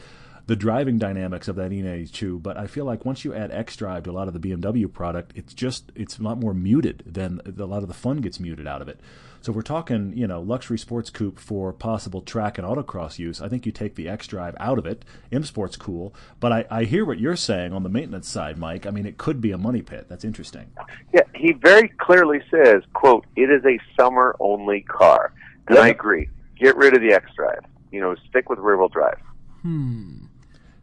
the 0.52 0.56
driving 0.56 0.98
dynamics 0.98 1.48
of 1.48 1.56
that 1.56 1.70
E92, 1.70 2.42
but 2.42 2.58
I 2.58 2.66
feel 2.66 2.84
like 2.84 3.06
once 3.06 3.24
you 3.24 3.32
add 3.32 3.50
X 3.50 3.74
Drive 3.74 4.02
to 4.02 4.10
a 4.10 4.12
lot 4.12 4.28
of 4.28 4.34
the 4.34 4.38
BMW 4.38 4.92
product, 4.92 5.32
it's 5.34 5.54
just 5.54 5.90
it's 5.94 6.18
a 6.18 6.22
lot 6.22 6.38
more 6.38 6.52
muted 6.52 7.02
than 7.06 7.40
a 7.46 7.64
lot 7.64 7.80
of 7.80 7.88
the 7.88 7.94
fun 7.94 8.18
gets 8.18 8.38
muted 8.38 8.66
out 8.66 8.82
of 8.82 8.88
it. 8.88 9.00
So 9.40 9.50
if 9.50 9.56
we're 9.56 9.62
talking, 9.62 10.12
you 10.14 10.26
know, 10.26 10.42
luxury 10.42 10.76
sports 10.76 11.08
coupe 11.08 11.38
for 11.38 11.72
possible 11.72 12.20
track 12.20 12.58
and 12.58 12.66
autocross 12.66 13.18
use. 13.18 13.40
I 13.40 13.48
think 13.48 13.64
you 13.64 13.72
take 13.72 13.94
the 13.94 14.10
X 14.10 14.26
Drive 14.26 14.54
out 14.60 14.78
of 14.78 14.84
it. 14.84 15.06
M 15.32 15.42
Sport's 15.42 15.76
cool, 15.76 16.14
but 16.38 16.52
I, 16.52 16.66
I 16.70 16.84
hear 16.84 17.06
what 17.06 17.18
you're 17.18 17.34
saying 17.34 17.72
on 17.72 17.82
the 17.82 17.88
maintenance 17.88 18.28
side, 18.28 18.58
Mike. 18.58 18.84
I 18.84 18.90
mean, 18.90 19.06
it 19.06 19.16
could 19.16 19.40
be 19.40 19.52
a 19.52 19.58
money 19.58 19.80
pit. 19.80 20.04
That's 20.10 20.22
interesting. 20.22 20.70
Yeah, 21.14 21.22
he 21.34 21.52
very 21.52 21.88
clearly 21.96 22.42
says, 22.50 22.82
"quote 22.92 23.24
It 23.36 23.48
is 23.48 23.64
a 23.64 23.78
summer 23.98 24.36
only 24.38 24.82
car," 24.82 25.32
and 25.68 25.78
I 25.78 25.88
agree. 25.88 26.28
Get 26.58 26.76
rid 26.76 26.94
of 26.94 27.00
the 27.00 27.14
X 27.14 27.30
Drive. 27.34 27.64
You 27.90 28.02
know, 28.02 28.16
stick 28.28 28.50
with 28.50 28.58
rear 28.58 28.76
wheel 28.76 28.88
drive. 28.88 29.18
Hmm. 29.62 30.26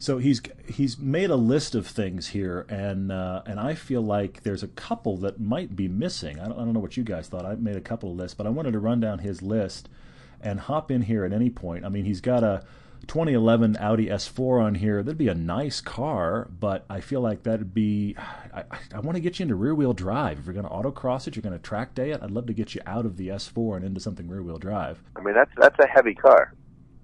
So 0.02 0.18
he's 0.18 0.42
he's 0.66 0.98
made 0.98 1.30
a 1.30 1.36
list 1.36 1.76
of 1.76 1.86
things 1.86 2.30
here, 2.30 2.66
and 2.70 3.12
uh, 3.12 3.42
and 3.46 3.60
I 3.60 3.76
feel 3.76 4.02
like 4.02 4.44
there's 4.44 4.64
a 4.64 4.70
couple 4.70 5.18
that 5.18 5.42
might 5.42 5.76
be 5.76 5.90
missing. 5.90 6.40
I 6.40 6.48
don't, 6.48 6.54
I 6.54 6.64
don't 6.64 6.74
know 6.74 6.80
what 6.80 6.96
you 6.96 7.04
guys 7.04 7.28
thought. 7.28 7.46
I 7.46 7.56
made 7.56 7.76
a 7.76 7.82
couple 7.82 8.10
of 8.10 8.18
lists, 8.18 8.34
but 8.34 8.48
I 8.48 8.50
wanted 8.50 8.72
to 8.72 8.80
run 8.80 9.02
down 9.02 9.20
his 9.20 9.42
list 9.42 9.90
and 10.42 10.62
hop 10.62 10.90
in 10.90 11.02
here 11.02 11.26
at 11.26 11.34
any 11.34 11.50
point. 11.50 11.84
I 11.84 11.90
mean, 11.90 12.06
he's 12.06 12.22
got 12.22 12.44
a 12.46 12.64
2011 13.08 13.76
Audi 13.78 14.08
S4 14.08 14.64
on 14.64 14.76
here. 14.76 15.04
That'd 15.04 15.18
be 15.18 15.28
a 15.28 15.36
nice 15.36 15.82
car, 15.82 16.48
but 16.60 16.86
I 16.90 17.02
feel 17.02 17.22
like 17.22 17.44
that'd 17.44 17.74
be. 17.74 18.16
I, 18.54 18.64
I, 18.94 19.00
want 19.00 19.16
to 19.16 19.22
get 19.22 19.40
you 19.40 19.44
into 19.44 19.56
rear 19.56 19.76
wheel 19.76 19.94
drive. 19.94 20.40
If 20.40 20.46
you're 20.46 20.54
going 20.54 20.66
to 20.66 20.72
autocross 20.72 21.28
it, 21.28 21.36
you're 21.36 21.44
going 21.44 21.58
to 21.58 21.60
track 21.60 21.94
day 21.94 22.12
it. 22.12 22.22
I'd 22.24 22.32
love 22.32 22.48
to 22.48 22.54
get 22.54 22.74
you 22.74 22.82
out 22.86 23.06
of 23.06 23.18
the 23.18 23.28
S4 23.30 23.78
and 23.78 23.86
into 23.86 24.00
something 24.00 24.30
rear 24.30 24.44
wheel 24.44 24.58
drive. 24.60 25.04
I 25.18 25.22
mean, 25.22 25.34
that's 25.34 25.52
that's 25.58 25.78
a 25.80 25.88
heavy 25.88 26.16
car. 26.16 26.54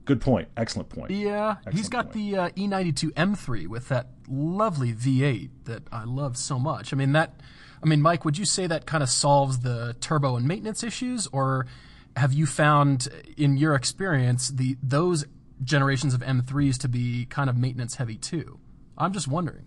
Good 0.05 0.21
point. 0.21 0.47
Excellent 0.55 0.89
point. 0.89 1.11
Yeah, 1.11 1.55
Excellent 1.57 1.77
he's 1.77 1.89
got 1.89 2.05
point. 2.11 2.13
the 2.13 2.37
uh, 2.37 2.49
E92 2.49 3.11
M3 3.13 3.67
with 3.67 3.89
that 3.89 4.07
lovely 4.29 4.93
V8 4.93 5.49
that 5.65 5.83
I 5.91 6.03
love 6.03 6.37
so 6.37 6.59
much. 6.59 6.93
I 6.93 6.95
mean 6.95 7.11
that. 7.13 7.39
I 7.83 7.87
mean, 7.87 8.01
Mike, 8.01 8.23
would 8.25 8.37
you 8.37 8.45
say 8.45 8.65
that 8.67 8.85
kind 8.85 9.03
of 9.03 9.09
solves 9.09 9.59
the 9.59 9.95
turbo 9.99 10.37
and 10.37 10.47
maintenance 10.47 10.83
issues, 10.83 11.27
or 11.27 11.67
have 12.15 12.33
you 12.33 12.45
found, 12.47 13.07
in 13.37 13.57
your 13.57 13.75
experience, 13.75 14.49
the 14.49 14.77
those 14.81 15.25
generations 15.63 16.13
of 16.13 16.21
M3s 16.21 16.77
to 16.79 16.87
be 16.87 17.25
kind 17.25 17.49
of 17.49 17.57
maintenance 17.57 17.95
heavy 17.95 18.15
too? 18.17 18.59
I'm 18.97 19.11
just 19.13 19.27
wondering. 19.27 19.65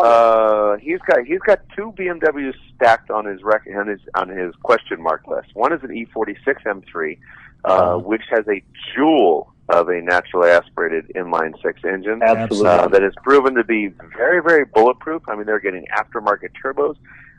Uh, 0.00 0.76
he's 0.76 0.98
got 1.08 1.24
he's 1.26 1.40
got 1.40 1.60
two 1.74 1.92
BMWs 1.92 2.54
stacked 2.74 3.10
on 3.10 3.24
his 3.24 3.42
rec- 3.42 3.66
on 3.76 3.86
his 3.88 4.00
on 4.14 4.28
his 4.28 4.54
question 4.62 5.02
mark 5.02 5.26
list. 5.26 5.48
One 5.54 5.72
is 5.72 5.82
an 5.82 5.88
E46 5.90 6.36
M3, 6.66 7.18
uh, 7.64 7.98
which 7.98 8.22
has 8.30 8.46
a 8.48 8.62
jewel 8.94 9.52
of 9.68 9.88
a 9.88 10.00
naturally 10.00 10.50
aspirated 10.50 11.10
inline 11.16 11.52
six 11.62 11.80
engine. 11.84 12.22
Absolutely. 12.22 12.68
Uh, 12.68 12.88
that 12.88 13.02
has 13.02 13.12
proven 13.22 13.54
to 13.54 13.64
be 13.64 13.88
very 14.16 14.40
very 14.42 14.64
bulletproof. 14.64 15.22
I 15.28 15.34
mean, 15.36 15.46
they're 15.46 15.60
getting 15.60 15.86
aftermarket 15.96 16.50
turbos, 16.62 16.96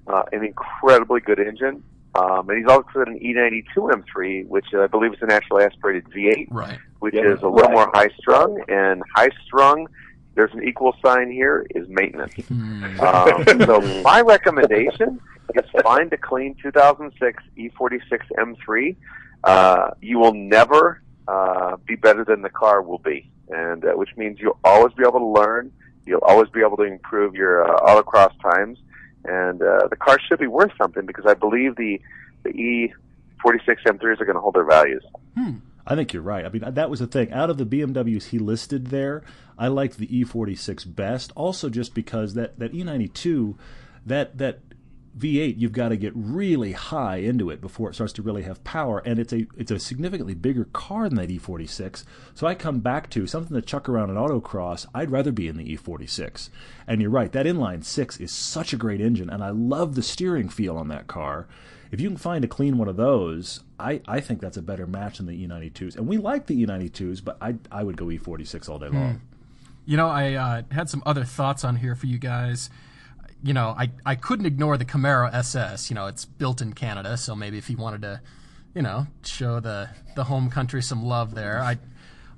uh, 0.08 0.24
an 0.32 0.44
incredibly 0.44 1.22
good 1.22 1.40
engine. 1.40 1.84
Um, 2.16 2.50
and 2.50 2.58
he's 2.58 2.68
also 2.68 2.88
got 2.94 3.08
an 3.10 3.20
E92 3.20 3.66
M3, 3.76 4.48
which 4.48 4.66
I 4.74 4.88
believe 4.88 5.14
is 5.14 5.20
a 5.22 5.28
naturally 5.28 5.64
aspirated 5.66 6.06
V8 6.06 6.48
Right. 6.50 6.80
which 7.00 7.14
Yeah. 7.14 7.34
is 7.34 7.42
a 7.44 7.48
little 7.48 7.70
Right. 7.70 7.72
more 7.74 7.92
high 7.94 8.10
strung 8.18 8.60
and 8.68 9.04
high 9.16 9.30
strung. 9.46 9.88
There's 10.34 10.52
an 10.54 10.64
equal 10.64 10.96
sign 11.06 11.30
here 11.32 11.66
is 11.76 11.88
maintenance. 11.90 12.34
um, 13.00 13.44
so 13.66 14.02
my 14.04 14.22
recommendation 14.22 15.20
is 15.56 15.64
find 15.84 16.12
a 16.12 16.18
clean 16.18 16.56
2006 16.62 17.44
E46 17.58 18.20
M3. 18.38 18.96
Uh, 19.44 19.92
you 20.02 20.18
will 20.18 20.34
never 20.34 21.02
uh, 21.28 21.78
be 21.86 21.96
better 21.96 22.24
than 22.24 22.42
the 22.42 22.50
car 22.50 22.82
will 22.82 23.00
be, 23.00 23.30
and 23.50 23.86
uh, 23.86 23.92
which 23.92 24.10
means 24.18 24.40
you'll 24.40 24.60
always 24.64 24.94
be 24.94 25.04
able 25.04 25.20
to 25.20 25.26
learn. 25.26 25.72
You'll 26.06 26.24
always 26.24 26.50
be 26.50 26.62
able 26.62 26.78
to 26.78 26.84
improve 26.84 27.36
your 27.36 27.70
uh, 27.70 27.80
autocross 27.80 28.32
times, 28.42 28.80
and 29.26 29.62
uh, 29.62 29.88
the 29.90 29.98
car 29.98 30.18
should 30.28 30.40
be 30.40 30.48
worth 30.48 30.72
something 30.82 31.06
because 31.06 31.26
I 31.26 31.34
believe 31.34 31.76
the 31.76 32.00
the 32.44 32.52
E46 32.52 33.78
M3s 33.86 34.22
are 34.22 34.26
going 34.26 34.36
to 34.36 34.40
hold 34.40 34.56
their 34.56 34.66
values. 34.66 35.04
I 35.86 35.96
think 35.96 36.12
you're 36.12 36.22
right. 36.22 36.46
I 36.46 36.50
mean, 36.50 36.64
that 36.68 36.90
was 36.90 37.00
the 37.00 37.08
thing. 37.08 37.32
Out 37.32 37.50
of 37.50 37.58
the 37.58 37.66
BMWs 37.66 38.26
he 38.26 38.40
listed 38.40 38.88
there, 38.88 39.24
I 39.58 39.70
liked 39.70 39.98
the 39.98 40.08
E46 40.08 40.96
best. 40.96 41.32
Also, 41.36 41.70
just 41.70 41.94
because 41.94 42.34
that 42.34 42.60
that 42.60 42.74
E92, 42.74 43.56
that 44.06 44.38
that 44.38 44.60
V8, 45.18 45.56
you've 45.58 45.72
got 45.72 45.90
to 45.90 45.98
get 45.98 46.14
really 46.16 46.74
high 46.74 47.18
into 47.18 47.50
it 47.50 47.60
before 47.60 47.90
it 47.90 47.96
starts 47.96 48.14
to 48.14 48.22
really 48.22 48.44
have 48.44 48.64
power, 48.64 49.00
and 49.00 49.18
it's 49.20 49.34
a 49.34 49.48
it's 49.56 49.72
a 49.72 49.80
significantly 49.80 50.36
bigger 50.36 50.66
car 50.66 51.10
than 51.10 51.18
that 51.18 51.30
E46. 51.30 52.04
So 52.36 52.46
I 52.46 52.56
come 52.56 52.80
back 52.80 53.10
to 53.12 53.26
something 53.26 53.56
to 53.56 53.62
chuck 53.62 53.90
around 53.90 54.10
an 54.10 54.16
autocross. 54.16 54.86
I'd 54.94 55.12
rather 55.12 55.32
be 55.32 55.48
in 55.48 55.58
the 55.58 55.76
E46. 55.76 56.50
And 56.86 57.02
you're 57.02 57.10
right. 57.10 57.32
That 57.32 57.46
inline 57.46 57.84
six 57.84 58.20
is 58.20 58.32
such 58.32 58.74
a 58.74 58.78
great 58.78 59.02
engine, 59.02 59.30
and 59.30 59.44
I 59.44 59.50
love 59.50 59.96
the 59.96 60.04
steering 60.04 60.50
feel 60.50 60.78
on 60.78 60.88
that 60.90 61.08
car. 61.08 61.48
If 61.92 62.02
you 62.02 62.10
can 62.10 62.18
find 62.18 62.44
a 62.44 62.48
clean 62.48 62.78
one 62.78 62.90
of 62.90 62.98
those, 62.98 63.62
I, 63.80 64.02
I 64.08 64.20
think 64.20 64.42
that's 64.42 64.58
a 64.58 64.62
better 64.62 64.86
match 64.86 65.18
than 65.18 65.26
the 65.26 65.48
E92s. 65.48 65.96
And 65.96 66.08
we 66.08 66.18
like 66.18 66.48
the 66.48 66.66
E92s, 66.66 67.24
but 67.24 67.38
I 67.42 67.56
I 67.72 67.84
would 67.84 67.98
go 67.98 68.06
E46 68.06 68.70
all 68.70 68.80
day 68.80 68.90
long. 68.90 69.22
You 69.86 69.96
know, 69.96 70.10
I 70.10 70.34
uh, 70.34 70.62
had 70.72 70.90
some 70.90 71.02
other 71.06 71.24
thoughts 71.24 71.64
on 71.64 71.78
here 71.78 71.96
for 71.96 72.08
you 72.08 72.20
guys. 72.20 72.70
You 73.44 73.54
know, 73.54 73.76
I, 73.78 73.92
I 74.06 74.16
couldn't 74.16 74.46
ignore 74.46 74.78
the 74.78 74.86
Camaro 74.86 75.32
SS. 75.34 75.90
You 75.90 75.96
know, 75.96 76.08
it's 76.08 76.26
built 76.26 76.62
in 76.62 76.74
Canada, 76.74 77.18
so 77.18 77.36
maybe 77.36 77.58
if 77.58 77.68
he 77.68 77.76
wanted 77.76 78.02
to, 78.02 78.22
you 78.74 78.82
know, 78.82 79.08
show 79.24 79.60
the, 79.60 79.90
the 80.16 80.26
home 80.26 80.50
country 80.50 80.82
some 80.82 81.06
love 81.06 81.36
there, 81.36 81.62
I 81.62 81.78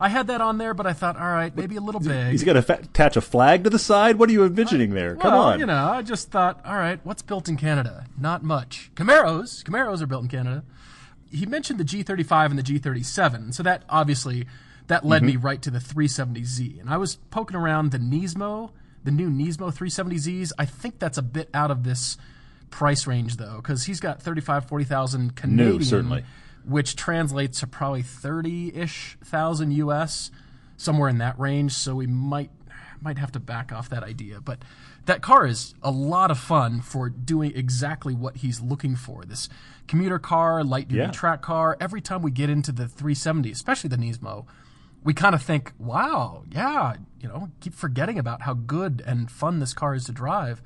I 0.02 0.08
had 0.08 0.28
that 0.28 0.40
on 0.40 0.58
there, 0.58 0.74
but 0.74 0.88
I 0.88 0.94
thought, 0.94 1.18
all 1.18 1.30
right, 1.30 1.54
maybe 1.54 1.76
a 1.76 1.82
little 1.82 2.00
big. 2.00 2.28
He's 2.28 2.46
got 2.46 2.54
to 2.54 2.62
fa- 2.62 2.80
attach 2.82 3.18
a 3.18 3.22
flag 3.22 3.66
to 3.66 3.70
the 3.70 3.80
side. 3.80 4.18
What 4.18 4.30
are 4.30 4.32
you 4.32 4.46
envisioning 4.46 4.92
there? 4.92 5.16
Come 5.18 5.34
well, 5.34 5.42
on. 5.42 5.60
you 5.60 5.66
know, 5.66 5.90
I 5.90 6.04
just 6.04 6.32
thought, 6.32 6.62
all 6.66 6.78
right, 6.78 7.02
what's 7.04 7.22
built 7.22 7.50
in 7.50 7.58
Canada? 7.58 8.06
Not 8.18 8.42
much. 8.42 8.92
Camaros, 8.96 9.62
Camaros 9.64 10.02
are 10.02 10.08
built 10.08 10.24
in 10.24 10.30
Canada. 10.30 10.64
He 11.30 11.46
mentioned 11.46 11.80
the 11.80 11.84
G35 11.84 12.46
and 12.46 12.58
the 12.58 12.64
G37, 12.64 13.54
so 13.54 13.62
that 13.64 13.84
obviously 13.90 14.48
that 14.88 15.06
led 15.06 15.22
mm-hmm. 15.22 15.28
me 15.28 15.36
right 15.36 15.62
to 15.62 15.70
the 15.70 15.80
370Z. 15.80 16.80
And 16.80 16.90
I 16.90 16.96
was 16.96 17.18
poking 17.30 17.58
around 17.58 17.92
the 17.92 18.00
Nismo, 18.00 18.72
the 19.04 19.12
new 19.12 19.30
Nismo 19.30 19.74
370Zs. 19.74 20.52
I 20.58 20.66
think 20.66 21.00
that's 21.00 21.18
a 21.18 21.22
bit 21.22 21.50
out 21.54 21.72
of 21.72 21.84
this 21.84 22.18
price 22.70 23.08
range 23.08 23.38
though, 23.38 23.58
because 23.58 23.86
he's 23.86 24.00
got 24.00 24.22
35, 24.22 24.66
40,000 24.66 25.36
Canadian, 25.36 25.84
certainly. 25.84 26.24
which 26.66 26.96
translates 26.96 27.60
to 27.62 27.68
probably 27.68 28.04
30-ish 28.04 29.18
thousand 29.24 29.72
US, 29.74 30.32
somewhere 30.78 31.10
in 31.10 31.18
that 31.20 31.38
range. 31.40 31.72
So 31.74 31.96
we 31.96 32.08
might 32.08 32.52
might 33.02 33.18
have 33.18 33.32
to 33.32 33.40
back 33.40 33.72
off 33.72 33.88
that 33.90 34.04
idea. 34.04 34.42
But 34.42 34.60
that 35.06 35.22
car 35.22 35.48
is 35.48 35.74
a 35.82 35.90
lot 35.90 36.32
of 36.32 36.38
fun 36.38 36.82
for 36.82 37.08
doing 37.10 37.54
exactly 37.56 38.14
what 38.14 38.36
he's 38.38 38.60
looking 38.60 38.98
for. 38.98 39.24
This 39.24 39.48
commuter 39.88 40.20
car, 40.20 40.66
light 40.66 40.90
duty 40.90 41.04
Yeah. 41.04 41.12
track 41.12 41.42
car. 41.42 41.78
Every 41.80 42.02
time 42.02 42.22
we 42.22 42.30
get 42.32 42.50
into 42.50 42.74
the 42.74 42.90
370, 42.90 43.52
especially 43.52 43.88
the 43.88 43.96
Nismo, 43.96 44.46
we 45.04 45.14
kind 45.14 45.34
of 45.34 45.42
think, 45.42 45.74
wow, 45.78 46.44
yeah, 46.52 46.96
you 47.20 47.28
know, 47.28 47.50
keep 47.60 47.74
forgetting 47.74 48.20
about 48.20 48.42
how 48.42 48.54
good 48.54 49.04
and 49.06 49.30
fun 49.30 49.60
this 49.60 49.74
car 49.74 49.96
is 49.96 50.06
to 50.06 50.12
drive. 50.12 50.62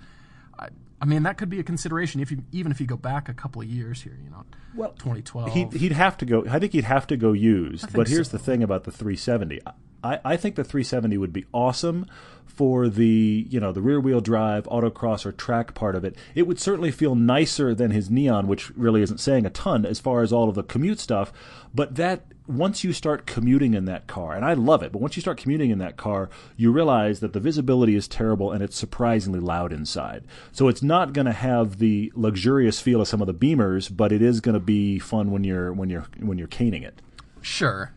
I, 0.57 0.69
I 1.01 1.05
mean, 1.05 1.23
that 1.23 1.37
could 1.37 1.49
be 1.49 1.59
a 1.59 1.63
consideration 1.63 2.21
if 2.21 2.31
you 2.31 2.43
even 2.51 2.71
if 2.71 2.79
you 2.79 2.87
go 2.87 2.97
back 2.97 3.29
a 3.29 3.33
couple 3.33 3.61
of 3.61 3.67
years 3.67 4.01
here, 4.01 4.17
you 4.23 4.29
know, 4.29 4.43
Well, 4.75 4.91
2012. 4.91 5.53
He'd, 5.53 5.73
he'd 5.73 5.91
have 5.91 6.17
to 6.17 6.25
go. 6.25 6.45
I 6.49 6.59
think 6.59 6.73
he'd 6.73 6.83
have 6.85 7.07
to 7.07 7.17
go 7.17 7.33
used. 7.33 7.93
But 7.93 8.07
here's 8.07 8.29
so. 8.29 8.37
the 8.37 8.43
thing 8.43 8.63
about 8.63 8.85
the 8.85 8.91
370. 8.91 9.61
I, 10.03 10.19
I 10.23 10.37
think 10.37 10.55
the 10.55 10.63
370 10.63 11.17
would 11.17 11.33
be 11.33 11.45
awesome 11.53 12.05
for 12.45 12.87
the 12.87 13.47
you 13.49 13.59
know 13.59 13.71
the 13.71 13.81
rear 13.81 13.99
wheel 13.99 14.21
drive 14.21 14.65
autocross 14.65 15.25
or 15.25 15.31
track 15.31 15.73
part 15.73 15.95
of 15.95 16.03
it. 16.03 16.15
It 16.35 16.47
would 16.47 16.59
certainly 16.59 16.91
feel 16.91 17.15
nicer 17.15 17.73
than 17.73 17.91
his 17.91 18.09
Neon, 18.09 18.47
which 18.47 18.69
really 18.71 19.01
isn't 19.01 19.19
saying 19.19 19.45
a 19.45 19.49
ton 19.49 19.85
as 19.85 19.99
far 19.99 20.21
as 20.21 20.31
all 20.31 20.49
of 20.49 20.55
the 20.55 20.63
commute 20.63 20.99
stuff. 20.99 21.33
But 21.73 21.95
that 21.95 22.25
once 22.47 22.83
you 22.83 22.91
start 22.91 23.25
commuting 23.25 23.73
in 23.73 23.85
that 23.85 24.07
car, 24.07 24.35
and 24.35 24.43
I 24.43 24.53
love 24.53 24.83
it, 24.83 24.91
but 24.91 25.01
once 25.01 25.15
you 25.15 25.21
start 25.21 25.37
commuting 25.37 25.69
in 25.69 25.79
that 25.79 25.97
car, 25.97 26.29
you 26.57 26.71
realize 26.71 27.19
that 27.21 27.33
the 27.33 27.39
visibility 27.39 27.95
is 27.95 28.07
terrible 28.07 28.51
and 28.51 28.61
it's 28.61 28.77
surprisingly 28.77 29.39
loud 29.39 29.71
inside. 29.71 30.25
So 30.51 30.67
it's 30.67 30.83
not 30.83 31.13
going 31.13 31.25
to 31.25 31.31
have 31.31 31.79
the 31.79 32.11
luxurious 32.15 32.81
feel 32.81 33.01
of 33.01 33.07
some 33.07 33.21
of 33.21 33.27
the 33.27 33.33
Beamers, 33.33 33.95
but 33.95 34.11
it 34.11 34.21
is 34.21 34.41
going 34.41 34.53
to 34.53 34.59
be 34.59 34.99
fun 34.99 35.31
when 35.31 35.43
you're 35.43 35.71
when 35.71 35.89
you're 35.89 36.05
when 36.19 36.37
you're 36.37 36.47
caning 36.47 36.83
it. 36.83 37.01
sure. 37.41 37.93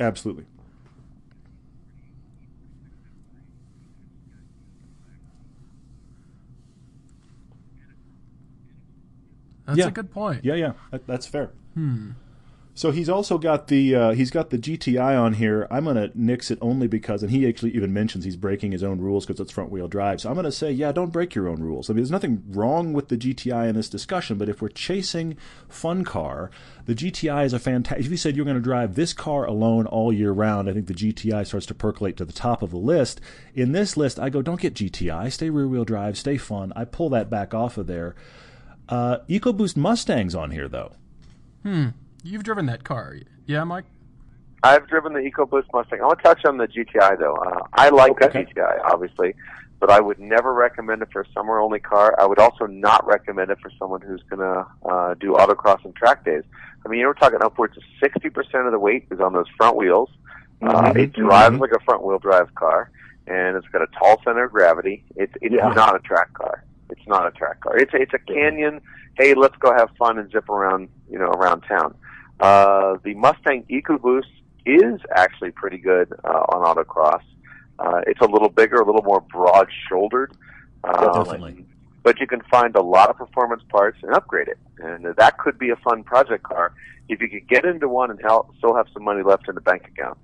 Absolutely. 0.00 0.46
That's 9.72 9.86
Yeah. 9.86 9.88
a 9.88 9.92
good 9.92 10.10
point. 10.10 10.44
Yeah, 10.44 10.54
yeah, 10.54 10.72
that, 10.90 11.06
that's 11.06 11.26
fair. 11.26 11.50
So 12.74 12.90
he's 12.90 13.10
also 13.10 13.36
got 13.36 13.68
the 13.68 13.94
uh, 13.94 14.10
he's 14.12 14.30
got 14.30 14.48
the 14.48 14.56
GTI 14.56 15.14
on 15.20 15.34
here. 15.34 15.66
I'm 15.70 15.84
gonna 15.84 16.10
nix 16.14 16.50
it 16.50 16.56
only 16.62 16.86
because, 16.86 17.22
and 17.22 17.30
he 17.30 17.46
actually 17.46 17.74
even 17.76 17.92
mentions 17.92 18.24
he's 18.24 18.36
breaking 18.36 18.72
his 18.72 18.82
own 18.82 18.98
rules 18.98 19.26
because 19.26 19.38
it's 19.40 19.52
front 19.52 19.70
wheel 19.70 19.88
drive. 19.88 20.22
So 20.22 20.30
I'm 20.30 20.36
gonna 20.36 20.50
say, 20.50 20.72
yeah, 20.72 20.90
don't 20.90 21.12
break 21.12 21.34
your 21.34 21.48
own 21.48 21.60
rules. 21.60 21.90
I 21.90 21.92
mean, 21.92 21.98
there's 21.98 22.10
nothing 22.10 22.42
wrong 22.48 22.94
with 22.94 23.08
the 23.08 23.18
GTI 23.18 23.68
in 23.68 23.74
this 23.74 23.90
discussion, 23.90 24.38
but 24.38 24.48
if 24.48 24.62
we're 24.62 24.70
chasing 24.70 25.36
fun 25.68 26.02
car, 26.02 26.50
the 26.86 26.94
GTI 26.94 27.44
is 27.44 27.52
a 27.52 27.58
fantastic. 27.58 28.06
If 28.06 28.10
you 28.10 28.16
said 28.16 28.36
you're 28.36 28.46
going 28.46 28.56
to 28.56 28.62
drive 28.62 28.94
this 28.94 29.12
car 29.12 29.44
alone 29.44 29.84
all 29.86 30.10
year 30.10 30.32
round, 30.32 30.66
I 30.70 30.72
think 30.72 30.86
the 30.86 30.94
GTI 30.94 31.46
starts 31.46 31.66
to 31.66 31.74
percolate 31.74 32.16
to 32.16 32.24
the 32.24 32.32
top 32.32 32.62
of 32.62 32.70
the 32.70 32.78
list. 32.78 33.20
In 33.54 33.72
this 33.72 33.98
list, 33.98 34.18
I 34.18 34.30
go, 34.30 34.40
don't 34.40 34.58
get 34.60 34.72
GTI, 34.74 35.30
stay 35.30 35.50
rear 35.50 35.68
wheel 35.68 35.84
drive, 35.84 36.16
stay 36.16 36.38
fun. 36.38 36.72
I 36.74 36.86
pull 36.86 37.10
that 37.10 37.28
back 37.28 37.52
off 37.52 37.76
of 37.76 37.86
there. 37.86 38.14
Uh, 38.88 39.18
EcoBoost 39.28 39.76
Mustang's 39.76 40.34
on 40.34 40.50
here 40.50 40.68
though. 40.68 40.92
Hmm. 41.62 41.88
You've 42.24 42.44
driven 42.44 42.66
that 42.66 42.84
car, 42.84 43.16
yeah, 43.46 43.64
Mike? 43.64 43.84
I've 44.62 44.86
driven 44.88 45.12
the 45.12 45.20
EcoBoost 45.20 45.66
Mustang. 45.72 46.00
I 46.00 46.04
want 46.06 46.18
to 46.18 46.22
touch 46.22 46.44
on 46.44 46.56
the 46.56 46.68
GTI 46.68 47.18
though. 47.18 47.34
Uh, 47.34 47.62
I 47.72 47.88
like 47.88 48.12
Okay. 48.22 48.44
the 48.44 48.60
GTI, 48.60 48.80
obviously, 48.84 49.34
but 49.80 49.90
I 49.90 50.00
would 50.00 50.20
never 50.20 50.52
recommend 50.52 51.02
it 51.02 51.08
for 51.12 51.22
a 51.22 51.28
summer 51.32 51.58
only 51.58 51.80
car. 51.80 52.14
I 52.20 52.26
would 52.26 52.38
also 52.38 52.66
not 52.66 53.04
recommend 53.06 53.50
it 53.50 53.58
for 53.60 53.70
someone 53.78 54.00
who's 54.02 54.22
going 54.30 54.40
to 54.40 54.66
uh, 54.88 55.14
do 55.14 55.32
autocross 55.32 55.84
and 55.84 55.94
track 55.96 56.24
days. 56.24 56.44
I 56.84 56.88
mean, 56.88 57.00
you're 57.00 57.14
talking 57.14 57.40
upwards 57.42 57.76
of 57.76 57.82
60% 58.00 58.66
of 58.66 58.72
the 58.72 58.78
weight 58.78 59.06
is 59.10 59.20
on 59.20 59.32
those 59.32 59.48
front 59.56 59.76
wheels. 59.76 60.10
Uh, 60.60 60.92
it 60.94 61.12
drives 61.12 61.58
like 61.58 61.72
a 61.72 61.80
front 61.80 62.04
wheel 62.04 62.20
drive 62.20 62.54
car, 62.54 62.88
and 63.26 63.56
it's 63.56 63.66
got 63.68 63.82
a 63.82 63.88
tall 63.98 64.20
center 64.24 64.44
of 64.44 64.52
gravity. 64.52 65.02
It's 65.16 65.32
it's 65.42 65.52
Yeah. 65.56 65.72
not 65.74 65.96
a 65.96 65.98
track 66.00 66.32
car. 66.34 66.62
It's 66.92 67.06
not 67.08 67.26
a 67.26 67.30
track 67.32 67.60
car. 67.60 67.76
It's 67.76 67.92
a, 67.92 67.96
it's 67.96 68.14
a 68.14 68.18
canyon. 68.18 68.80
Hey, 69.16 69.34
let's 69.34 69.56
go 69.56 69.72
have 69.72 69.90
fun 69.98 70.18
and 70.18 70.30
zip 70.30 70.48
around, 70.48 70.88
you 71.10 71.18
know, 71.18 71.26
around 71.28 71.62
town. 71.62 71.94
Uh, 72.40 72.96
the 73.02 73.14
Mustang 73.14 73.64
EcoBoost 73.70 74.32
is 74.64 75.00
actually 75.14 75.50
pretty 75.50 75.78
good 75.78 76.12
uh, 76.24 76.44
on 76.52 76.64
autocross. 76.64 77.22
Uh, 77.78 78.00
it's 78.06 78.20
a 78.20 78.26
little 78.26 78.48
bigger, 78.48 78.76
a 78.76 78.86
little 78.86 79.02
more 79.02 79.20
broad-shouldered. 79.20 80.32
Um, 80.84 81.24
Definitely. 81.24 81.66
But 82.02 82.20
you 82.20 82.26
can 82.26 82.42
find 82.50 82.74
a 82.74 82.82
lot 82.82 83.10
of 83.10 83.16
performance 83.16 83.62
parts 83.68 83.98
and 84.02 84.12
upgrade 84.14 84.48
it, 84.48 84.58
and 84.78 85.06
that 85.16 85.38
could 85.38 85.58
be 85.58 85.70
a 85.70 85.76
fun 85.76 86.02
project 86.02 86.42
car 86.42 86.74
if 87.08 87.20
you 87.20 87.28
could 87.28 87.48
get 87.48 87.64
into 87.64 87.88
one 87.88 88.10
and 88.10 88.20
help, 88.22 88.56
still 88.58 88.74
have 88.74 88.86
some 88.92 89.04
money 89.04 89.22
left 89.22 89.48
in 89.48 89.54
the 89.54 89.60
bank 89.60 89.86
account. 89.86 90.18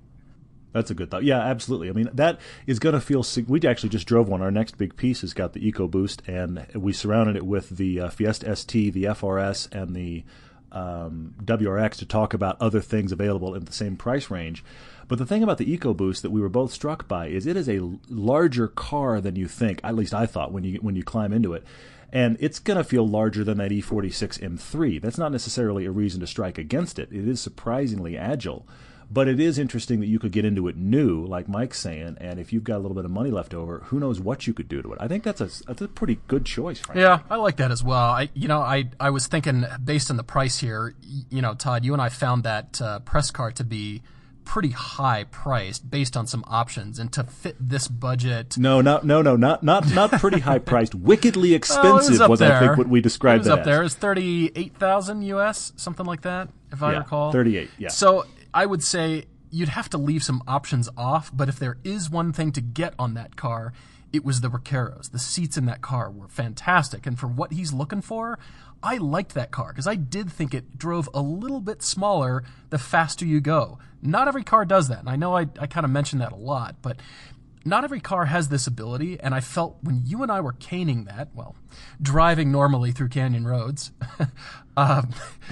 That's 0.71 0.91
a 0.91 0.93
good 0.93 1.09
thought. 1.09 1.23
Yeah, 1.23 1.39
absolutely. 1.39 1.89
I 1.89 1.93
mean, 1.93 2.09
that 2.13 2.39
is 2.67 2.79
going 2.79 2.93
to 2.93 3.01
feel. 3.01 3.25
We 3.47 3.61
actually 3.67 3.89
just 3.89 4.07
drove 4.07 4.29
one. 4.29 4.41
Our 4.41 4.51
next 4.51 4.77
big 4.77 4.95
piece 4.95 5.21
has 5.21 5.33
got 5.33 5.53
the 5.53 5.71
EcoBoost, 5.71 6.27
and 6.27 6.65
we 6.75 6.93
surrounded 6.93 7.35
it 7.35 7.45
with 7.45 7.69
the 7.69 8.01
uh, 8.01 8.09
Fiesta 8.09 8.55
ST, 8.55 8.93
the 8.93 9.05
FRS, 9.05 9.73
and 9.73 9.95
the 9.95 10.23
um, 10.71 11.33
WRX 11.43 11.95
to 11.97 12.05
talk 12.05 12.33
about 12.33 12.61
other 12.61 12.81
things 12.81 13.11
available 13.11 13.55
in 13.55 13.65
the 13.65 13.73
same 13.73 13.97
price 13.97 14.29
range. 14.29 14.63
But 15.07 15.17
the 15.17 15.25
thing 15.25 15.41
about 15.41 15.57
the 15.57 15.77
EcoBoost 15.77 16.21
that 16.21 16.29
we 16.29 16.39
were 16.39 16.49
both 16.49 16.71
struck 16.71 17.07
by 17.07 17.27
is 17.27 17.47
it 17.47 17.57
is 17.57 17.67
a 17.67 17.89
larger 18.07 18.67
car 18.67 19.19
than 19.19 19.35
you 19.35 19.47
think. 19.47 19.81
At 19.83 19.95
least 19.95 20.13
I 20.13 20.27
thought 20.27 20.51
when 20.51 20.63
you 20.63 20.77
when 20.81 20.95
you 20.95 21.03
climb 21.03 21.33
into 21.33 21.53
it. 21.53 21.63
And 22.11 22.37
it's 22.39 22.59
going 22.59 22.77
to 22.77 22.83
feel 22.83 23.07
larger 23.07 23.43
than 23.43 23.59
that 23.59 23.71
E46 23.71 24.39
M3. 24.39 24.99
That's 25.01 25.17
not 25.17 25.31
necessarily 25.31 25.85
a 25.85 25.91
reason 25.91 26.19
to 26.21 26.27
strike 26.27 26.57
against 26.57 26.97
it. 26.97 27.09
It 27.11 27.27
is 27.27 27.39
surprisingly 27.39 28.17
agile. 28.17 28.67
But 29.11 29.27
it 29.27 29.39
is 29.39 29.57
interesting 29.57 29.99
that 30.01 30.07
you 30.07 30.19
could 30.19 30.31
get 30.31 30.45
into 30.45 30.67
it 30.67 30.77
new, 30.77 31.25
like 31.25 31.49
Mike's 31.49 31.79
saying, 31.79 32.17
and 32.21 32.39
if 32.39 32.53
you've 32.53 32.63
got 32.63 32.77
a 32.77 32.79
little 32.79 32.95
bit 32.95 33.05
of 33.05 33.11
money 33.11 33.31
left 33.31 33.55
over, 33.55 33.79
who 33.85 33.99
knows 33.99 34.19
what 34.19 34.45
you 34.45 34.53
could 34.53 34.67
do 34.67 34.83
to 34.83 34.93
it. 34.93 34.99
I 35.01 35.07
think 35.07 35.23
that's 35.23 35.41
a, 35.41 35.49
that's 35.65 35.81
a 35.81 35.87
pretty 35.87 36.19
good 36.27 36.45
choice. 36.45 36.79
Frankly. 36.79 37.01
Yeah, 37.01 37.21
I 37.29 37.37
like 37.37 37.57
that 37.57 37.71
as 37.71 37.83
well. 37.83 37.97
I, 37.97 38.29
you 38.35 38.47
know, 38.47 38.59
I, 38.59 38.89
I 38.99 39.09
was 39.09 39.25
thinking 39.25 39.65
based 39.83 40.11
on 40.11 40.17
the 40.17 40.23
price 40.23 40.59
here, 40.59 40.95
you 41.29 41.41
know, 41.41 41.55
Todd, 41.55 41.83
you 41.83 41.93
and 41.93 42.01
I 42.01 42.09
found 42.09 42.43
that 42.43 42.79
uh, 42.81 42.99
press 42.99 43.31
car 43.31 43.51
to 43.53 43.63
be 43.63 44.03
pretty 44.45 44.69
high 44.69 45.25
priced 45.25 45.91
based 45.91 46.17
on 46.17 46.25
some 46.25 46.43
options 46.47 46.97
and 46.97 47.13
to 47.13 47.23
fit 47.23 47.55
this 47.59 47.87
budget. 47.87 48.57
No, 48.57 48.81
no, 48.81 48.99
no, 49.03 49.21
no, 49.21 49.35
not 49.35 49.63
not 49.63 49.91
not 49.93 50.11
pretty 50.13 50.39
high 50.39 50.57
priced. 50.57 50.95
Wickedly 50.95 51.53
expensive 51.53 52.21
oh, 52.21 52.29
was, 52.29 52.39
was 52.39 52.41
I 52.41 52.59
think 52.59 52.77
what 52.77 52.87
we 52.87 52.99
described. 52.99 53.45
It 53.45 53.49
was 53.49 53.59
up 53.59 53.59
as. 53.59 53.95
there. 53.95 54.17
Eight 54.17 54.75
thousand 54.77 55.21
US, 55.21 55.71
something 55.75 56.05
like 56.05 56.21
that, 56.21 56.49
if 56.71 56.81
I 56.81 56.93
yeah, 56.93 56.97
recall. 56.99 57.31
Thirty 57.31 57.57
eight. 57.57 57.69
Yeah. 57.77 57.89
So 57.89 58.25
I 58.53 58.65
would 58.65 58.83
say 58.83 59.25
you'd 59.51 59.69
have 59.69 59.89
to 59.89 59.97
leave 59.97 60.23
some 60.23 60.43
options 60.47 60.89
off, 60.97 61.31
but 61.33 61.49
if 61.49 61.59
there 61.59 61.77
is 61.83 62.09
one 62.09 62.33
thing 62.33 62.51
to 62.53 62.61
get 62.61 62.93
on 62.99 63.13
that 63.15 63.35
car, 63.35 63.73
it 64.11 64.23
was 64.23 64.41
the 64.41 64.49
Recaros. 64.49 65.11
The 65.11 65.19
seats 65.19 65.57
in 65.57 65.65
that 65.65 65.81
car 65.81 66.09
were 66.09 66.27
fantastic, 66.27 67.05
and 67.05 67.17
for 67.17 67.27
what 67.27 67.53
he's 67.53 67.73
looking 67.73 68.01
for, 68.01 68.39
I 68.81 68.97
liked 68.97 69.33
that 69.33 69.51
car 69.51 69.69
because 69.69 69.87
I 69.87 69.95
did 69.95 70.31
think 70.31 70.53
it 70.53 70.77
drove 70.77 71.09
a 71.13 71.21
little 71.21 71.61
bit 71.61 71.83
smaller 71.83 72.43
the 72.69 72.77
faster 72.77 73.25
you 73.25 73.41
go. 73.41 73.77
Not 74.01 74.27
every 74.27 74.43
car 74.43 74.65
does 74.65 74.87
that, 74.87 74.99
and 74.99 75.09
I 75.09 75.15
know 75.15 75.35
I, 75.35 75.47
I 75.59 75.67
kind 75.67 75.85
of 75.85 75.91
mentioned 75.91 76.21
that 76.21 76.31
a 76.31 76.37
lot, 76.37 76.75
but 76.81 76.97
not 77.69 77.83
every 77.83 77.99
car 77.99 78.25
has 78.25 78.49
this 78.49 78.67
ability, 78.67 79.19
and 79.19 79.33
I 79.33 79.39
felt 79.39 79.77
when 79.81 80.01
you 80.05 80.23
and 80.23 80.31
I 80.31 80.41
were 80.41 80.53
caning 80.53 81.05
that, 81.05 81.29
well, 81.33 81.55
driving 82.01 82.51
normally 82.51 82.91
through 82.91 83.09
canyon 83.09 83.45
roads, 83.45 83.91
um, 84.77 85.09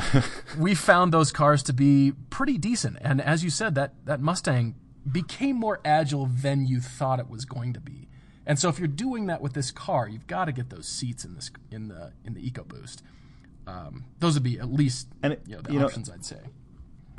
we 0.58 0.76
found 0.76 1.14
those 1.14 1.32
cars 1.32 1.64
to 1.64 1.74
be 1.74 2.14
pretty 2.30 2.58
decent. 2.58 2.98
And 3.02 3.22
as 3.22 3.44
you 3.44 3.50
said, 3.50 3.76
that, 3.76 3.94
that 4.06 4.20
Mustang 4.20 4.76
became 5.10 5.56
more 5.56 5.80
agile 5.86 6.26
than 6.26 6.66
you 6.66 6.82
thought 6.82 7.20
it 7.20 7.30
was 7.30 7.46
going 7.46 7.74
to 7.74 7.80
be. 7.80 8.08
And 8.46 8.58
so 8.58 8.70
if 8.70 8.80
you're 8.80 8.88
doing 8.88 9.28
that 9.28 9.42
with 9.42 9.54
this 9.54 9.72
car, 9.72 10.08
you've 10.08 10.28
got 10.28 10.46
to 10.46 10.52
get 10.52 10.70
those 10.70 10.88
seats 10.88 11.26
in 11.26 11.36
this 11.36 11.52
in 11.70 11.90
the 11.90 12.14
in 12.24 12.34
the 12.34 12.50
EcoBoost. 12.50 13.02
Um, 13.68 14.06
those 14.20 14.36
would 14.36 14.44
be 14.44 14.58
at 14.58 14.72
least 14.72 15.10
it, 15.22 15.42
you 15.46 15.58
know, 15.58 15.62
the 15.62 15.74
you 15.74 15.82
options 15.82 16.08
know, 16.08 16.16
I'd 16.16 16.26
say. 16.26 16.40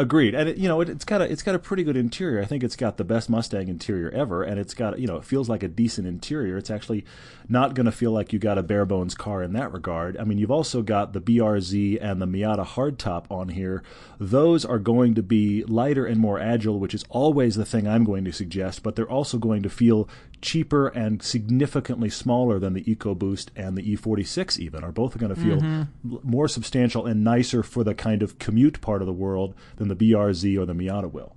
Agreed, 0.01 0.33
and 0.33 0.49
it, 0.49 0.59
you 0.59 0.69
know 0.69 0.81
it, 0.81 0.87
has 0.87 1.05
got 1.05 1.23
a 1.23 1.25
it's 1.25 1.43
got 1.43 1.57
a 1.57 1.59
pretty 1.59 1.83
good 1.83 1.97
interior. 1.97 2.41
I 2.41 2.45
think 2.45 2.63
it's 2.63 2.77
got 2.77 2.99
the 2.99 3.05
best 3.05 3.29
Mustang 3.29 3.67
interior 3.67 4.09
ever, 4.11 4.45
and 4.45 4.57
it's 4.61 4.73
got 4.73 4.97
you 5.01 5.09
know 5.09 5.17
it 5.17 5.25
feels 5.25 5.49
like 5.49 5.65
a 5.65 5.69
decent 5.69 6.07
interior. 6.07 6.57
It's 6.57 6.71
actually 6.71 7.05
not 7.49 7.75
going 7.75 7.87
to 7.87 7.91
feel 7.91 8.13
like 8.13 8.33
you 8.33 8.39
got 8.39 8.59
a 8.59 8.63
bare 8.63 8.87
bones 8.87 9.17
car 9.17 9.43
in 9.43 9.55
that 9.55 9.73
regard. 9.73 10.17
I 10.17 10.23
mean, 10.23 10.39
you've 10.39 10.53
also 10.53 10.83
got 10.83 11.15
the 11.15 11.21
BRZ 11.21 11.99
and 12.01 12.23
the 12.23 12.27
Miata 12.27 12.65
hardtop 12.65 13.25
on 13.29 13.49
here. 13.49 13.83
Those 14.21 14.65
are 14.65 14.79
going 14.79 15.17
to 15.17 15.23
be 15.23 15.65
lighter 15.65 16.07
and 16.07 16.21
more 16.21 16.39
agile, 16.39 16.79
which 16.79 16.95
is 16.95 17.05
always 17.09 17.57
the 17.57 17.65
thing 17.65 17.89
I'm 17.89 18.05
going 18.05 18.25
to 18.25 18.33
suggest. 18.33 18.85
But 18.85 18.95
they're 18.95 19.11
also 19.11 19.37
going 19.37 19.65
to 19.65 19.69
feel 19.69 20.09
cheaper 20.41 20.89
and 20.89 21.23
significantly 21.23 22.09
smaller 22.09 22.59
than 22.59 22.73
the 22.73 22.85
EcoBoost 22.85 23.49
and 23.57 23.77
the 23.77 23.97
E46 23.97 24.59
even 24.59 24.85
are 24.85 24.93
both 24.93 25.19
going 25.19 25.35
to 25.35 25.41
feel 25.41 25.61
mm-hmm. 25.61 26.17
more 26.23 26.49
substantial 26.49 27.07
and 27.07 27.25
nicer 27.25 27.63
for 27.63 27.85
the 27.85 27.95
kind 27.95 28.23
of 28.23 28.39
commute 28.39 28.81
part 28.81 29.03
of 29.03 29.07
the 29.07 29.13
world 29.13 29.55
than 29.77 29.89
the 29.89 29.97
BRZ 29.97 30.59
or 30.59 30.67
the 30.67 30.75
Miata 30.75 31.11
will. 31.11 31.35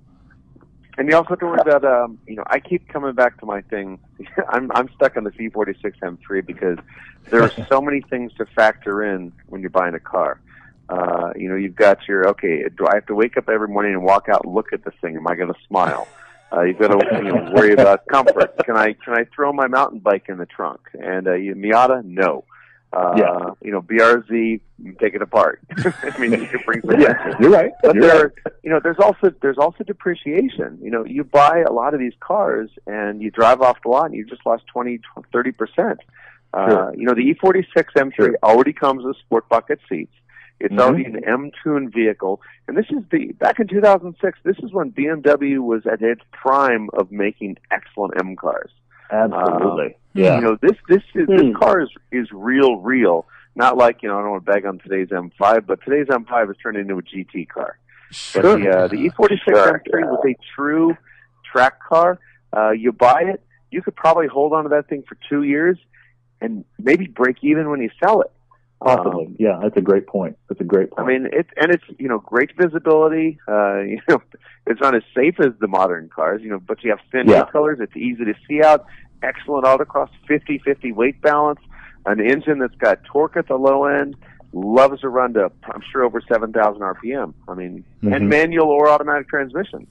And 0.98 1.08
you 1.08 1.16
also 1.16 1.30
have 1.30 1.38
to 1.38 1.46
worry 1.46 1.60
about, 1.60 1.84
um, 1.84 2.18
you 2.26 2.36
know, 2.36 2.44
I 2.46 2.60
keep 2.60 2.86
coming 2.88 3.14
back 3.14 3.40
to 3.40 3.46
my 3.46 3.62
thing. 3.62 3.98
I'm 4.48 4.70
I'm 4.72 4.90
stuck 4.94 5.16
on 5.16 5.24
the 5.24 5.30
E46 5.30 5.94
M3 6.02 6.46
because 6.46 6.78
there 7.30 7.42
are 7.42 7.50
so 7.68 7.80
many 7.80 8.02
things 8.02 8.32
to 8.34 8.46
factor 8.46 9.02
in 9.02 9.32
when 9.46 9.62
you're 9.62 9.70
buying 9.70 9.94
a 9.94 10.00
car. 10.00 10.40
Uh, 10.88 11.32
you 11.34 11.48
know, 11.48 11.56
you've 11.56 11.76
got 11.76 12.06
your 12.06 12.28
okay. 12.28 12.64
Do 12.76 12.86
I 12.86 12.96
have 12.96 13.06
to 13.06 13.14
wake 13.14 13.38
up 13.38 13.48
every 13.48 13.68
morning 13.68 13.94
and 13.94 14.02
walk 14.02 14.28
out 14.28 14.44
and 14.44 14.54
look 14.54 14.74
at 14.74 14.84
this 14.84 14.94
thing? 15.00 15.16
Am 15.16 15.26
I 15.26 15.34
going 15.34 15.52
to 15.52 15.58
smile? 15.66 16.06
Uh, 16.52 16.62
you've 16.62 16.78
got 16.78 16.88
to 16.88 17.16
you 17.16 17.32
know, 17.32 17.52
worry 17.54 17.72
about 17.78 18.06
comfort. 18.06 18.56
Can 18.64 18.76
I 18.76 18.92
can 18.92 19.14
I 19.14 19.24
throw 19.34 19.52
my 19.52 19.68
mountain 19.68 20.00
bike 20.00 20.26
in 20.28 20.38
the 20.38 20.46
trunk? 20.46 20.80
And 20.94 21.26
uh, 21.26 21.34
you, 21.34 21.54
Miata, 21.54 22.04
no. 22.04 22.44
Uh, 22.92 23.14
yeah. 23.16 23.50
You 23.62 23.72
know, 23.72 23.80
BRZ, 23.80 24.60
take 25.00 25.14
it 25.14 25.22
apart. 25.22 25.60
I 25.78 26.18
mean, 26.18 26.32
you 26.32 26.46
can 26.46 26.60
bring 26.66 26.82
some. 26.82 27.00
yeah, 27.00 27.34
you're 27.40 27.50
right. 27.50 27.72
But 27.82 27.94
you're 27.94 28.06
there, 28.06 28.34
right. 28.44 28.54
you 28.62 28.70
know, 28.70 28.80
there's 28.82 28.98
also 28.98 29.32
there's 29.40 29.56
also 29.56 29.82
depreciation. 29.84 30.78
You 30.82 30.90
know, 30.90 31.04
you 31.04 31.24
buy 31.24 31.64
a 31.66 31.72
lot 31.72 31.94
of 31.94 32.00
these 32.00 32.12
cars 32.20 32.68
and 32.86 33.22
you 33.22 33.30
drive 33.30 33.62
off 33.62 33.78
the 33.82 33.88
lot 33.88 34.06
and 34.06 34.14
you 34.14 34.26
just 34.26 34.44
lost 34.44 34.66
20, 34.66 35.00
30 35.32 35.52
percent. 35.52 36.00
Uh, 36.52 36.68
sure. 36.68 36.94
You 36.94 37.06
know, 37.06 37.14
the 37.14 37.34
E46 37.34 37.64
M3 37.96 38.14
sure. 38.14 38.38
already 38.42 38.74
comes 38.74 39.04
with 39.04 39.16
sport 39.16 39.48
bucket 39.48 39.80
seats. 39.88 40.12
It's 40.62 40.72
mm-hmm. 40.72 40.80
already 40.80 41.04
an 41.06 41.24
M-tuned 41.26 41.92
vehicle, 41.92 42.40
and 42.68 42.76
this 42.76 42.86
is 42.90 43.02
the 43.10 43.32
back 43.32 43.58
in 43.58 43.66
2006. 43.66 44.38
This 44.44 44.56
is 44.62 44.72
when 44.72 44.92
BMW 44.92 45.58
was 45.58 45.82
at 45.90 46.00
its 46.02 46.20
prime 46.30 46.88
of 46.92 47.10
making 47.10 47.58
excellent 47.72 48.14
M 48.18 48.36
cars. 48.36 48.70
Absolutely, 49.10 49.86
uh, 49.86 49.98
yeah. 50.14 50.36
You 50.36 50.40
know, 50.40 50.56
this 50.62 50.76
this 50.88 51.02
is, 51.14 51.26
this 51.26 51.42
hmm. 51.42 51.52
car 51.54 51.82
is 51.82 51.90
is 52.12 52.28
real, 52.32 52.76
real. 52.76 53.26
Not 53.56 53.76
like 53.76 54.02
you 54.02 54.08
know, 54.08 54.18
I 54.18 54.22
don't 54.22 54.30
want 54.30 54.46
to 54.46 54.52
bag 54.52 54.64
on 54.64 54.78
today's 54.78 55.08
M5, 55.08 55.66
but 55.66 55.80
today's 55.84 56.06
M5 56.06 56.46
has 56.46 56.56
turned 56.62 56.76
into 56.76 56.96
a 56.96 57.02
GT 57.02 57.48
car. 57.48 57.76
Sure. 58.12 58.42
But 58.42 58.60
the 58.60 58.70
uh, 58.70 58.88
the 58.88 58.96
E46 58.96 59.38
sure. 59.44 59.82
M3 59.92 60.04
was 60.04 60.24
a 60.26 60.36
true 60.54 60.96
track 61.50 61.80
car. 61.86 62.20
Uh, 62.56 62.70
you 62.70 62.92
buy 62.92 63.22
it, 63.22 63.42
you 63.72 63.82
could 63.82 63.96
probably 63.96 64.28
hold 64.28 64.52
on 64.52 64.62
to 64.64 64.68
that 64.70 64.88
thing 64.88 65.02
for 65.08 65.16
two 65.28 65.42
years, 65.42 65.76
and 66.40 66.64
maybe 66.78 67.06
break 67.06 67.38
even 67.42 67.68
when 67.68 67.80
you 67.80 67.90
sell 68.02 68.20
it. 68.20 68.30
Possibly, 68.84 69.26
um, 69.26 69.36
yeah, 69.38 69.58
that's 69.62 69.76
a 69.76 69.80
great 69.80 70.06
point. 70.06 70.36
That's 70.48 70.60
a 70.60 70.64
great 70.64 70.90
point. 70.90 71.08
I 71.08 71.12
mean, 71.12 71.28
it's 71.32 71.48
and 71.56 71.72
it's 71.72 71.84
you 71.98 72.08
know 72.08 72.18
great 72.18 72.50
visibility. 72.56 73.38
Uh, 73.46 73.78
you 73.80 74.00
know, 74.08 74.22
it's 74.66 74.80
not 74.80 74.94
as 74.94 75.02
safe 75.14 75.40
as 75.40 75.52
the 75.60 75.68
modern 75.68 76.08
cars, 76.08 76.42
you 76.42 76.50
know, 76.50 76.58
but 76.58 76.82
you 76.82 76.90
have 76.90 77.00
thin 77.10 77.28
yeah. 77.28 77.44
colors. 77.46 77.78
It's 77.80 77.96
easy 77.96 78.24
to 78.24 78.34
see 78.48 78.62
out. 78.62 78.86
Excellent 79.22 79.64
autocross, 79.64 80.08
50-50 80.28 80.92
weight 80.92 81.22
balance, 81.22 81.60
an 82.06 82.20
engine 82.20 82.58
that's 82.58 82.74
got 82.74 83.04
torque 83.04 83.36
at 83.36 83.46
the 83.46 83.54
low 83.54 83.84
end, 83.84 84.16
loves 84.52 85.00
to 85.02 85.08
run 85.08 85.34
to 85.34 85.50
I'm 85.64 85.82
sure 85.92 86.02
over 86.02 86.20
seven 86.20 86.52
thousand 86.52 86.82
RPM. 86.82 87.34
I 87.48 87.54
mean, 87.54 87.84
mm-hmm. 88.02 88.12
and 88.12 88.28
manual 88.28 88.68
or 88.68 88.88
automatic 88.88 89.28
transmission. 89.28 89.86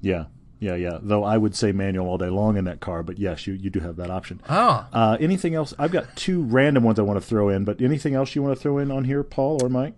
Yeah, 0.00 0.26
yeah, 0.58 0.74
yeah. 0.74 0.98
Though 1.02 1.22
I 1.22 1.36
would 1.36 1.54
say 1.54 1.72
manual 1.72 2.06
all 2.08 2.18
day 2.18 2.28
long 2.28 2.56
in 2.56 2.64
that 2.64 2.80
car, 2.80 3.02
but 3.02 3.18
yes, 3.18 3.46
you, 3.46 3.54
you 3.54 3.68
do 3.68 3.80
have 3.80 3.96
that 3.96 4.10
option. 4.10 4.40
Oh. 4.48 4.86
Uh, 4.92 5.16
anything 5.20 5.54
else? 5.54 5.74
I've 5.78 5.92
got 5.92 6.16
two 6.16 6.42
random 6.42 6.82
ones 6.82 6.98
I 6.98 7.02
want 7.02 7.20
to 7.20 7.26
throw 7.26 7.48
in, 7.50 7.64
but 7.64 7.80
anything 7.80 8.14
else 8.14 8.34
you 8.34 8.42
want 8.42 8.56
to 8.56 8.60
throw 8.60 8.78
in 8.78 8.90
on 8.90 9.04
here, 9.04 9.22
Paul 9.22 9.62
or 9.62 9.68
Mike? 9.68 9.94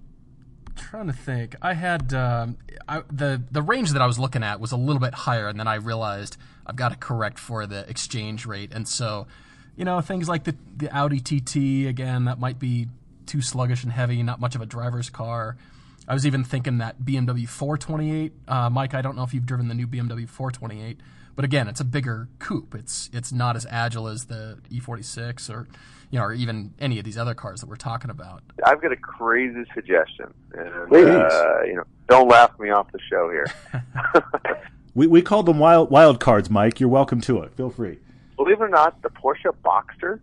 I'm 0.67 0.75
trying 0.75 1.07
to 1.07 1.13
think. 1.13 1.55
I 1.63 1.75
had 1.75 2.13
um, 2.13 2.57
I, 2.89 3.03
the 3.11 3.41
the 3.51 3.63
range 3.63 3.93
that 3.93 4.03
I 4.03 4.07
was 4.07 4.19
looking 4.19 4.43
at 4.43 4.59
was 4.59 4.73
a 4.73 4.77
little 4.77 5.01
bit 5.01 5.15
higher, 5.15 5.47
and 5.47 5.61
then 5.61 5.69
I 5.69 5.77
realized 5.77 6.37
I've 6.67 6.77
got 6.77 6.91
to 6.91 6.97
correct 6.97 7.39
for 7.39 7.67
the 7.67 7.89
exchange 7.89 8.45
rate, 8.45 8.73
and 8.73 8.89
so 8.89 9.29
you 9.77 9.85
know 9.85 10.01
things 10.01 10.29
like 10.29 10.45
the 10.45 10.57
the 10.77 10.91
Audi 10.97 11.21
TT 11.21 11.89
again 11.89 12.25
that 12.25 12.41
might 12.41 12.59
be 12.59 12.89
too 13.27 13.43
sluggish 13.43 13.85
and 13.85 13.93
heavy, 13.93 14.23
not 14.25 14.41
much 14.41 14.57
of 14.57 14.61
a 14.61 14.67
driver's 14.67 15.11
car. 15.11 15.57
I 16.09 16.15
was 16.15 16.27
even 16.27 16.43
thinking 16.43 16.79
that 16.79 17.03
BMW 17.03 17.47
428. 17.47 18.33
Uh, 18.49 18.71
Mike, 18.71 18.95
I 18.95 19.03
don't 19.03 19.15
know 19.15 19.25
if 19.25 19.35
you've 19.35 19.45
driven 19.45 19.69
the 19.69 19.75
new 19.75 19.87
BMW 19.87 20.27
428, 20.27 20.99
but 21.37 21.45
again, 21.45 21.69
it's 21.69 21.81
a 21.81 21.85
bigger 21.85 22.29
coupe. 22.39 22.75
It's 22.75 23.11
it's 23.13 23.31
not 23.31 23.57
as 23.57 23.67
agile 23.71 24.09
as 24.09 24.25
the 24.25 24.59
E46 24.73 25.51
or 25.51 25.69
you 26.11 26.19
know, 26.19 26.25
or 26.25 26.33
even 26.33 26.73
any 26.81 26.99
of 26.99 27.05
these 27.05 27.19
other 27.19 27.35
cars 27.35 27.61
that 27.61 27.69
we're 27.69 27.77
talking 27.77 28.11
about. 28.11 28.43
I've 28.65 28.81
got 28.81 28.93
a 28.93 28.97
crazy 28.97 29.65
suggestion, 29.75 30.33
and 30.55 30.93
uh, 30.93 31.63
you 31.65 31.75
know, 31.75 31.85
don't 32.09 32.29
laugh 32.29 32.59
me 32.59 32.71
off 32.71 32.91
the 32.91 33.01
show 33.11 33.31
here. 33.31 33.47
we 34.95 35.07
we 35.07 35.21
called 35.21 35.45
them 35.45 35.59
wild 35.59 35.91
wild 35.91 36.21
cards, 36.21 36.49
Mike. 36.49 36.81
You're 36.81 36.89
welcome 36.89 37.21
to 37.23 37.43
it. 37.43 37.53
Feel 37.55 37.69
free. 37.69 37.99
Believe 38.37 38.61
it 38.61 38.65
or 38.65 38.69
not, 38.69 39.03
the 39.03 39.11
Porsche 39.11 39.53
Boxster, 39.63 40.21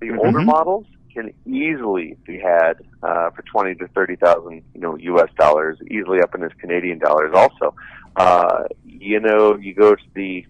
the 0.00 0.08
mm-hmm. 0.08 0.18
older 0.18 0.42
models, 0.42 0.86
can 1.14 1.32
easily 1.46 2.16
be 2.26 2.38
had 2.38 2.74
uh, 3.02 3.30
for 3.30 3.42
twenty 3.42 3.74
to 3.76 3.88
thirty 3.88 4.16
thousand, 4.16 4.62
you 4.74 4.80
know, 4.80 4.96
U.S. 4.96 5.30
dollars, 5.38 5.78
easily 5.90 6.20
up 6.20 6.34
in 6.34 6.42
his 6.42 6.52
Canadian 6.60 6.98
dollars. 6.98 7.32
Also, 7.34 7.74
uh, 8.16 8.64
you 8.84 9.20
know, 9.20 9.56
you 9.56 9.74
go 9.74 9.94
to 9.94 10.02
the, 10.14 10.44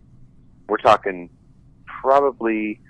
we're 0.69 0.77
talking 0.79 1.31
probably 2.03 2.81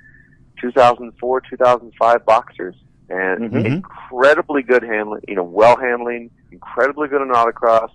2004, 0.61 1.41
2005 1.51 2.25
Boxsters, 2.27 2.75
and 3.09 3.53
Mhm. 3.53 3.67
incredibly 3.67 4.63
good 4.63 4.83
handling. 4.83 5.23
You 5.29 5.37
know, 5.37 5.43
well 5.45 5.77
handling, 5.77 6.31
incredibly 6.51 7.09
good 7.09 7.21
on 7.21 7.29
autocross. 7.29 7.91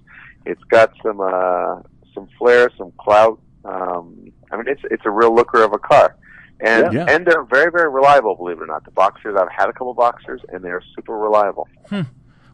It's 0.45 0.63
got 0.65 0.91
some 1.03 1.19
uh, 1.21 1.81
some 2.13 2.27
flair, 2.37 2.69
some 2.77 2.91
clout. 2.99 3.39
Um, 3.65 4.31
I 4.51 4.57
mean, 4.57 4.67
it's 4.67 4.81
it's 4.91 5.05
a 5.05 5.09
real 5.11 5.33
looker 5.33 5.61
of 5.63 5.73
a 5.73 5.79
car, 5.79 6.15
and 6.61 6.93
Yeah. 6.93 7.05
and 7.07 7.25
they're 7.25 7.43
very 7.43 7.71
very 7.71 7.89
reliable. 7.89 8.35
Believe 8.35 8.57
it 8.57 8.63
or 8.63 8.67
not, 8.67 8.85
the 8.85 8.91
Boxsters 8.91 9.37
I've 9.39 9.51
had 9.51 9.69
a 9.69 9.73
couple 9.73 9.95
Boxsters, 9.95 10.39
and 10.49 10.63
they're 10.63 10.83
super 10.95 11.17
reliable. 11.17 11.67
Hmm. 11.89 12.01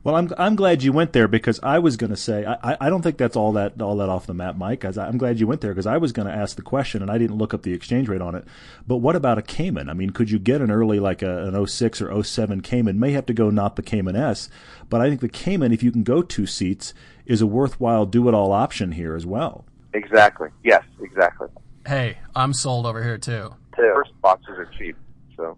Well, 0.04 0.16
I'm 0.16 0.32
I'm 0.38 0.56
glad 0.56 0.84
you 0.84 0.94
went 0.94 1.14
there 1.14 1.28
because 1.28 1.60
I 1.64 1.80
was 1.80 1.98
going 1.98 2.12
to 2.12 2.16
say 2.16 2.46
I, 2.46 2.74
I- 2.74 2.78
I 2.82 2.90
don't 2.92 3.02
think 3.02 3.18
that's 3.18 3.36
all 3.36 3.54
that 3.54 3.82
all 3.82 3.96
that 3.98 4.08
off 4.08 4.28
the 4.28 4.36
map, 4.36 4.56
Mike. 4.56 4.82
'cause 4.82 5.00
I'm 5.00 5.18
glad 5.18 5.40
you 5.40 5.48
went 5.48 5.62
there 5.62 5.72
because 5.72 5.88
I 5.88 5.98
was 5.98 6.12
going 6.12 6.28
to 6.28 6.34
ask 6.34 6.56
the 6.56 6.62
question 6.62 7.02
and 7.02 7.10
I 7.10 7.18
didn't 7.18 7.38
look 7.40 7.56
up 7.56 7.64
the 7.64 7.74
exchange 7.74 8.08
rate 8.08 8.22
on 8.22 8.36
it. 8.36 8.46
But 8.86 8.98
what 8.98 9.16
about 9.16 9.40
a 9.40 9.42
Cayman? 9.42 9.90
I 9.90 9.94
mean, 9.96 10.12
could 10.12 10.30
you 10.30 10.38
get 10.38 10.62
an 10.62 10.70
early 10.70 11.00
like 11.00 11.24
a, 11.24 11.48
an 11.48 11.66
06 11.66 12.04
or 12.04 12.24
07 12.24 12.62
Cayman? 12.62 13.00
May 13.00 13.14
have 13.14 13.26
to 13.26 13.34
go 13.34 13.50
not 13.50 13.78
the 13.78 13.82
Cayman 13.82 14.16
S, 14.16 14.48
but 14.92 15.02
I 15.02 15.10
think 15.10 15.22
the 15.22 15.28
Cayman, 15.30 15.72
if 15.72 15.82
you 15.82 15.92
can 15.92 16.04
go 16.04 16.22
two 16.22 16.46
seats, 16.46 16.94
is 17.26 17.42
a 17.42 17.48
worthwhile 17.48 18.06
do 18.06 18.28
it 18.30 18.36
all 18.36 18.52
option 18.52 18.92
here 18.92 19.16
as 19.16 19.26
well. 19.26 19.66
Exactly. 19.94 20.50
Yes. 20.64 20.84
Exactly. 21.02 21.48
Hey, 21.88 22.20
I'm 22.36 22.54
sold 22.54 22.86
over 22.86 23.02
here 23.04 23.18
too. 23.18 23.56
First 23.76 24.12
Boxsters 24.24 24.58
are 24.58 24.72
cheap, 24.78 24.96
so. 25.36 25.58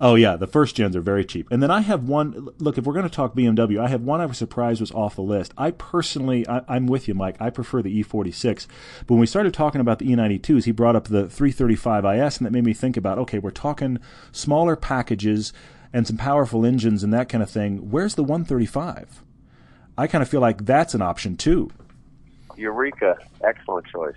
Oh 0.00 0.14
yeah, 0.14 0.36
the 0.36 0.46
first 0.46 0.76
gens 0.76 0.96
are 0.96 1.02
very 1.02 1.24
cheap. 1.24 1.48
And 1.50 1.62
then 1.62 1.70
I 1.70 1.80
have 1.80 2.08
one. 2.08 2.48
Look, 2.58 2.78
if 2.78 2.84
we're 2.84 2.94
going 2.94 3.08
to 3.08 3.14
talk 3.14 3.34
BMW, 3.34 3.78
I 3.78 3.88
have 3.88 4.00
one 4.00 4.20
I 4.20 4.26
was 4.26 4.38
surprised 4.38 4.80
was 4.80 4.92
off 4.92 5.16
the 5.16 5.22
list. 5.22 5.52
I 5.58 5.72
personally, 5.72 6.48
I, 6.48 6.62
I'm 6.68 6.86
with 6.86 7.06
you, 7.06 7.14
Mike. 7.14 7.36
I 7.38 7.50
prefer 7.50 7.82
the 7.82 8.02
E46. 8.02 8.66
But 9.00 9.10
when 9.10 9.20
we 9.20 9.26
started 9.26 9.52
talking 9.52 9.80
about 9.80 9.98
the 9.98 10.06
E92s, 10.06 10.64
he 10.64 10.72
brought 10.72 10.96
up 10.96 11.08
the 11.08 11.24
335IS, 11.24 12.38
and 12.38 12.46
that 12.46 12.52
made 12.52 12.64
me 12.64 12.72
think 12.72 12.96
about 12.96 13.18
okay, 13.18 13.38
we're 13.38 13.50
talking 13.50 13.98
smaller 14.32 14.74
packages 14.74 15.52
and 15.92 16.06
some 16.06 16.16
powerful 16.16 16.64
engines 16.64 17.02
and 17.02 17.12
that 17.12 17.28
kind 17.28 17.42
of 17.42 17.50
thing. 17.50 17.90
Where's 17.90 18.14
the 18.14 18.22
135? 18.24 19.22
I 19.98 20.06
kind 20.06 20.22
of 20.22 20.28
feel 20.28 20.40
like 20.40 20.64
that's 20.64 20.94
an 20.94 21.02
option 21.02 21.36
too. 21.36 21.70
Eureka! 22.56 23.18
Excellent 23.44 23.86
choice. 23.86 24.16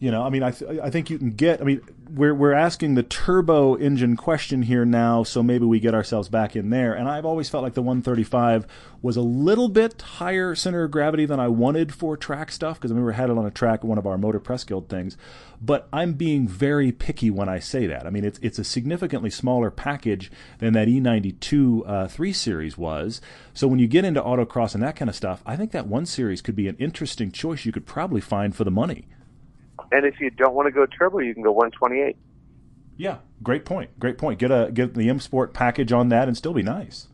You 0.00 0.10
know, 0.10 0.22
I 0.22 0.28
mean, 0.28 0.42
I 0.42 0.50
th- 0.50 0.80
I 0.80 0.90
think 0.90 1.08
you 1.08 1.18
can 1.18 1.30
get. 1.30 1.60
I 1.60 1.64
mean, 1.64 1.80
we're 2.10 2.34
we're 2.34 2.52
asking 2.52 2.94
the 2.94 3.02
turbo 3.02 3.74
engine 3.76 4.16
question 4.16 4.62
here 4.62 4.84
now, 4.84 5.22
so 5.22 5.42
maybe 5.42 5.64
we 5.64 5.80
get 5.80 5.94
ourselves 5.94 6.28
back 6.28 6.54
in 6.56 6.70
there. 6.70 6.94
And 6.94 7.08
I've 7.08 7.24
always 7.24 7.48
felt 7.48 7.62
like 7.62 7.74
the 7.74 7.82
135 7.82 8.66
was 9.02 9.16
a 9.16 9.22
little 9.22 9.68
bit 9.68 10.00
higher 10.02 10.54
center 10.54 10.84
of 10.84 10.90
gravity 10.90 11.26
than 11.26 11.40
I 11.40 11.48
wanted 11.48 11.94
for 11.94 12.16
track 12.16 12.50
stuff 12.52 12.78
because 12.78 12.90
I 12.90 12.94
remember 12.94 13.12
I 13.12 13.16
had 13.16 13.30
it 13.30 13.38
on 13.38 13.46
a 13.46 13.50
track 13.50 13.84
one 13.84 13.98
of 13.98 14.06
our 14.06 14.18
Motor 14.18 14.40
Press 14.40 14.64
Guild 14.64 14.88
things. 14.88 15.16
But 15.60 15.88
I'm 15.92 16.14
being 16.14 16.46
very 16.46 16.92
picky 16.92 17.30
when 17.30 17.48
I 17.48 17.58
say 17.58 17.86
that. 17.86 18.06
I 18.06 18.10
mean, 18.10 18.24
it's 18.24 18.38
it's 18.42 18.58
a 18.58 18.64
significantly 18.64 19.30
smaller 19.30 19.70
package 19.70 20.30
than 20.58 20.74
that 20.74 20.88
E92 20.88 21.82
uh, 21.88 22.08
3 22.08 22.32
Series 22.32 22.76
was. 22.76 23.20
So 23.54 23.68
when 23.68 23.78
you 23.78 23.86
get 23.86 24.04
into 24.04 24.20
autocross 24.20 24.74
and 24.74 24.82
that 24.82 24.96
kind 24.96 25.08
of 25.08 25.14
stuff, 25.16 25.42
I 25.46 25.56
think 25.56 25.70
that 25.72 25.86
1 25.86 26.06
Series 26.06 26.42
could 26.42 26.56
be 26.56 26.68
an 26.68 26.76
interesting 26.78 27.30
choice 27.30 27.64
you 27.64 27.72
could 27.72 27.86
probably 27.86 28.20
find 28.20 28.54
for 28.54 28.64
the 28.64 28.70
money. 28.70 29.06
And 29.94 30.04
if 30.06 30.20
you 30.20 30.30
don't 30.30 30.54
want 30.54 30.66
to 30.66 30.72
go 30.72 30.86
turbo, 30.86 31.18
you 31.20 31.34
can 31.34 31.42
go 31.42 31.52
128. 31.52 32.16
Yeah, 32.96 33.18
great 33.42 33.64
point. 33.64 33.98
Great 33.98 34.18
point. 34.18 34.38
Get 34.38 34.50
a 34.50 34.70
get 34.72 34.94
the 34.94 35.08
M 35.08 35.20
Sport 35.20 35.52
package 35.54 35.92
on 35.92 36.08
that 36.10 36.28
and 36.28 36.36
still 36.36 36.52
be 36.52 36.62
nice. 36.62 37.08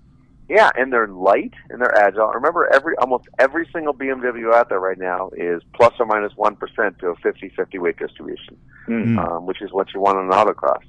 Yeah, 0.49 0.71
and 0.77 0.93
they're 0.93 1.07
light 1.09 1.53
and 1.71 1.81
they're 1.81 1.97
agile. 1.99 2.27
Remember, 2.29 2.69
every 2.75 2.97
almost 2.97 3.27
every 3.39 3.69
single 3.73 3.95
BMW 3.95 4.53
out 4.53 4.69
there 4.69 4.81
right 4.81 4.99
now 4.99 5.31
is 5.37 5.63
plus 5.75 5.93
or 6.01 6.07
minus 6.07 6.33
one 6.37 6.57
percent 6.57 6.99
to 6.99 7.09
a 7.09 7.17
50-50 7.17 7.79
weight 7.81 7.97
distribution, 7.99 8.57
Mm. 8.89 9.19
um, 9.19 9.47
which 9.47 9.63
is 9.63 9.73
what 9.73 9.93
you 9.95 10.01
want 10.01 10.19
on 10.19 10.25
an 10.27 10.33
autocross. 10.33 10.83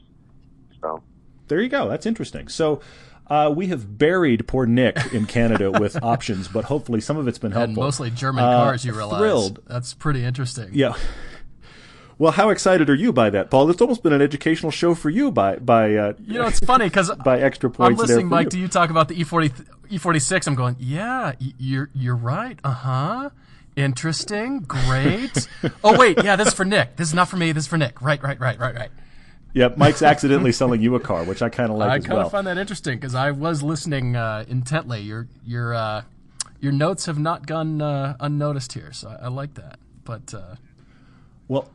So 0.81 1.01
There 1.47 1.61
you 1.61 1.69
go. 1.69 1.87
That's 1.87 2.05
interesting. 2.05 2.47
So 2.47 2.81
uh, 3.27 3.53
we 3.55 3.67
have 3.67 3.97
buried 3.97 4.47
poor 4.47 4.65
Nick 4.65 4.97
in 5.13 5.25
Canada 5.25 5.71
with 5.79 6.01
options, 6.03 6.47
but 6.47 6.65
hopefully 6.65 6.99
some 6.99 7.15
of 7.17 7.27
it's 7.29 7.37
been 7.37 7.51
And 7.53 7.59
helpful. 7.59 7.83
mostly 7.83 8.09
German 8.09 8.43
Uh, 8.43 8.63
cars, 8.65 8.83
you 8.83 8.93
realize. 8.93 9.19
Thrilled. 9.19 9.59
That's 9.67 9.93
pretty 9.93 10.25
interesting. 10.25 10.69
Yeah. 10.73 10.95
Well, 12.21 12.33
how 12.33 12.51
excited 12.51 12.87
are 12.87 12.93
you 12.93 13.11
by 13.11 13.31
that, 13.31 13.49
Paul? 13.49 13.67
It's 13.71 13.81
almost 13.81 14.03
been 14.03 14.13
an 14.13 14.21
educational 14.21 14.71
show 14.71 14.93
for 14.93 15.09
you 15.09 15.31
by 15.31 15.55
by 15.55 15.95
uh, 15.95 16.13
You 16.23 16.37
know, 16.37 16.45
it's 16.45 16.59
funny 16.59 16.85
because 16.85 17.09
by 17.25 17.41
extra 17.41 17.67
points. 17.71 17.99
I'm 17.99 18.07
listening, 18.07 18.27
Mike, 18.27 18.45
you. 18.45 18.49
to 18.51 18.59
you 18.59 18.67
talk 18.67 18.91
about 18.91 19.07
the 19.07 19.19
E 19.19 19.25
E40, 19.25 19.49
E46. 19.89 20.45
I'm 20.45 20.53
going, 20.53 20.75
yeah, 20.77 21.33
y- 21.41 21.53
you're 21.57 21.89
you're 21.95 22.15
right. 22.15 22.59
Uh 22.63 22.73
huh. 22.73 23.29
Interesting. 23.75 24.59
Great. 24.59 25.47
oh 25.83 25.97
wait, 25.97 26.23
yeah, 26.23 26.35
this 26.35 26.49
is 26.49 26.53
for 26.53 26.63
Nick. 26.63 26.95
This 26.95 27.07
is 27.07 27.15
not 27.15 27.27
for 27.27 27.37
me. 27.37 27.53
This 27.53 27.63
is 27.63 27.67
for 27.67 27.77
Nick. 27.77 28.03
Right, 28.03 28.21
right, 28.21 28.39
right, 28.39 28.59
right, 28.59 28.75
right. 28.75 28.91
Yep, 29.55 29.77
Mike's 29.77 30.01
accidentally 30.03 30.51
selling 30.51 30.79
you 30.79 30.93
a 30.93 30.99
car, 30.99 31.23
which 31.23 31.41
I 31.41 31.49
kind 31.49 31.71
of 31.71 31.77
like 31.77 31.89
I 31.89 31.99
kind 32.01 32.11
of 32.11 32.17
well. 32.17 32.29
find 32.29 32.45
that 32.45 32.59
interesting 32.59 32.99
because 32.99 33.15
I 33.15 33.31
was 33.31 33.63
listening 33.63 34.15
uh, 34.15 34.45
intently. 34.47 35.01
Your 35.01 35.27
your 35.43 35.73
uh, 35.73 36.03
your 36.59 36.71
notes 36.71 37.07
have 37.07 37.17
not 37.17 37.47
gone 37.47 37.81
uh, 37.81 38.15
unnoticed 38.19 38.73
here, 38.73 38.93
so 38.93 39.09
I, 39.09 39.25
I 39.25 39.27
like 39.29 39.55
that. 39.55 39.79
But 40.03 40.35
uh, 40.35 40.57
well, 41.47 41.67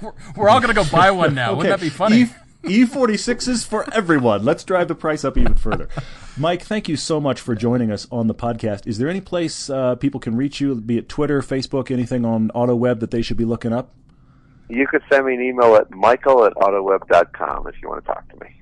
we're, 0.00 0.12
we're 0.36 0.48
all 0.48 0.60
gonna 0.60 0.74
go 0.74 0.84
buy 0.84 1.10
one 1.10 1.34
now. 1.34 1.54
Wouldn't 1.54 1.72
that 1.72 1.84
be 1.84 1.90
funny? 1.90 2.26
E 2.64 2.84
forty 2.84 3.16
sixes 3.16 3.64
for 3.64 3.92
everyone. 3.92 4.44
Let's 4.44 4.62
drive 4.62 4.88
the 4.88 4.94
price 4.94 5.24
up 5.24 5.36
even 5.36 5.54
further. 5.54 5.88
Mike, 6.36 6.62
thank 6.62 6.88
you 6.88 6.96
so 6.96 7.20
much 7.20 7.40
for 7.40 7.54
joining 7.54 7.90
us 7.90 8.06
on 8.12 8.28
the 8.28 8.34
podcast. 8.34 8.86
Is 8.86 8.98
there 8.98 9.08
any 9.08 9.20
place 9.20 9.68
uh, 9.68 9.96
people 9.96 10.20
can 10.20 10.36
reach 10.36 10.60
you, 10.60 10.74
be 10.76 10.98
it 10.98 11.08
Twitter, 11.08 11.40
Facebook, 11.42 11.90
anything 11.90 12.24
on 12.24 12.50
AutoWeb 12.54 13.00
that 13.00 13.10
they 13.10 13.20
should 13.20 13.36
be 13.36 13.44
looking 13.44 13.72
up? 13.72 13.94
you 14.72 14.86
could 14.86 15.02
send 15.10 15.26
me 15.26 15.34
an 15.34 15.42
email 15.42 15.76
at 15.76 15.90
michael 15.90 16.44
at 16.44 16.54
autoweb.com 16.54 17.66
if 17.66 17.74
you 17.82 17.88
want 17.88 18.02
to 18.04 18.06
talk 18.06 18.28
to 18.30 18.36
me. 18.44 18.56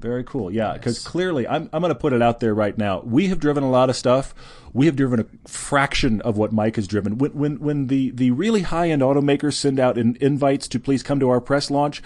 Very 0.00 0.24
cool. 0.24 0.50
Yeah, 0.50 0.74
because 0.74 1.02
clearly, 1.06 1.46
I'm, 1.46 1.70
I'm 1.72 1.80
going 1.80 1.94
to 1.94 1.98
put 1.98 2.12
it 2.12 2.20
out 2.20 2.40
there 2.40 2.54
right 2.54 2.76
now. 2.76 3.00
We 3.00 3.28
have 3.28 3.38
driven 3.38 3.62
a 3.62 3.70
lot 3.70 3.88
of 3.88 3.96
stuff. 3.96 4.34
We 4.74 4.86
have 4.86 4.96
driven 4.96 5.20
a 5.20 5.48
fraction 5.48 6.20
of 6.20 6.36
what 6.36 6.52
Mike 6.52 6.76
has 6.76 6.86
driven. 6.86 7.16
When 7.16 7.30
when, 7.32 7.60
when 7.60 7.86
the, 7.86 8.10
the 8.10 8.32
really 8.32 8.62
high 8.62 8.90
end 8.90 9.00
automakers 9.00 9.54
send 9.54 9.80
out 9.80 9.96
in, 9.96 10.18
invites 10.20 10.68
to 10.68 10.78
please 10.78 11.02
come 11.02 11.20
to 11.20 11.30
our 11.30 11.40
press 11.40 11.70
launch, 11.70 12.02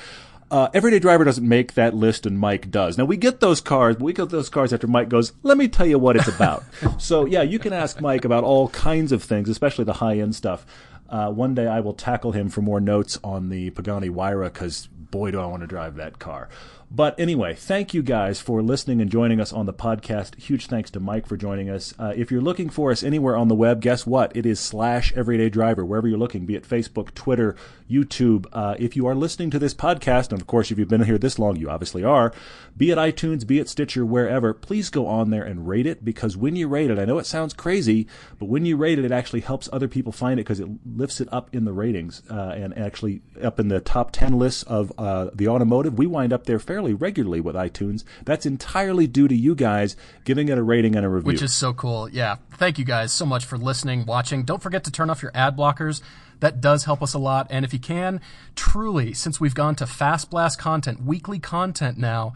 uh, 0.51 0.69
Everyday 0.73 0.99
Driver 0.99 1.25
doesn't 1.25 1.47
make 1.47 1.75
that 1.75 1.95
list, 1.95 2.25
and 2.25 2.39
Mike 2.39 2.71
does. 2.71 2.97
Now 2.97 3.05
we 3.05 3.17
get 3.17 3.41
those 3.41 3.61
cars, 3.61 3.97
but 3.97 4.05
we 4.05 4.13
get 4.13 4.31
those 4.31 4.49
cars 4.49 4.73
after 4.73 4.87
Mike 4.87 5.09
goes. 5.09 5.33
Let 5.43 5.59
me 5.59 5.69
tell 5.69 5.87
you 5.87 5.99
what 5.99 6.17
it's 6.17 6.29
about. 6.29 6.65
so 6.99 7.27
yeah, 7.27 7.43
you 7.43 7.59
can 7.59 7.73
ask 7.73 8.01
Mike 8.01 8.25
about 8.25 8.45
all 8.45 8.69
kinds 8.69 9.13
of 9.13 9.23
things, 9.23 9.49
especially 9.49 9.85
the 9.85 9.95
high 9.95 10.19
end 10.19 10.35
stuff. 10.35 10.65
Uh, 11.09 11.31
one 11.31 11.55
day 11.55 11.67
I 11.67 11.81
will 11.81 11.95
tackle 11.95 12.33
him 12.33 12.51
for 12.51 12.61
more 12.61 12.81
notes 12.81 13.19
on 13.25 13.49
the 13.49 13.71
Pagani 13.71 14.11
Huayra 14.11 14.53
because 14.53 14.89
boy, 15.11 15.31
do 15.31 15.41
I 15.41 15.47
want 15.47 15.63
to 15.63 15.67
drive 15.67 15.97
that 15.97 16.19
car. 16.19 16.49
But 16.91 17.21
anyway, 17.21 17.55
thank 17.55 17.93
you 17.93 18.03
guys 18.03 18.41
for 18.41 18.63
listening 18.63 19.03
and 19.03 19.11
joining 19.11 19.43
us 19.43 19.53
on 19.53 19.67
the 19.67 19.75
podcast. 19.75 20.41
Huge 20.41 20.69
thanks 20.69 20.91
to 20.93 21.01
Mike 21.01 21.27
for 21.27 21.37
joining 21.37 21.69
us. 21.69 21.93
Uh, 21.99 22.15
if 22.17 22.31
you're 22.31 22.41
looking 22.41 22.71
for 22.71 22.91
us 22.91 23.03
anywhere 23.03 23.37
on 23.37 23.49
the 23.49 23.55
web, 23.55 23.83
guess 23.83 24.07
what? 24.07 24.35
It 24.35 24.47
is 24.47 24.59
slash 24.59 25.13
Everyday 25.15 25.51
Driver, 25.51 25.85
wherever 25.85 26.09
you're 26.09 26.19
looking, 26.19 26.47
be 26.47 26.55
it 26.55 26.67
Facebook, 26.67 27.13
Twitter, 27.13 27.55
YouTube. 27.91 28.47
Uh, 28.55 28.75
if 28.79 28.97
you 28.97 29.07
are 29.07 29.15
listening 29.15 29.51
to 29.51 29.59
this 29.59 29.75
podcast, 29.75 30.31
and 30.31 30.41
of 30.41 30.47
course, 30.47 30.71
if 30.71 30.79
you've 30.79 30.89
been 30.89 31.05
here 31.05 31.19
this 31.19 31.39
long, 31.39 31.57
you 31.57 31.69
obviously 31.69 32.05
are, 32.05 32.33
be 32.75 32.91
it 32.91 32.97
iTunes, 32.97 33.47
be 33.47 33.59
it 33.59 33.69
Stitcher, 33.69 34.07
wherever, 34.07 34.55
please 34.55 34.89
go 34.89 35.07
on 35.07 35.29
there 35.29 35.45
and 35.45 35.69
rate 35.69 35.87
it 35.87 36.07
because 36.07 36.39
when 36.39 36.57
you 36.57 36.69
rate 36.69 36.91
it, 36.91 36.99
I 36.99 37.05
know 37.05 37.19
it 37.19 37.27
sounds 37.27 37.53
crazy, 37.53 38.07
but 38.39 38.47
when 38.47 38.65
you 38.65 38.79
rate 38.79 38.99
it, 38.99 39.05
it 39.05 39.13
actually 39.13 39.41
helps 39.41 39.69
other 39.75 39.89
people 39.89 40.11
find 40.11 40.41
it 40.41 40.45
because 40.45 40.61
it 40.61 40.69
lifts 40.87 41.21
it 41.21 41.29
up 41.31 41.55
in 41.55 41.67
the 41.67 41.73
ratings 41.75 42.23
uh, 42.31 42.55
and 42.57 42.77
actually 42.79 43.21
up 43.43 43.61
in 43.61 43.69
the 43.69 43.81
top 43.81 44.11
10 44.11 44.39
lists 44.39 44.63
of 44.63 44.91
uh, 44.97 45.29
the 45.35 45.49
automotive. 45.49 45.99
We 45.99 46.07
wind 46.07 46.33
up 46.33 46.47
there 46.47 46.59
fairly 46.59 46.78
regularly 46.79 47.41
with 47.41 47.55
iTunes. 47.55 48.05
That's 48.25 48.47
entirely 48.47 49.07
due 49.07 49.29
to 49.29 49.35
you 49.35 49.55
guys 49.55 49.97
giving 50.25 50.49
it 50.49 50.59
a 50.59 50.63
rating 50.63 50.97
and 50.97 51.05
a 51.05 51.09
review. 51.09 51.27
Which 51.27 51.43
is 51.43 51.53
so 51.53 51.73
cool. 51.73 52.09
Yeah. 52.09 52.37
Thank 52.53 52.79
you 52.79 52.85
guys 52.85 53.13
so 53.13 53.27
much 53.27 53.45
for 53.45 53.59
listening, 53.59 54.07
watching. 54.07 54.45
Don't 54.45 54.63
forget 54.63 54.85
to 54.85 54.91
turn 54.91 55.11
off 55.11 55.23
your 55.23 55.33
ad 55.35 55.57
blockers. 55.57 56.01
That 56.41 56.61
does 56.61 56.85
help 56.85 57.03
us 57.03 57.15
a 57.15 57.19
lot. 57.19 57.49
And 57.51 57.65
if 57.65 57.73
you 57.73 57.81
can, 57.81 58.21
truly, 58.55 59.13
since 59.13 59.41
we've 59.41 59.55
gone 59.55 59.75
to 59.77 59.87
Fast 59.87 60.31
Blast 60.31 60.59
content, 60.59 61.03
weekly 61.03 61.39
content 61.39 61.99
now, 61.99 62.35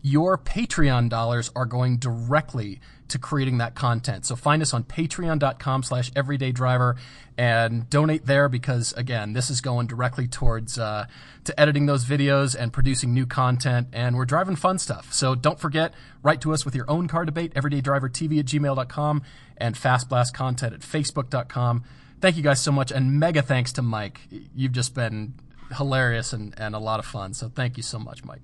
your 0.00 0.36
Patreon 0.36 1.08
dollars 1.08 1.50
are 1.54 1.66
going 1.66 1.98
directly 1.98 2.80
to 3.12 3.18
creating 3.18 3.58
that 3.58 3.74
content. 3.74 4.26
So 4.26 4.34
find 4.36 4.60
us 4.60 4.74
on 4.74 4.84
patreon.com 4.84 5.82
slash 5.82 6.10
everydaydriver 6.12 6.96
and 7.38 7.88
donate 7.88 8.26
there 8.26 8.48
because 8.48 8.92
again, 8.94 9.32
this 9.32 9.50
is 9.50 9.60
going 9.60 9.86
directly 9.86 10.26
towards, 10.26 10.78
uh, 10.78 11.06
to 11.44 11.60
editing 11.60 11.86
those 11.86 12.04
videos 12.04 12.54
and 12.58 12.72
producing 12.72 13.14
new 13.14 13.26
content 13.26 13.88
and 13.92 14.16
we're 14.16 14.24
driving 14.24 14.56
fun 14.56 14.78
stuff. 14.78 15.12
So 15.12 15.34
don't 15.34 15.60
forget, 15.60 15.94
write 16.22 16.40
to 16.42 16.52
us 16.52 16.64
with 16.64 16.74
your 16.74 16.90
own 16.90 17.08
car 17.08 17.24
debate, 17.24 17.54
everydaydrivertv 17.54 18.38
at 18.38 18.46
gmail.com 18.46 19.22
and 19.56 19.74
fastblast 19.74 20.32
content 20.32 20.74
at 20.74 20.80
facebook.com. 20.80 21.84
Thank 22.20 22.36
you 22.36 22.42
guys 22.42 22.60
so 22.60 22.72
much 22.72 22.90
and 22.90 23.18
mega 23.18 23.42
thanks 23.42 23.72
to 23.72 23.82
Mike. 23.82 24.20
You've 24.54 24.72
just 24.72 24.94
been 24.94 25.34
hilarious 25.76 26.32
and, 26.32 26.54
and 26.58 26.74
a 26.74 26.78
lot 26.78 26.98
of 26.98 27.06
fun. 27.06 27.34
So 27.34 27.48
thank 27.48 27.76
you 27.76 27.82
so 27.82 27.98
much, 27.98 28.24
Mike. 28.24 28.42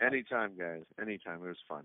Anytime, 0.00 0.52
guys. 0.56 0.82
Anytime. 1.00 1.40
It 1.42 1.48
was 1.48 1.56
fun. 1.68 1.84